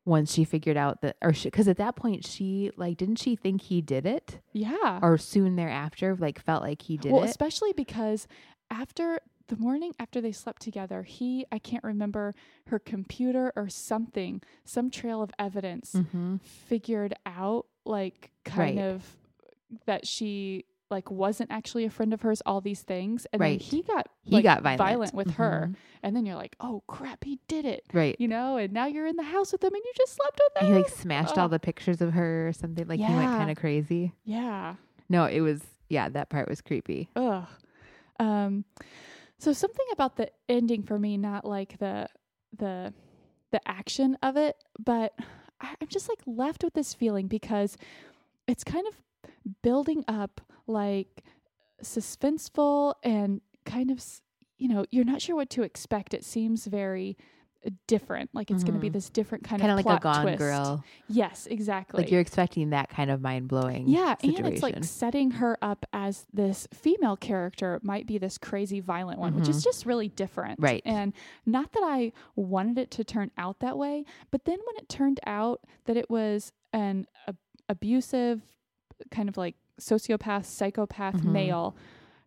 Once 0.08 0.32
she 0.32 0.42
figured 0.44 0.76
out 0.76 1.02
that 1.02 1.16
or 1.22 1.32
because 1.32 1.68
at 1.68 1.76
that 1.76 1.94
point 1.94 2.24
she 2.24 2.70
like 2.76 2.96
didn't 2.96 3.16
she 3.16 3.36
think 3.36 3.62
he 3.62 3.80
did 3.80 4.06
it 4.06 4.40
Yeah. 4.52 4.98
or 5.02 5.18
soon 5.18 5.54
thereafter 5.56 6.16
like 6.16 6.40
felt 6.42 6.62
like 6.62 6.82
he 6.82 6.96
did 6.96 7.10
it. 7.10 7.12
well, 7.12 7.22
it 7.22 7.30
especially 7.30 7.72
because 7.72 8.26
after 8.70 9.20
the 9.48 9.56
morning 9.56 9.94
after 9.98 10.20
they 10.20 10.32
slept 10.32 10.60
together, 10.62 11.02
he 11.04 11.46
I 11.52 11.58
can't 11.58 11.84
remember 11.84 12.34
her 12.66 12.78
computer 12.78 13.52
or 13.56 13.68
something, 13.68 14.42
some 14.64 14.90
trail 14.90 15.22
of 15.22 15.30
evidence 15.38 15.92
mm-hmm. 15.94 16.36
figured 16.42 17.14
out 17.24 17.66
like 17.84 18.30
kind 18.44 18.78
Right. 18.78 18.84
of 18.86 19.16
that 19.86 20.06
she 20.06 20.64
like 20.90 21.10
wasn't 21.10 21.50
actually 21.50 21.84
a 21.84 21.90
friend 21.90 22.12
of 22.14 22.22
hers 22.22 22.40
all 22.46 22.60
these 22.60 22.82
things 22.82 23.26
and 23.32 23.40
Right. 23.40 23.58
then 23.60 23.66
he 23.68 23.82
got 23.82 24.08
he 24.22 24.36
like, 24.36 24.42
got 24.44 24.62
violent, 24.62 25.14
with 25.14 25.32
her 25.32 25.70
Mhm. 25.70 25.76
and 26.02 26.16
then 26.16 26.24
you're 26.26 26.36
like 26.36 26.56
oh 26.60 26.82
crap 26.86 27.24
he 27.24 27.38
did 27.48 27.64
it 27.64 27.84
right 27.92 28.16
you 28.18 28.28
know 28.28 28.56
and 28.56 28.72
now 28.72 28.86
you're 28.86 29.06
in 29.06 29.16
the 29.16 29.22
house 29.22 29.52
with 29.52 29.62
him 29.62 29.74
and 29.74 29.82
you 29.84 29.92
just 29.96 30.14
slept 30.14 30.40
with 30.54 30.62
him 30.62 30.68
he 30.68 30.74
like 30.82 30.88
smashed 30.88 31.36
all 31.38 31.46
Oh. 31.46 31.48
the 31.48 31.58
pictures 31.60 32.00
of 32.00 32.12
her 32.14 32.48
or 32.48 32.52
something 32.52 32.86
like 32.88 33.00
he 33.00 33.12
went 33.14 33.30
kind 33.36 33.50
of 33.50 33.56
crazy 33.58 34.12
yeah 34.24 34.74
no 35.08 35.24
it 35.26 35.40
was 35.40 35.60
yeah 35.88 36.08
that 36.08 36.28
part 36.30 36.48
was 36.48 36.60
creepy 36.60 37.08
Ugh. 37.16 37.46
Um, 38.20 38.64
so 39.38 39.52
something 39.52 39.86
about 39.92 40.16
the 40.16 40.30
ending 40.48 40.82
for 40.82 40.98
me, 40.98 41.16
not 41.16 41.44
like 41.44 41.78
the 41.78 42.08
the 42.56 42.92
the 43.52 43.60
action 43.68 44.18
of 44.22 44.36
it, 44.36 44.56
but 44.78 45.14
I, 45.60 45.74
I'm 45.80 45.86
just 45.88 46.08
like 46.08 46.18
left 46.26 46.64
with 46.64 46.74
this 46.74 46.94
feeling 46.94 47.28
because 47.28 47.76
it's 48.48 48.64
kind 48.64 48.86
of 48.88 48.94
building 49.62 50.04
up 50.08 50.40
like 50.68 51.24
suspenseful 51.82 52.94
and 53.02 53.40
kind 53.64 53.90
of 53.90 53.98
s- 53.98 54.22
you 54.58 54.68
know 54.68 54.84
you're 54.90 55.04
not 55.04 55.22
sure 55.22 55.36
what 55.36 55.50
to 55.50 55.62
expect. 55.62 56.14
It 56.14 56.24
seems 56.24 56.66
very 56.66 57.16
different, 57.88 58.30
like 58.32 58.52
it's 58.52 58.62
going 58.62 58.74
to 58.74 58.80
be 58.80 58.88
this 58.88 59.10
different 59.10 59.42
kind, 59.42 59.60
of 59.60 59.66
kind 59.66 59.78
of 59.80 59.84
like 59.84 59.98
a 59.98 60.00
gone 60.00 60.22
twist. 60.22 60.38
girl 60.38 60.84
Yes, 61.08 61.46
exactly. 61.50 62.00
like 62.02 62.10
you're 62.10 62.20
expecting 62.20 62.70
that 62.70 62.88
kind 62.88 63.10
of 63.10 63.20
mind-blowing 63.20 63.88
Yeah, 63.88 64.14
situation. 64.14 64.44
and 64.44 64.54
it's 64.54 64.62
like 64.62 64.84
setting 64.84 65.32
her 65.32 65.58
up 65.60 65.84
as 65.92 66.24
this 66.32 66.68
female 66.72 67.16
character 67.16 67.80
might 67.82 68.06
be 68.06 68.16
this 68.16 68.38
crazy 68.38 68.78
violent 68.78 69.18
one, 69.18 69.34
which 69.34 69.48
is 69.48 69.60
Mhm. 69.60 69.64
just 69.64 69.86
really 69.86 70.08
different. 70.08 70.60
Right. 70.62 70.82
And 70.86 71.12
not 71.46 71.72
that 71.72 71.82
I 71.82 72.12
wanted 72.36 72.78
it 72.78 72.90
to 72.92 73.04
turn 73.04 73.32
out 73.36 73.58
that 73.58 73.76
way, 73.76 74.04
but 74.30 74.44
then 74.44 74.58
when 74.64 74.76
it 74.76 74.88
turned 74.88 75.18
out 75.26 75.60
that 75.86 75.96
it 75.96 76.08
was 76.08 76.52
an 76.72 77.06
ab- 77.26 77.36
abusive 77.68 78.40
kind 79.10 79.28
of 79.28 79.36
like 79.36 79.56
sociopath, 79.78 80.44
psychopath 80.44 81.16
Mhm. 81.22 81.32
male, 81.32 81.76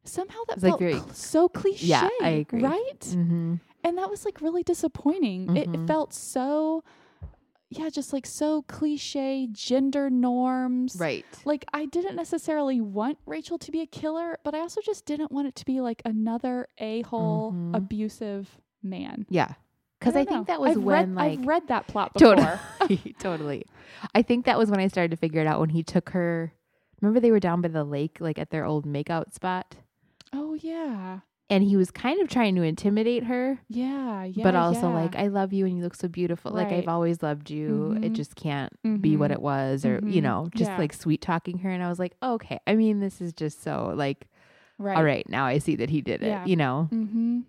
somehow 0.04 0.40
that 0.48 0.56
It's, 0.58 0.64
like, 0.64 0.72
felt 0.72 0.80
very- 0.80 0.94
cl- 0.94 1.14
so 1.14 1.50
cliche. 1.50 1.88
Yeah, 1.88 2.10
I 2.22 2.30
agree. 2.30 2.62
Right? 2.62 3.00
mm-hmm. 3.02 3.56
and 3.84 3.98
that 3.98 4.10
was 4.12 4.26
like 4.26 4.42
really 4.42 4.62
disappointing. 4.64 5.56
It, 5.58 5.68
it 5.74 5.88
felt 5.88 6.14
so 6.14 6.84
yeah, 7.74 7.90
just 7.90 8.12
like 8.12 8.26
so 8.26 8.64
cliche 8.64 9.48
gender 9.52 10.10
norms. 10.10 10.98
right 11.00 11.26
Like 11.46 11.64
I 11.74 11.86
didn't 11.86 12.16
necessarily 12.18 12.82
want 12.82 13.18
Rachel 13.26 13.58
to 13.60 13.72
be 13.72 13.80
a 13.82 13.88
killer, 13.88 14.38
but 14.44 14.54
I 14.54 14.60
also 14.60 14.82
just 14.82 15.06
didn't 15.06 15.32
want 15.32 15.48
it 15.48 15.56
to 15.56 15.66
be 15.66 15.80
like 15.82 16.02
another 16.06 16.68
a-hole 16.80 17.54
Mhm. 17.54 17.76
abusive 17.78 18.60
man. 18.84 19.26
yeah 19.30 19.54
because 20.00 20.16
I, 20.16 20.24
don't 20.26 20.34
think 20.34 20.48
that 20.48 20.60
was 20.60 20.72
I've 20.78 20.84
when 20.84 20.96
read, 20.96 21.16
like 21.16 21.40
I've 21.40 21.46
read 21.48 21.68
that 21.70 21.88
plot 21.88 22.14
before. 22.14 22.36
Totally. 22.36 23.16
totally. 23.20 23.66
I 24.16 24.22
think 24.24 24.46
that 24.46 24.58
was 24.58 24.70
when 24.72 24.80
I 24.80 24.88
started 24.88 25.12
to 25.12 25.18
figure 25.18 25.42
it 25.42 25.48
out 25.48 25.60
when 25.60 25.70
he 25.70 25.82
took 25.84 26.10
her. 26.10 26.54
Remember 27.02 27.20
they 27.20 27.32
were 27.32 27.40
down 27.40 27.62
by 27.62 27.68
the 27.70 27.84
lake, 27.84 28.18
like 28.20 28.38
at 28.40 28.52
their 28.52 28.66
old 28.66 28.86
makeout 28.86 29.34
spot? 29.34 29.76
oh 30.34 30.54
yeah. 30.54 31.20
And 31.50 31.66
he 31.66 31.76
was 31.76 31.92
kind 31.92 32.22
of 32.22 32.30
trying 32.30 32.56
to 32.56 32.62
intimidate 32.62 33.26
her, 33.26 33.60
Yeah, 33.68 34.24
yeah. 34.24 34.42
but 34.44 34.56
also 34.56 34.88
yeah. 34.88 34.94
like, 35.02 35.16
I 35.18 35.28
love 35.28 35.52
you 35.52 35.66
and 35.66 35.76
you 35.76 35.84
look 35.84 35.96
so 35.96 36.08
beautiful. 36.08 36.54
Like, 36.54 36.72
I've 36.72 36.88
always 36.88 37.22
loved 37.22 37.50
you. 37.50 37.92
It 38.02 38.14
Mhm. 38.14 38.16
just 38.16 38.36
can't 38.38 38.72
be 39.02 39.18
what 39.18 39.32
Mhm. 39.32 39.34
it 39.34 39.42
was, 39.42 39.84
or, 39.86 39.96
you 40.06 40.22
Mhm. 40.22 40.24
know, 40.24 40.50
just 40.56 40.72
Yeah. 40.72 40.78
like 40.78 40.94
sweet 40.94 41.20
talking 41.20 41.58
her. 41.58 41.70
And 41.70 41.84
I 41.84 41.90
was 41.90 42.00
like, 42.00 42.16
okay. 42.24 42.60
I 42.66 42.76
mean, 42.78 43.02
this 43.02 43.20
is 43.20 43.34
just 43.34 43.62
so 43.62 43.92
like, 43.98 44.30
right. 44.78 44.96
all 44.96 45.04
right, 45.04 45.28
now 45.28 45.44
I 45.46 45.58
see 45.58 45.76
that 45.76 45.90
he 45.90 46.00
did 46.00 46.24
it, 46.24 46.28
Yeah. 46.28 46.46
you 46.46 46.56
know? 46.56 46.88
Mm-hmm. 46.94 47.42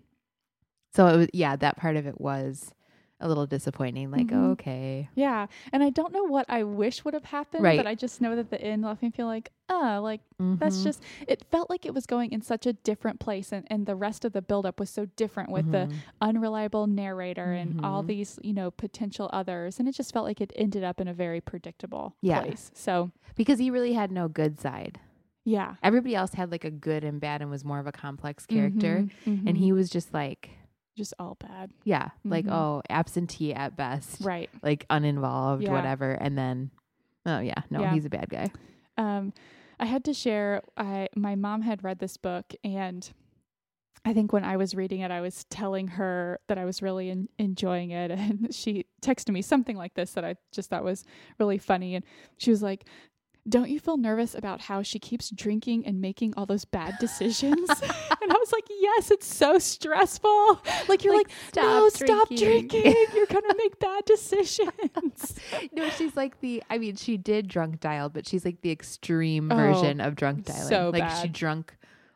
So 0.93 1.07
it 1.07 1.17
was, 1.17 1.27
yeah, 1.31 1.55
that 1.55 1.77
part 1.77 1.95
of 1.95 2.05
it 2.05 2.19
was 2.19 2.73
a 3.19 3.27
little 3.27 3.45
disappointing. 3.45 4.11
Like, 4.11 4.27
Mhm. 4.27 4.51
okay. 4.53 5.09
Yeah. 5.15 5.47
And 5.71 5.81
I 5.81 5.89
don't 5.91 6.11
know 6.11 6.23
what 6.25 6.45
I 6.49 6.63
wish 6.63 7.05
would 7.05 7.13
have 7.13 7.23
happened, 7.25 7.63
Right. 7.63 7.77
but 7.77 7.87
I 7.87 7.95
just 7.95 8.19
know 8.19 8.35
that 8.35 8.49
the 8.49 8.61
end 8.61 8.83
left 8.83 9.01
me 9.01 9.11
feel 9.11 9.27
like, 9.27 9.51
oh, 9.69 9.99
like 10.03 10.19
that's 10.59 10.79
Mhm. 10.79 10.83
just 10.83 11.01
it 11.27 11.43
felt 11.49 11.69
like 11.69 11.85
it 11.85 11.93
was 11.93 12.05
going 12.05 12.31
in 12.33 12.41
such 12.41 12.65
a 12.65 12.73
different 12.73 13.19
place 13.21 13.53
and, 13.53 13.65
and 13.71 13.85
the 13.85 13.95
rest 13.95 14.25
of 14.25 14.33
the 14.33 14.41
buildup 14.41 14.77
was 14.79 14.89
so 14.89 15.05
different 15.15 15.51
with 15.51 15.71
the 15.71 15.87
Mhm. 15.87 15.93
unreliable 16.21 16.85
narrator 16.87 17.53
and 17.53 17.79
all 17.81 18.03
Mhm. 18.03 18.07
these, 18.07 18.39
you 18.43 18.53
know, 18.53 18.71
potential 18.71 19.29
others. 19.31 19.79
And 19.79 19.87
it 19.87 19.93
just 19.93 20.11
felt 20.11 20.25
like 20.25 20.41
it 20.41 20.51
ended 20.55 20.83
up 20.83 20.99
in 20.99 21.07
a 21.07 21.13
very 21.13 21.39
predictable 21.39 22.15
Yeah. 22.21 22.41
place. 22.41 22.71
So 22.73 23.11
because 23.35 23.59
he 23.59 23.69
really 23.69 23.93
had 23.93 24.11
no 24.11 24.27
good 24.27 24.59
side. 24.59 24.99
Yeah. 25.45 25.75
Everybody 25.83 26.15
else 26.15 26.33
had 26.33 26.51
like 26.51 26.63
a 26.65 26.71
good 26.71 27.03
and 27.03 27.19
bad 27.21 27.41
and 27.41 27.49
was 27.49 27.63
more 27.65 27.79
of 27.79 27.87
a 27.87 27.91
complex 27.91 28.45
character. 28.45 29.05
Mhm, 29.25 29.47
And 29.47 29.55
mhm. 29.55 29.57
he 29.57 29.71
was 29.71 29.89
just 29.89 30.13
like, 30.13 30.49
just 30.95 31.13
all 31.19 31.35
bad. 31.39 31.71
yeah, 31.83 32.09
like, 32.23 32.45
Mhm. 32.45 32.51
oh, 32.53 32.81
absentee 32.89 33.53
at 33.53 33.75
best, 33.75 34.21
Right. 34.21 34.49
like 34.61 34.85
uninvolved, 34.89 35.63
Yeah. 35.63 35.71
whatever. 35.71 36.11
And 36.13 36.37
then, 36.37 36.71
oh, 37.25 37.39
yeah, 37.39 37.61
no, 37.69 37.81
Yeah. 37.81 37.93
he's 37.93 38.05
a 38.05 38.09
bad 38.09 38.29
guy. 38.29 38.51
Um, 38.97 39.33
I 39.79 39.85
had 39.85 40.03
to 40.05 40.13
share. 40.13 40.61
I 40.77 41.09
my 41.15 41.35
mom 41.35 41.61
had 41.63 41.83
read 41.83 41.99
this 41.99 42.15
book, 42.17 42.53
and 42.63 43.11
I 44.05 44.13
think 44.13 44.31
when 44.33 44.43
I 44.43 44.55
was 44.57 44.75
reading 44.75 44.99
it, 44.99 45.09
I 45.11 45.21
was 45.21 45.45
telling 45.45 45.87
her 45.89 46.39
that 46.47 46.57
I 46.57 46.65
was 46.65 46.81
really 46.81 47.09
en- 47.09 47.29
enjoying 47.39 47.91
it, 47.91 48.11
and 48.11 48.53
she 48.53 48.85
texted 49.01 49.31
me 49.33 49.41
something 49.41 49.75
like 49.77 49.95
this 49.95 50.13
that 50.13 50.23
I 50.23 50.35
just 50.51 50.69
thought 50.69 50.83
was 50.83 51.03
really 51.39 51.57
funny, 51.57 51.95
and 51.95 52.05
she 52.37 52.51
was 52.51 52.61
like. 52.63 52.85
Don't 53.47 53.69
you 53.69 53.77
feel 53.79 53.97
nervous 53.97 54.35
about 54.35 54.61
how 54.61 54.81
she 54.83 54.99
keeps 54.99 55.29
drinking 55.29 55.85
and 55.85 55.99
making 55.99 56.33
all 56.37 56.45
those 56.45 56.63
bad 56.63 56.97
decisions? 56.99 57.69
and 57.81 58.31
I 58.31 58.35
was 58.39 58.51
like, 58.53 58.63
yes, 58.69 59.11
it's 59.11 59.27
so 59.27 59.59
stressful. 59.59 60.61
Like 60.87 61.03
you're 61.03 61.15
like, 61.17 61.27
Like, 61.53 61.55
no, 61.65 61.89
stop 61.89 62.07
stop 62.07 62.27
drinking." 62.29 62.81
drinking. 62.83 63.05
You're 63.15 63.25
gonna 63.25 63.53
make 63.57 63.79
bad 63.79 64.05
decisions. 64.05 65.39
no, 65.73 65.89
she's 65.89 66.15
like 66.15 66.39
the, 66.39 66.63
I 66.69 66.77
mean, 66.77 66.95
she 66.95 67.17
did 67.17 67.47
drunk 67.49 67.81
dial, 67.81 68.07
but 68.09 68.25
she's 68.25 68.45
like 68.45 68.61
the 68.61 68.71
extreme 68.71 69.51
Oh, 69.51 69.55
version 69.55 69.99
of 69.99 70.15
drunk 70.15 70.45
dialing. 70.45 70.67
so 70.69 70.89
like 70.93 71.09
she 71.21 71.27
drunk 71.27 71.75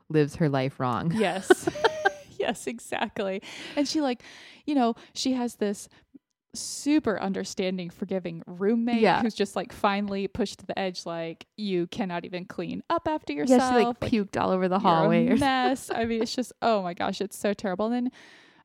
lives 0.09 0.35
her 0.37 0.47
life 0.47 0.79
wrong. 0.79 1.11
Yes. 1.13 1.67
yes, 2.39 2.67
exactly. 2.67 3.41
And 3.75 3.85
she 3.85 3.99
like, 3.99 4.23
you 4.65 4.75
know, 4.75 4.95
she 5.13 5.33
has 5.33 5.55
this 5.55 5.89
super 6.59 7.19
understanding, 7.19 7.89
forgiving 7.89 8.43
roommate 8.47 9.01
Yeah. 9.01 9.21
who's 9.21 9.33
just 9.33 9.55
like 9.55 9.71
finally 9.73 10.27
pushed 10.27 10.59
to 10.59 10.65
the 10.65 10.77
edge, 10.77 11.05
like 11.05 11.45
you 11.57 11.87
cannot 11.87 12.25
even 12.25 12.45
clean 12.45 12.83
up 12.89 13.07
after 13.07 13.33
yourself. 13.33 13.61
Yeah, 13.61 13.79
she 13.79 13.85
like 13.85 13.99
puked 13.99 14.39
all 14.41 14.51
over 14.51 14.67
the 14.67 14.79
hallway. 14.79 15.29
mess. 15.35 15.89
I 15.95 16.05
mean, 16.05 16.21
it's 16.21 16.35
just 16.35 16.53
oh 16.61 16.81
my 16.81 16.93
gosh, 16.93 17.21
it's 17.21 17.37
so 17.37 17.53
terrible. 17.53 17.85
And 17.85 17.93
then 17.93 18.11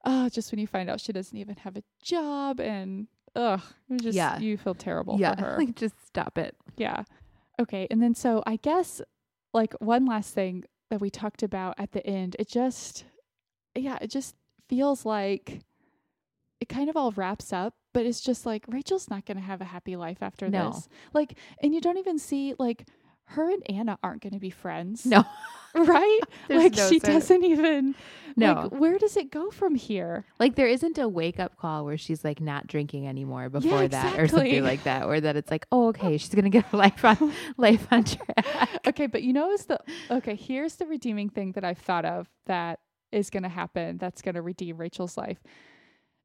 oh, 0.05 0.29
just 0.29 0.51
when 0.53 0.59
you 0.59 0.67
find 0.67 0.91
out 0.91 1.01
she 1.01 1.13
doesn't 1.13 1.37
even 1.37 1.57
have 1.57 1.77
a 1.77 1.83
job 2.03 2.61
and 2.61 3.07
ugh, 3.37 3.61
just 4.01 4.17
Yeah. 4.17 4.39
you 4.39 4.57
feel 4.57 4.75
terrible 4.75 5.19
yeah, 5.19 5.35
for 5.35 5.41
her. 5.45 5.57
like 5.59 5.75
just 5.77 5.95
stop 6.07 6.39
it. 6.39 6.57
Yeah. 6.77 7.05
Okay. 7.61 7.87
And 7.91 8.03
then 8.03 8.15
so 8.15 8.43
I 8.47 8.57
guess 8.57 9.01
like 9.55 9.75
one 9.81 10.07
last 10.07 10.35
thing 10.35 10.65
that 10.91 11.01
we 11.01 11.11
talked 11.11 11.43
about 11.43 11.75
at 11.79 11.93
the 11.93 12.07
end, 12.07 12.37
it 12.39 12.49
just 12.49 13.05
yeah, 13.75 13.99
it 14.01 14.09
just 14.11 14.35
feels 14.69 15.05
like 15.07 15.61
it 16.61 16.69
kind 16.69 16.89
of 16.89 16.97
all 16.97 17.11
wraps 17.13 17.53
up, 17.53 17.75
but 17.93 18.07
it's 18.07 18.21
just 18.21 18.47
like 18.47 18.65
Rachel's 18.69 19.09
not 19.11 19.27
going 19.27 19.37
to 19.37 19.43
have 19.43 19.61
a 19.61 19.65
happy 19.65 19.97
life 19.97 20.19
after 20.23 20.49
No. 20.49 20.71
this. 20.73 20.89
Like 21.13 21.39
and 21.63 21.75
you 21.75 21.81
don't 21.81 21.99
even 21.99 22.19
see 22.19 22.55
like 22.59 22.87
her 23.27 23.51
and 23.51 23.63
Anna 23.71 23.99
aren't 24.03 24.21
going 24.23 24.33
to 24.35 24.39
be 24.41 24.51
friends. 24.51 25.07
No, 25.07 25.25
Right? 25.75 26.21
Like 26.51 26.77
no 26.77 26.89
she 26.89 26.97
of- 26.97 27.03
doesn't 27.05 27.45
even 27.45 27.95
no. 28.37 28.53
like 28.55 28.73
where 28.73 28.99
does 28.99 29.17
it 29.17 29.31
go 29.31 29.51
from 29.51 29.75
here? 29.75 30.27
Like 30.39 30.55
there 30.55 30.67
isn't 30.67 30.99
a 30.99 31.09
wake 31.09 31.39
up 31.41 31.57
call 31.57 31.85
where 31.87 31.97
she's 31.97 32.25
like 32.25 32.41
not 32.41 32.67
drinking 32.67 33.07
anymore 33.09 33.49
before 33.49 33.89
that 33.89 34.19
or 34.19 34.29
something 34.29 34.63
like 34.65 34.83
that, 34.85 35.05
or 35.05 35.19
that 35.21 35.37
it's 35.37 35.51
like, 35.51 35.67
oh, 35.73 35.89
okay, 35.89 36.19
she's 36.19 36.35
gonna 36.35 36.51
get 36.51 36.65
her 36.67 36.77
life 36.87 37.03
on 37.05 37.33
life 37.57 37.87
on 37.91 38.05
track. 38.05 38.69
okay, 38.87 39.07
but 39.07 39.23
you 39.23 39.33
know 39.33 39.51
is 39.51 39.65
the 39.67 39.79
okay, 40.11 40.35
here's 40.35 40.75
the 40.77 40.87
redeeming 40.87 41.31
thing 41.31 41.53
that 41.53 41.65
I've 41.65 41.79
thought 41.79 42.05
of 42.05 42.29
that 42.47 42.81
is 43.11 43.31
gonna 43.31 43.49
happen 43.49 43.97
that's 43.99 44.21
gonna 44.21 44.43
redeem 44.43 44.77
Rachel's 44.77 45.17
life. 45.17 45.39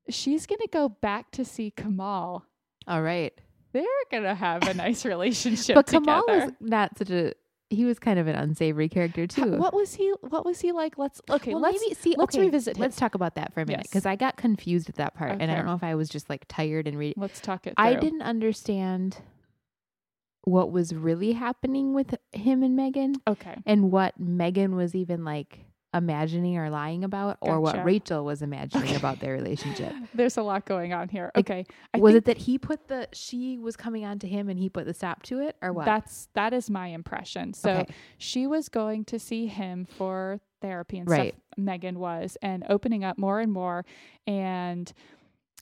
She's 0.09 0.45
gonna 0.45 0.67
go 0.71 0.89
back 0.89 1.31
to 1.31 1.43
see 1.45 1.71
Kamal. 1.71 2.45
All 2.87 3.01
right, 3.01 3.33
They're 3.73 3.83
gonna 4.11 4.35
have 4.35 4.67
a 4.67 4.73
nice 4.73 5.05
relationship 5.13 5.75
but 5.75 5.87
together. 5.87 6.05
Kamal 6.05 6.23
was 6.27 6.51
not 6.59 6.97
such 6.97 7.09
a. 7.09 7.33
He 7.69 7.83
was 7.83 7.99
kind 7.99 8.17
of 8.17 8.27
an 8.27 8.35
unsavory 8.35 8.87
character 8.87 9.27
too. 9.27 9.57
what 9.57 9.73
was 9.73 9.93
he 9.95 10.13
what 10.21 10.45
was 10.45 10.61
he 10.61 10.71
like? 10.71 10.97
Let's 10.97 11.19
okay, 11.29 11.51
well, 11.53 11.61
let's 11.61 11.81
maybe 11.81 11.95
see. 11.95 12.15
let's 12.17 12.33
okay, 12.33 12.45
revisit 12.45 12.77
him. 12.77 12.81
Let's 12.81 12.95
talk 12.95 13.13
about 13.13 13.35
that 13.35 13.53
for 13.53 13.59
a 13.59 13.65
minute 13.65 13.79
Yes. 13.81 13.87
because 13.87 14.05
I 14.05 14.15
got 14.15 14.37
confused 14.37 14.87
at 14.87 14.95
that 14.95 15.15
part, 15.15 15.31
and 15.41 15.51
I 15.51 15.55
don't 15.55 15.65
know 15.65 15.73
if 15.73 15.83
I 15.83 15.95
was 15.95 16.07
just 16.07 16.29
like 16.29 16.45
tired 16.47 16.87
and 16.87 16.97
reading. 16.97 17.21
let's 17.21 17.41
talk 17.41 17.67
it 17.67 17.73
through. 17.75 17.85
I 17.85 17.95
didn't 17.95 18.21
understand 18.21 19.17
what 20.43 20.71
was 20.71 20.95
really 20.95 21.33
happening 21.33 21.93
with 21.93 22.15
him 22.31 22.63
and 22.63 22.75
Megan, 22.77 23.15
Okay. 23.27 23.55
and 23.65 23.91
what 23.91 24.17
Megan 24.17 24.77
was 24.77 24.95
even 24.95 25.25
like 25.25 25.65
imagining 25.97 26.57
or 26.57 26.69
lying 26.69 27.03
about, 27.03 27.37
or 27.41 27.59
what 27.59 27.83
Rachel 27.83 28.23
was 28.23 28.41
imagining 28.41 28.87
Okay. 28.89 28.95
about 28.95 29.19
their 29.19 29.33
relationship. 29.33 29.93
There's 30.13 30.37
a 30.37 30.43
lot 30.43 30.65
going 30.65 30.93
on 30.93 31.09
here. 31.09 31.31
Okay. 31.35 31.65
I 31.93 31.99
was 31.99 32.15
it 32.15 32.25
that 32.25 32.37
he 32.37 32.57
put 32.57 32.87
the 32.87 33.07
she 33.13 33.57
was 33.57 33.75
coming 33.75 34.05
on 34.05 34.19
to 34.19 34.27
him 34.27 34.49
and 34.49 34.57
he 34.59 34.69
put 34.69 34.85
the 34.85 34.93
stop 34.93 35.23
to 35.23 35.39
it, 35.41 35.55
or 35.61 35.73
what? 35.73 35.85
that's 35.85 36.29
that 36.33 36.53
is 36.53 36.69
my 36.69 36.87
impression. 36.87 37.53
So 37.53 37.71
okay. 37.71 37.93
she 38.17 38.47
was 38.47 38.69
going 38.69 39.05
to 39.05 39.19
see 39.19 39.47
him 39.47 39.85
for 39.85 40.39
therapy 40.61 40.97
and 40.99 41.07
Right. 41.09 41.33
stuff 41.33 41.41
megan 41.59 41.99
was 41.99 42.37
and 42.41 42.63
opening 42.69 43.03
up 43.03 43.17
more 43.17 43.39
and 43.39 43.51
more 43.51 43.85
and 44.25 44.91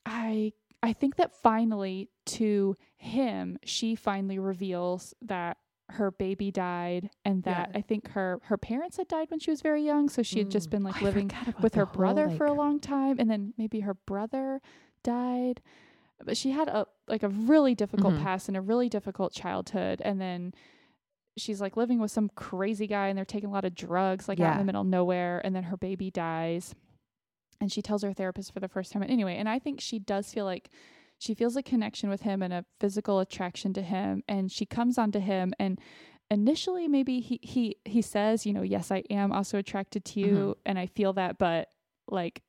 i 0.05 0.51
i 0.83 0.93
think 0.93 1.17
that 1.17 1.33
finally 1.35 2.09
to 2.25 2.75
him 2.97 3.57
she 3.65 3.95
finally 3.95 4.39
reveals 4.39 5.13
that 5.21 5.57
her 5.89 6.09
baby 6.11 6.51
died 6.51 7.11
and 7.23 7.43
that 7.43 7.69
Yeah. 7.71 7.77
i 7.77 7.81
think 7.81 8.09
her 8.11 8.39
her 8.45 8.57
parents 8.57 8.97
had 8.97 9.07
died 9.07 9.29
when 9.29 9.39
she 9.39 9.51
was 9.51 9.61
very 9.61 9.83
young 9.83 10.09
so 10.09 10.23
she 10.23 10.39
had 10.39 10.49
just 10.49 10.67
Mm. 10.67 10.71
been 10.71 10.83
like 10.83 11.01
living 11.01 11.31
with 11.61 11.75
her 11.75 11.85
brother 11.85 12.29
for 12.31 12.45
a 12.47 12.53
long 12.53 12.79
time 12.79 13.17
and 13.19 13.29
then 13.29 13.53
maybe 13.57 13.81
her 13.81 13.93
brother 13.93 14.61
died 15.03 15.61
but 16.23 16.35
she 16.37 16.51
had 16.51 16.67
a 16.69 16.87
like 17.07 17.21
a 17.21 17.29
really 17.29 17.75
difficult 17.75 18.15
Mhm. 18.15 18.23
past 18.23 18.47
and 18.47 18.57
a 18.57 18.61
really 18.61 18.89
difficult 18.89 19.31
childhood 19.31 20.01
and 20.03 20.19
then 20.19 20.53
she's 21.37 21.61
like 21.61 21.77
living 21.77 21.99
with 21.99 22.09
some 22.11 22.29
crazy 22.29 22.87
guy 22.87 23.07
and 23.09 23.17
they're 23.17 23.25
taking 23.25 23.49
a 23.49 23.53
lot 23.53 23.65
of 23.65 23.75
drugs 23.75 24.27
like 24.27 24.39
out 24.39 24.53
in 24.53 24.57
the 24.59 24.63
middle 24.65 24.81
of 24.81 24.87
nowhere 24.87 25.39
and 25.45 25.55
then 25.55 25.63
her 25.63 25.77
baby 25.77 26.09
dies 26.09 26.73
and 27.61 27.71
she 27.71 27.81
tells 27.83 28.01
her 28.01 28.11
therapist 28.13 28.51
for 28.51 28.59
the 28.59 28.67
first 28.67 28.91
time 28.91 29.03
anyway 29.03 29.35
and 29.35 29.47
i 29.47 29.59
think 29.59 29.79
she 29.79 29.99
does 29.99 30.33
feel 30.33 30.45
like 30.45 30.69
she 31.19 31.33
feels 31.33 31.55
a 31.55 31.63
connection 31.63 32.09
with 32.09 32.21
him 32.21 32.41
and 32.41 32.53
a 32.53 32.65
physical 32.79 33.19
attraction 33.19 33.73
to 33.73 33.81
him 33.81 34.23
and 34.27 34.51
she 34.51 34.65
comes 34.65 34.97
onto 34.97 35.19
him 35.19 35.53
and 35.59 35.79
initially 36.31 36.87
maybe 36.87 37.19
he 37.19 37.39
he 37.43 37.77
he 37.85 38.01
says 38.01 38.45
you 38.45 38.53
know 38.53 38.61
yes 38.63 38.91
i 38.91 39.03
am 39.09 39.31
also 39.31 39.57
attracted 39.57 40.03
to 40.05 40.19
you 40.19 40.35
Mhm. 40.35 40.55
and 40.65 40.79
i 40.79 40.85
feel 40.87 41.13
that 41.13 41.37
but 41.37 41.69
like 42.07 42.41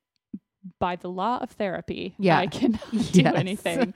by 0.79 0.97
the 0.97 1.09
law 1.09 1.39
of 1.39 1.51
therapy 1.53 2.15
Yeah. 2.19 2.39
i 2.39 2.47
cannot 2.47 2.91
do 3.13 3.23
Yes. 3.23 3.35
anything 3.37 3.95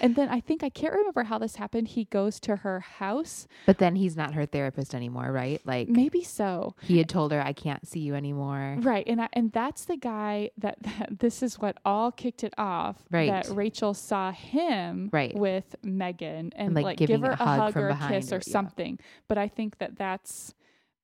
and 0.00 0.14
then 0.16 0.28
i 0.28 0.40
think 0.40 0.62
i 0.62 0.68
can't 0.68 0.94
remember 0.94 1.24
how 1.24 1.38
this 1.38 1.56
happened 1.56 1.88
he 1.88 2.04
goes 2.06 2.38
to 2.40 2.56
her 2.56 2.80
house 2.80 3.46
But 3.66 3.78
then 3.78 3.96
he's 3.96 4.16
not 4.16 4.34
her 4.34 4.46
therapist 4.46 4.94
anymore, 4.94 5.30
right? 5.32 5.60
Like 5.64 5.88
maybe 5.88 6.22
so 6.24 6.74
he 6.82 6.98
had 6.98 7.08
told 7.08 7.32
her, 7.32 7.40
"I 7.40 7.52
can't 7.52 7.86
see 7.86 8.00
you 8.00 8.14
anymore." 8.14 8.76
Right, 8.80 9.06
and 9.06 9.20
I, 9.20 9.28
and 9.32 9.52
that's 9.52 9.84
the 9.84 9.96
guy 9.96 10.50
that, 10.58 10.76
that 10.82 11.18
this 11.20 11.42
is 11.42 11.58
what 11.58 11.76
all 11.84 12.10
kicked 12.12 12.42
it 12.44 12.54
off. 12.58 12.96
Right. 13.10 13.30
that 13.30 13.48
Rachel 13.54 13.94
saw 13.94 14.32
him 14.32 15.10
Right. 15.12 15.34
with 15.34 15.74
Megan 15.82 16.52
and, 16.56 16.74
like, 16.74 16.84
like, 16.84 16.98
give 16.98 17.20
her 17.20 17.30
a 17.30 17.34
a 17.34 17.36
hug 17.36 17.58
hug 17.74 17.76
or 17.76 17.88
a 17.88 17.96
kiss 18.08 18.32
or- 18.32 18.36
or 18.36 18.38
yeah. 18.46 18.52
something. 18.52 18.98
But 19.28 19.38
I 19.38 19.48
think 19.48 19.78
that 19.78 19.96
that's 19.96 20.54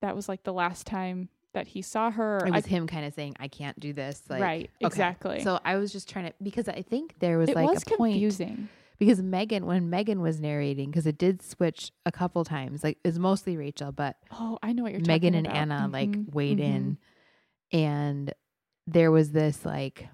that 0.01 0.15
was 0.15 0.27
like 0.29 0.43
the 0.43 0.53
last 0.53 0.85
time 0.87 1.29
that 1.53 1.67
he 1.67 1.81
saw 1.81 2.11
her. 2.11 2.37
It 2.45 2.53
I- 2.53 2.57
was 2.57 2.65
him 2.65 2.85
kind 2.87 3.05
of 3.05 3.13
saying, 3.13 3.35
"I 3.39 3.47
can't 3.47 3.79
do 3.79 3.91
this." 3.93 4.21
Like, 4.29 4.41
right, 4.41 4.69
okay. 4.77 4.85
exactly. 4.85 5.39
So 5.43 5.59
I 5.65 5.77
was 5.77 5.91
just 5.91 6.07
trying 6.09 6.25
to 6.25 6.33
because 6.41 6.67
I 6.69 6.81
think 6.81 7.15
there 7.19 7.37
was 7.37 7.49
it 7.49 7.55
like 7.55 7.67
was 7.69 7.83
a 7.83 7.97
point 7.97 8.13
confusing. 8.13 8.69
because 8.99 9.21
Megan 9.21 9.65
when 9.65 9.89
Megan 9.89 10.21
was 10.21 10.39
narrating 10.39 10.91
because 10.91 11.07
it 11.07 11.17
did 11.17 11.41
switch 11.41 11.91
a 12.05 12.11
couple 12.11 12.43
times 12.43 12.83
like 12.83 12.97
it's 13.03 13.17
mostly 13.17 13.57
Rachel 13.57 13.91
but 13.91 14.17
Oh, 14.31 14.59
I 14.61 14.73
know 14.73 14.83
what 14.83 14.91
you're 14.91 15.01
Megan 15.01 15.33
and 15.35 15.47
about. 15.47 15.57
Anna 15.57 15.89
like 15.91 16.09
Mhm, 16.11 16.33
weighed 16.33 16.57
mhm. 16.59 16.63
in 16.63 16.97
and 17.71 18.33
there 18.87 19.09
was 19.11 19.31
this 19.31 19.65
like 19.65 20.07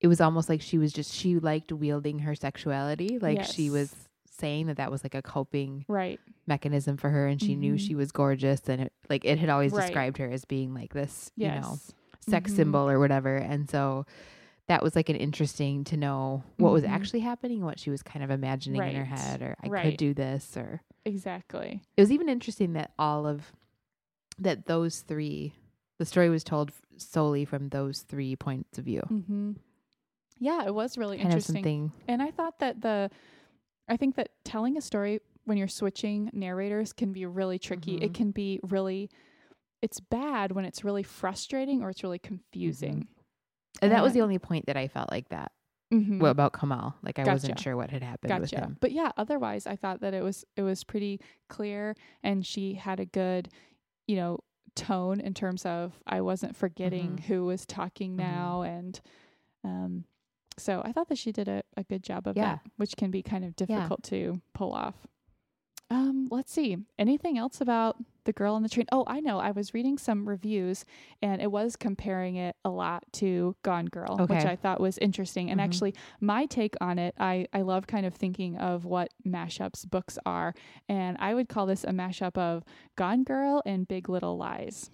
it 0.00 0.06
was 0.08 0.20
almost 0.20 0.48
like 0.48 0.60
she 0.60 0.78
was 0.78 0.92
just 0.92 1.12
she 1.14 1.38
liked 1.38 1.72
wielding 1.72 2.20
her 2.20 2.34
sexuality 2.34 3.18
like 3.18 3.42
she 3.44 3.70
was 3.70 3.90
Yes. 3.92 4.03
Saying 4.38 4.66
that 4.66 4.76
that 4.76 4.90
was 4.90 5.02
like 5.04 5.14
a 5.14 5.22
coping 5.22 5.84
Right, 5.88 6.20
mechanism 6.46 6.96
for 6.96 7.10
her 7.10 7.26
and 7.26 7.40
she 7.40 7.56
knew 7.56 7.74
Mhm. 7.74 7.80
she 7.80 7.94
was 7.94 8.12
gorgeous 8.12 8.68
and 8.68 8.82
it, 8.82 8.92
like 9.08 9.24
it 9.24 9.38
had 9.38 9.48
always 9.48 9.72
Right. 9.72 9.82
described 9.86 10.18
her 10.18 10.30
as 10.30 10.44
being 10.44 10.74
like 10.74 10.92
this 10.92 11.30
yes. 11.36 11.54
you 11.54 11.60
know 11.60 11.78
sex 12.20 12.52
Mhm. 12.52 12.56
symbol 12.56 12.88
or 12.88 12.98
whatever. 12.98 13.36
And 13.36 13.68
so 13.68 14.06
that 14.66 14.82
was 14.82 14.96
like 14.96 15.08
an 15.10 15.16
interesting 15.16 15.84
to 15.84 15.96
know 15.96 16.42
what 16.56 16.72
was 16.72 16.84
Mhm. 16.84 16.88
actually 16.90 17.20
happening, 17.20 17.62
what 17.64 17.78
she 17.78 17.90
was 17.90 18.02
kind 18.02 18.24
of 18.24 18.30
imagining 18.30 18.80
in 18.82 18.94
her 18.96 19.04
head, 19.04 19.42
or 19.42 19.56
I 19.62 19.68
could 19.68 19.96
do 19.98 20.14
this, 20.14 20.56
or 20.56 20.80
Exactly. 21.04 21.82
it 21.96 22.00
was 22.00 22.10
even 22.10 22.28
interesting 22.30 22.72
that 22.72 22.92
all 22.98 23.26
of 23.26 23.52
that 24.38 24.64
those 24.66 25.00
three, 25.02 25.52
the 25.98 26.04
story 26.06 26.28
was 26.30 26.42
told 26.42 26.72
solely 26.96 27.44
from 27.44 27.68
those 27.68 28.00
three 28.02 28.34
points 28.36 28.78
of 28.78 28.84
view. 28.86 29.02
hmm 29.02 29.52
Yeah, 30.38 30.64
it 30.66 30.74
was 30.74 30.96
really 30.98 31.18
Kind 31.18 31.32
interesting. 31.32 31.92
And 32.08 32.22
I 32.22 32.30
thought 32.30 32.58
that 32.58 32.80
the, 32.80 33.10
I 33.88 33.96
think 33.96 34.16
that 34.16 34.30
telling 34.44 34.76
a 34.76 34.80
story 34.80 35.20
when 35.44 35.58
you're 35.58 35.68
switching 35.68 36.30
narrators 36.32 36.92
can 36.92 37.12
be 37.12 37.26
really 37.26 37.58
tricky. 37.58 37.96
It 37.96 38.10
Mhm. 38.12 38.14
can 38.14 38.30
be 38.30 38.60
really, 38.62 39.10
it's 39.82 40.00
bad 40.00 40.52
when 40.52 40.64
it's 40.64 40.82
really 40.84 41.02
frustrating 41.02 41.82
or 41.82 41.90
it's 41.90 42.02
really 42.02 42.18
confusing. 42.18 43.08
and 43.82 43.90
that 43.92 44.02
was 44.04 44.12
the 44.12 44.20
only 44.22 44.38
point 44.38 44.66
that 44.66 44.76
I 44.76 44.86
felt 44.88 45.10
like 45.10 45.28
that 45.30 45.50
Mhm. 45.92 46.18
What 46.20 46.30
about 46.30 46.52
Kamal? 46.58 46.94
Like 47.02 47.18
I 47.18 47.24
wasn't 47.24 47.58
sure 47.58 47.76
what 47.76 47.90
had 47.90 48.02
happened 48.02 48.40
with 48.40 48.50
him. 48.50 48.78
But 48.80 48.92
yeah, 48.92 49.10
otherwise 49.16 49.66
I 49.66 49.76
thought 49.76 50.00
that 50.00 50.14
it 50.14 50.22
was 50.22 50.44
it 50.56 50.62
was 50.62 50.82
pretty 50.84 51.20
clear 51.48 51.94
and 52.22 52.46
she 52.46 52.74
had 52.74 53.00
a 53.00 53.04
good, 53.04 53.48
you 54.06 54.16
know, 54.16 54.38
tone 54.76 55.20
in 55.20 55.34
terms 55.34 55.66
of 55.66 56.00
I 56.06 56.20
wasn't 56.22 56.56
forgetting 56.56 57.16
Mhm. 57.16 57.20
who 57.24 57.44
was 57.44 57.66
talking 57.66 58.12
Mhm. 58.12 58.16
now 58.16 58.62
and 58.62 59.00
um 59.62 60.04
so 60.58 60.82
I 60.84 60.92
thought 60.92 61.08
that 61.08 61.18
she 61.18 61.32
did 61.32 61.48
a, 61.48 61.62
a 61.76 61.84
good 61.84 62.02
job 62.02 62.26
of 62.26 62.36
Yeah. 62.36 62.44
that, 62.56 62.60
which 62.76 62.96
can 62.96 63.10
be 63.10 63.22
kind 63.22 63.44
of 63.44 63.56
difficult 63.56 64.02
to 64.04 64.40
pull 64.52 64.72
off. 64.72 64.94
Um, 65.90 66.28
let's 66.30 66.50
see. 66.50 66.78
Anything 66.98 67.36
else 67.36 67.60
about 67.60 67.96
the 68.24 68.32
girl 68.32 68.54
on 68.54 68.62
the 68.62 68.70
train? 68.70 68.86
Oh, 68.90 69.04
I 69.06 69.20
know. 69.20 69.38
I 69.38 69.50
was 69.50 69.74
reading 69.74 69.98
some 69.98 70.26
reviews 70.26 70.84
and 71.20 71.42
it 71.42 71.52
was 71.52 71.76
comparing 71.76 72.36
it 72.36 72.56
a 72.64 72.70
lot 72.70 73.04
to 73.14 73.54
Gone 73.62 73.84
Girl, 73.86 74.16
which 74.26 74.44
I 74.46 74.56
thought 74.56 74.80
was 74.80 74.96
interesting. 74.98 75.50
And 75.50 75.60
Mhm. 75.60 75.64
actually 75.64 75.94
my 76.20 76.46
take 76.46 76.74
on 76.80 76.98
it, 76.98 77.14
I, 77.18 77.46
I 77.52 77.60
love 77.60 77.86
kind 77.86 78.06
of 78.06 78.14
thinking 78.14 78.56
of 78.56 78.86
what 78.86 79.12
mashups 79.26 79.88
books 79.88 80.18
are. 80.24 80.54
And 80.88 81.18
I 81.20 81.34
would 81.34 81.50
call 81.50 81.66
this 81.66 81.84
a 81.84 81.88
mashup 81.90 82.38
of 82.38 82.64
Gone 82.96 83.22
Girl 83.22 83.62
and 83.66 83.86
Big 83.86 84.08
Little 84.08 84.38
Lies. 84.38 84.90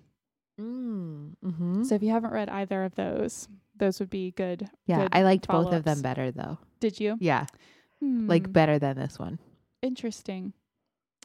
Mm, 0.61 1.35
hmm 1.43 1.83
So 1.85 1.95
if 1.95 2.03
you 2.03 2.11
haven't 2.11 2.33
read 2.33 2.49
either 2.49 2.85
of 2.85 2.95
those, 2.95 3.49
those 3.77 3.99
would 4.01 4.11
be 4.11 4.33
good. 4.33 4.69
yeah, 4.87 5.03
good 5.03 5.09
I 5.13 5.23
liked 5.23 5.49
both 5.49 5.73
of 5.73 5.85
them 5.85 6.03
better 6.03 6.31
though. 6.31 6.59
Did 6.81 7.01
you? 7.01 7.17
Yeah, 7.21 7.47
Hmm. 8.01 8.27
like 8.29 8.53
better 8.53 8.79
than 8.79 8.97
this 8.97 9.19
one. 9.19 9.39
interesting. 9.83 10.53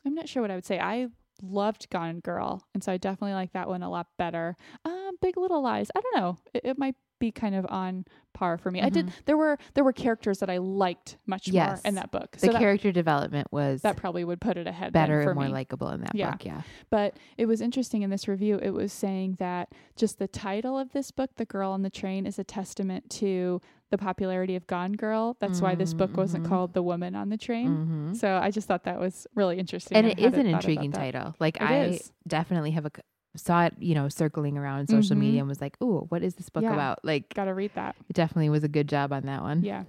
I'm 0.06 0.14
not 0.16 0.30
sure 0.30 0.42
what 0.42 0.52
I 0.52 0.56
would 0.56 0.66
say. 0.66 0.80
I 0.80 1.08
loved 1.42 1.90
Gone 1.90 2.20
Girl, 2.20 2.64
and 2.74 2.84
so 2.84 2.92
I 2.92 2.98
definitely 2.98 3.34
like 3.34 3.52
that 3.54 3.68
one 3.68 3.84
a 3.84 3.90
lot 3.90 4.08
better. 4.18 4.56
Um, 4.86 5.12
Big 5.22 5.36
Little 5.38 5.62
Lies. 5.64 5.90
I 5.96 6.00
don't 6.02 6.16
know. 6.16 6.38
It, 6.54 6.62
it 6.64 6.78
might 6.78 6.96
be 7.20 7.32
kind 7.32 7.56
of 7.56 7.66
on 7.70 8.06
par 8.34 8.58
for 8.58 8.70
me. 8.70 8.82
I 8.82 8.90
did. 8.90 9.12
There 9.26 9.38
were 9.38 9.58
there 9.74 9.84
were 9.84 9.94
characters 9.94 10.40
that 10.40 10.50
I 10.50 10.58
liked 10.58 11.18
much 11.26 11.52
more 11.52 11.80
in 11.86 11.96
that 11.96 12.12
book. 12.12 12.36
The 12.38 12.48
that, 12.48 12.60
character 12.60 12.92
development 12.92 13.48
was 13.52 13.82
that 13.82 13.96
probably 13.96 14.24
would 14.26 14.42
put 14.42 14.58
it 14.58 14.68
ahead 14.68 14.92
better 14.92 15.22
and 15.22 15.36
more 15.36 15.48
likable 15.48 15.90
in 15.90 16.02
that 16.02 16.14
Yeah. 16.14 16.32
book. 16.32 16.46
Yeah. 16.46 16.62
But 16.90 17.18
it 17.38 17.46
was 17.46 17.62
interesting 17.62 18.02
in 18.02 18.10
this 18.10 18.28
review. 18.28 18.60
It 18.62 18.72
was 18.72 18.92
saying 18.92 19.38
that 19.40 19.70
just 19.96 20.20
the 20.20 20.28
title 20.28 20.78
of 20.78 20.92
this 20.92 21.12
book, 21.12 21.36
"The 21.38 21.46
Girl 21.46 21.72
on 21.72 21.82
the 21.84 21.90
Train," 21.90 22.26
is 22.26 22.38
a 22.38 22.44
testament 22.44 23.10
to 23.12 23.62
the 23.92 23.98
popularity 23.98 24.56
of 24.58 24.68
Gone 24.68 24.94
Girl. 24.94 25.38
That's 25.40 25.62
why 25.62 25.76
this 25.76 25.94
book 25.94 26.18
wasn't 26.18 26.44
Mhm. 26.44 26.48
called 26.50 26.74
"The 26.74 26.84
Woman 26.84 27.16
on 27.16 27.30
the 27.30 27.38
Train." 27.38 27.68
hmm 27.86 28.14
So 28.16 28.38
I 28.42 28.52
just 28.52 28.68
thought 28.68 28.84
that 28.84 29.00
was 29.00 29.28
really 29.36 29.58
interesting. 29.60 29.96
And 29.98 30.08
it 30.08 30.20
is 30.20 30.34
an 30.34 30.46
intriguing 30.48 30.92
title. 30.92 31.36
Like 31.40 31.56
It 31.58 31.62
I 31.64 31.80
is. 31.86 32.12
definitely 32.28 32.72
have 32.72 32.86
a 32.86 32.92
saw 33.36 33.66
it, 33.66 33.74
you 33.80 33.96
know, 33.96 34.10
circling 34.10 34.58
around 34.58 34.88
social 34.90 35.16
Mhm. 35.16 35.20
media 35.20 35.40
and 35.42 35.48
was 35.50 35.62
like, 35.62 35.78
"Oh, 35.82 36.06
what 36.10 36.24
is 36.24 36.36
this 36.36 36.50
book 36.50 36.64
Yeah. 36.64 36.74
about?" 36.74 37.04
Like 37.04 37.34
Got 37.34 37.46
to 37.46 37.54
read 37.54 37.72
that. 37.76 37.96
it 38.10 38.14
definitely 38.14 38.50
was 38.50 38.64
a 38.64 38.68
good 38.70 38.88
job 38.90 39.12
on 39.14 39.24
that 39.28 39.42
one. 39.42 39.64
Yeah. 39.64 39.84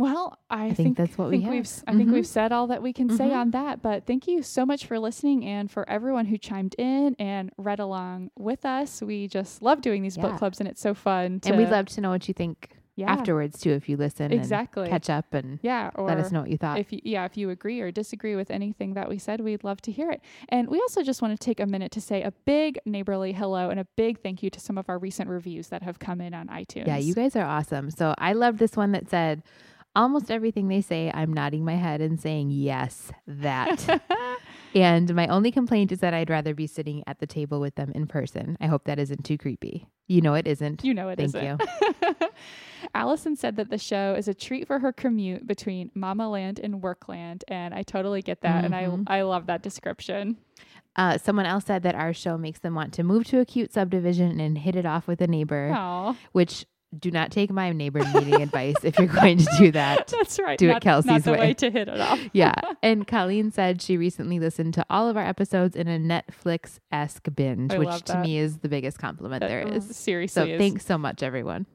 Well, 0.00 0.38
I, 0.48 0.66
I 0.66 0.74
think 0.74 0.96
that's 0.96 1.18
what 1.18 1.28
we 1.28 1.38
think 1.38 1.50
we've 1.50 1.56
have. 1.56 1.64
s- 1.66 1.82
I 1.88 1.96
think 1.96 2.08
Mhm. 2.08 2.12
we've 2.12 2.26
said 2.26 2.52
all 2.52 2.68
that 2.68 2.82
we 2.82 2.92
can 2.92 3.10
say 3.10 3.30
Mhm. 3.30 3.36
on 3.36 3.50
that. 3.50 3.82
But 3.82 4.06
thank 4.06 4.28
you 4.28 4.42
so 4.44 4.64
much 4.64 4.86
for 4.86 4.96
listening 4.96 5.44
and 5.44 5.68
for 5.68 5.88
everyone 5.90 6.26
who 6.26 6.38
chimed 6.38 6.76
in 6.78 7.16
and 7.18 7.50
read 7.58 7.80
along 7.80 8.30
with 8.38 8.64
us. 8.64 9.02
We 9.02 9.26
just 9.26 9.60
love 9.60 9.80
doing 9.80 10.02
these 10.02 10.16
book 10.16 10.36
clubs, 10.36 10.60
and 10.60 10.68
it's 10.68 10.80
so 10.80 10.94
fun. 10.94 11.40
To, 11.40 11.48
And 11.48 11.58
we'd 11.58 11.70
love 11.70 11.86
to 11.86 12.00
know 12.00 12.10
what 12.10 12.28
you 12.28 12.34
think 12.34 12.77
yeah, 12.98 13.12
afterwards 13.12 13.60
too, 13.60 13.70
if 13.70 13.88
you 13.88 13.96
listen 13.96 14.32
exactly. 14.32 14.82
and 14.82 14.90
catch 14.90 15.08
up 15.08 15.32
and 15.32 15.60
yeah, 15.62 15.90
or 15.94 16.08
let 16.08 16.18
us 16.18 16.32
know 16.32 16.40
what 16.40 16.50
you 16.50 16.56
thought. 16.56 16.80
if 16.80 16.92
you, 16.92 17.00
yeah, 17.04 17.24
if 17.24 17.36
you 17.36 17.48
agree 17.50 17.80
or 17.80 17.92
disagree 17.92 18.34
with 18.34 18.50
anything 18.50 18.94
that 18.94 19.08
we 19.08 19.18
said, 19.18 19.40
we'd 19.40 19.62
love 19.62 19.80
to 19.82 19.92
hear 19.92 20.10
it. 20.10 20.20
And 20.48 20.68
we 20.68 20.80
also 20.80 21.04
just 21.04 21.22
want 21.22 21.38
to 21.38 21.44
take 21.44 21.60
a 21.60 21.66
minute 21.66 21.92
to 21.92 22.00
say 22.00 22.22
a 22.22 22.32
big 22.44 22.80
neighborly 22.84 23.32
hello 23.32 23.70
and 23.70 23.78
a 23.78 23.84
big 23.96 24.20
thank 24.20 24.42
you 24.42 24.50
to 24.50 24.58
some 24.58 24.76
of 24.76 24.88
our 24.88 24.98
recent 24.98 25.30
reviews 25.30 25.68
that 25.68 25.84
have 25.84 26.00
come 26.00 26.20
in 26.20 26.34
on 26.34 26.48
iTunes. 26.48 26.88
Yeah, 26.88 26.96
you 26.96 27.14
guys 27.14 27.36
are 27.36 27.44
awesome. 27.44 27.90
So 27.90 28.16
I 28.18 28.32
love 28.32 28.58
this 28.58 28.76
one 28.76 28.90
that 28.92 29.08
said, 29.08 29.44
almost 29.94 30.30
everything 30.30 30.66
they 30.66 30.80
say, 30.80 31.12
I'm 31.14 31.32
nodding 31.32 31.64
my 31.64 31.76
head 31.76 32.00
and 32.00 32.20
saying, 32.20 32.50
yes, 32.50 33.12
that. 33.28 34.02
and 34.74 35.14
my 35.14 35.26
only 35.28 35.50
complaint 35.50 35.92
is 35.92 36.00
that 36.00 36.14
I'd 36.14 36.30
rather 36.30 36.54
be 36.54 36.66
sitting 36.66 37.02
at 37.06 37.18
the 37.18 37.26
table 37.26 37.60
with 37.60 37.74
them 37.76 37.92
in 37.94 38.06
person. 38.06 38.56
I 38.60 38.66
hope 38.66 38.84
that 38.84 38.98
isn't 38.98 39.24
too 39.24 39.38
creepy. 39.38 39.86
You 40.06 40.20
know 40.20 40.34
it 40.34 40.46
isn't. 40.46 40.84
You 40.84 40.94
know 40.94 41.08
it 41.08 41.18
Thank 41.18 41.34
not 41.34 41.60
Allison 42.94 43.36
said 43.36 43.56
that 43.56 43.70
the 43.70 43.78
show 43.78 44.14
is 44.16 44.28
a 44.28 44.34
treat 44.34 44.66
for 44.66 44.78
her 44.78 44.92
commute 44.92 45.46
between 45.46 45.90
Mama 45.94 46.28
Land 46.30 46.58
and 46.62 46.80
Workland, 46.82 47.42
and 47.48 47.74
I 47.74 47.82
totally 47.82 48.22
get 48.22 48.40
that, 48.42 48.62
Mhm. 48.62 48.66
and 48.66 49.06
I 49.08 49.18
I 49.18 49.22
love 49.22 49.46
that 49.46 49.62
description. 49.62 50.36
Uh, 50.96 51.18
someone 51.18 51.46
else 51.46 51.64
said 51.66 51.82
that 51.82 51.94
our 51.94 52.12
show 52.12 52.36
makes 52.38 52.58
them 52.60 52.74
want 52.74 52.92
to 52.94 53.02
move 53.04 53.24
to 53.26 53.40
a 53.40 53.44
cute 53.44 53.72
subdivision 53.72 54.40
and 54.40 54.58
hit 54.58 54.74
it 54.74 54.86
off 54.86 55.06
with 55.06 55.20
a 55.20 55.26
neighbor, 55.26 55.72
Oh, 55.76 56.16
which 56.32 56.66
do 56.98 57.10
not 57.10 57.30
take 57.30 57.50
my 57.50 57.72
neighbor 57.72 58.00
meeting 58.14 58.40
advice 58.40 58.76
if 58.82 58.98
you're 58.98 59.08
going 59.08 59.38
to 59.38 59.46
do 59.58 59.70
that. 59.72 60.08
that's 60.08 60.38
right. 60.38 60.58
Do 60.58 60.70
it 60.70 60.74
not, 60.74 60.82
Kelsey's 60.82 61.10
not 61.10 61.24
the 61.24 61.32
way. 61.32 61.38
way. 61.38 61.54
to 61.54 61.70
hit 61.70 61.88
it 61.88 62.00
off. 62.00 62.18
Yeah. 62.32 62.54
And 62.82 63.06
Colleen 63.06 63.50
said 63.50 63.82
she 63.82 63.96
recently 63.96 64.38
listened 64.38 64.72
to 64.74 64.86
all 64.88 65.08
of 65.08 65.16
our 65.16 65.24
episodes 65.24 65.74
in 65.74 65.88
a 65.88 65.98
Netflix 65.98 66.78
esque 66.92 67.26
binge, 67.34 67.72
I 67.72 67.78
which 67.78 68.02
to 68.04 68.20
me 68.20 68.38
is 68.38 68.58
the 68.58 68.68
biggest 68.68 68.98
compliment 68.98 69.40
there 69.40 69.66
is. 69.66 69.96
seriously. 69.96 70.42
So 70.42 70.46
is. 70.48 70.58
thanks 70.58 70.86
so 70.86 70.96
much, 70.96 71.22
everyone. 71.22 71.66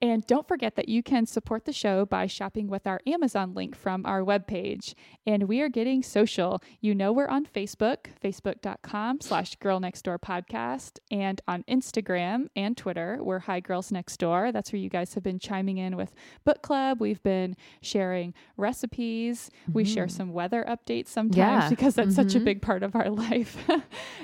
And 0.00 0.26
don't 0.26 0.46
forget 0.48 0.76
that 0.76 0.88
you 0.88 1.02
can 1.02 1.26
support 1.26 1.64
the 1.64 1.72
show 1.72 2.06
by 2.06 2.26
shopping 2.26 2.68
with 2.68 2.86
our 2.86 3.00
Amazon 3.06 3.54
link 3.54 3.76
from 3.76 4.06
our 4.06 4.20
webpage. 4.22 4.94
And 5.26 5.44
we 5.44 5.60
are 5.60 5.68
getting 5.68 6.02
social. 6.02 6.62
You 6.80 6.94
know 6.94 7.12
we're 7.12 7.28
on 7.28 7.44
Facebook, 7.46 8.06
facebook.com 8.22 9.20
slash 9.20 9.56
girl 9.56 9.80
next 9.80 10.02
door 10.02 10.18
podcast. 10.18 10.98
And 11.10 11.40
on 11.46 11.64
Instagram 11.68 12.46
and 12.56 12.76
Twitter, 12.76 13.18
we're 13.20 13.40
Hi 13.40 13.60
Girls 13.60 13.92
Next 13.92 14.16
Door. 14.18 14.52
That's 14.52 14.72
where 14.72 14.80
you 14.80 14.88
guys 14.88 15.14
have 15.14 15.22
been 15.22 15.38
chiming 15.38 15.78
in 15.78 15.96
with 15.96 16.12
book 16.44 16.62
club. 16.62 17.00
We've 17.00 17.22
been 17.22 17.56
sharing 17.80 18.34
recipes. 18.56 19.50
We 19.72 19.84
share 19.84 20.08
some 20.08 20.32
weather 20.32 20.64
updates 20.68 21.08
sometimes 21.08 21.36
Yeah. 21.36 21.68
because 21.68 21.94
that's 21.94 22.14
such 22.14 22.34
a 22.34 22.40
Mhm. 22.40 22.44
big 22.44 22.62
part 22.62 22.82
of 22.82 22.94
our 22.96 23.10
life. 23.10 23.68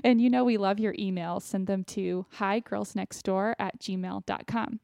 and 0.05 0.21
you 0.21 0.31
know 0.31 0.45
we 0.45 0.57
love 0.57 0.79
your 0.79 0.95
emails. 0.95 1.43
Send 1.43 1.67
them 1.67 1.85
to 1.85 2.27
hi 2.33 2.61
girls 2.61 2.95
next 2.97 3.23
door 3.23 3.55
at 3.59 3.79
gmail.com. 3.81 4.81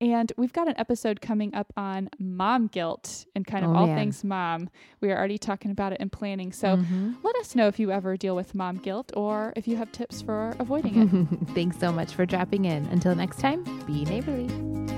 And 0.00 0.30
we've 0.36 0.52
got 0.52 0.68
an 0.68 0.74
episode 0.76 1.20
coming 1.22 1.54
up 1.54 1.72
on 1.76 2.10
mom 2.18 2.66
guilt 2.66 3.24
and 3.34 3.46
kind 3.46 3.64
of 3.64 3.70
Oh, 3.70 3.74
all 3.76 3.86
man. 3.86 3.96
things 3.96 4.22
mom. 4.24 4.68
We 5.00 5.10
are 5.10 5.16
already 5.16 5.38
talking 5.38 5.70
about 5.70 5.92
it 5.92 5.98
and 6.00 6.12
planning. 6.12 6.52
So 6.52 6.76
Mhm. 6.76 7.16
let 7.22 7.34
us 7.36 7.54
know 7.54 7.66
if 7.66 7.78
you 7.78 7.90
ever 7.90 8.16
deal 8.18 8.36
with 8.36 8.54
mom 8.54 8.76
guilt 8.76 9.10
or 9.16 9.54
if 9.56 9.66
you 9.66 9.76
have 9.76 9.90
tips 9.92 10.20
for 10.20 10.54
avoiding 10.58 10.96
it. 10.98 11.48
Thanks 11.54 11.78
so 11.78 11.90
much 11.92 12.12
for 12.14 12.26
dropping 12.26 12.66
in. 12.66 12.84
Until 12.86 13.14
next 13.14 13.38
time, 13.38 13.64
be 13.86 14.04
neighborly. 14.04 14.95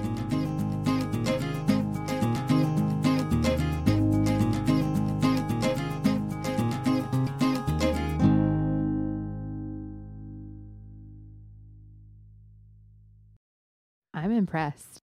I'm 14.18 14.32
impressed. 14.32 15.02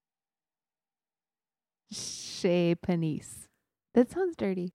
Chez 1.92 2.76
Panisse. 2.76 3.48
That 3.94 4.12
sounds 4.12 4.36
dirty. 4.36 4.74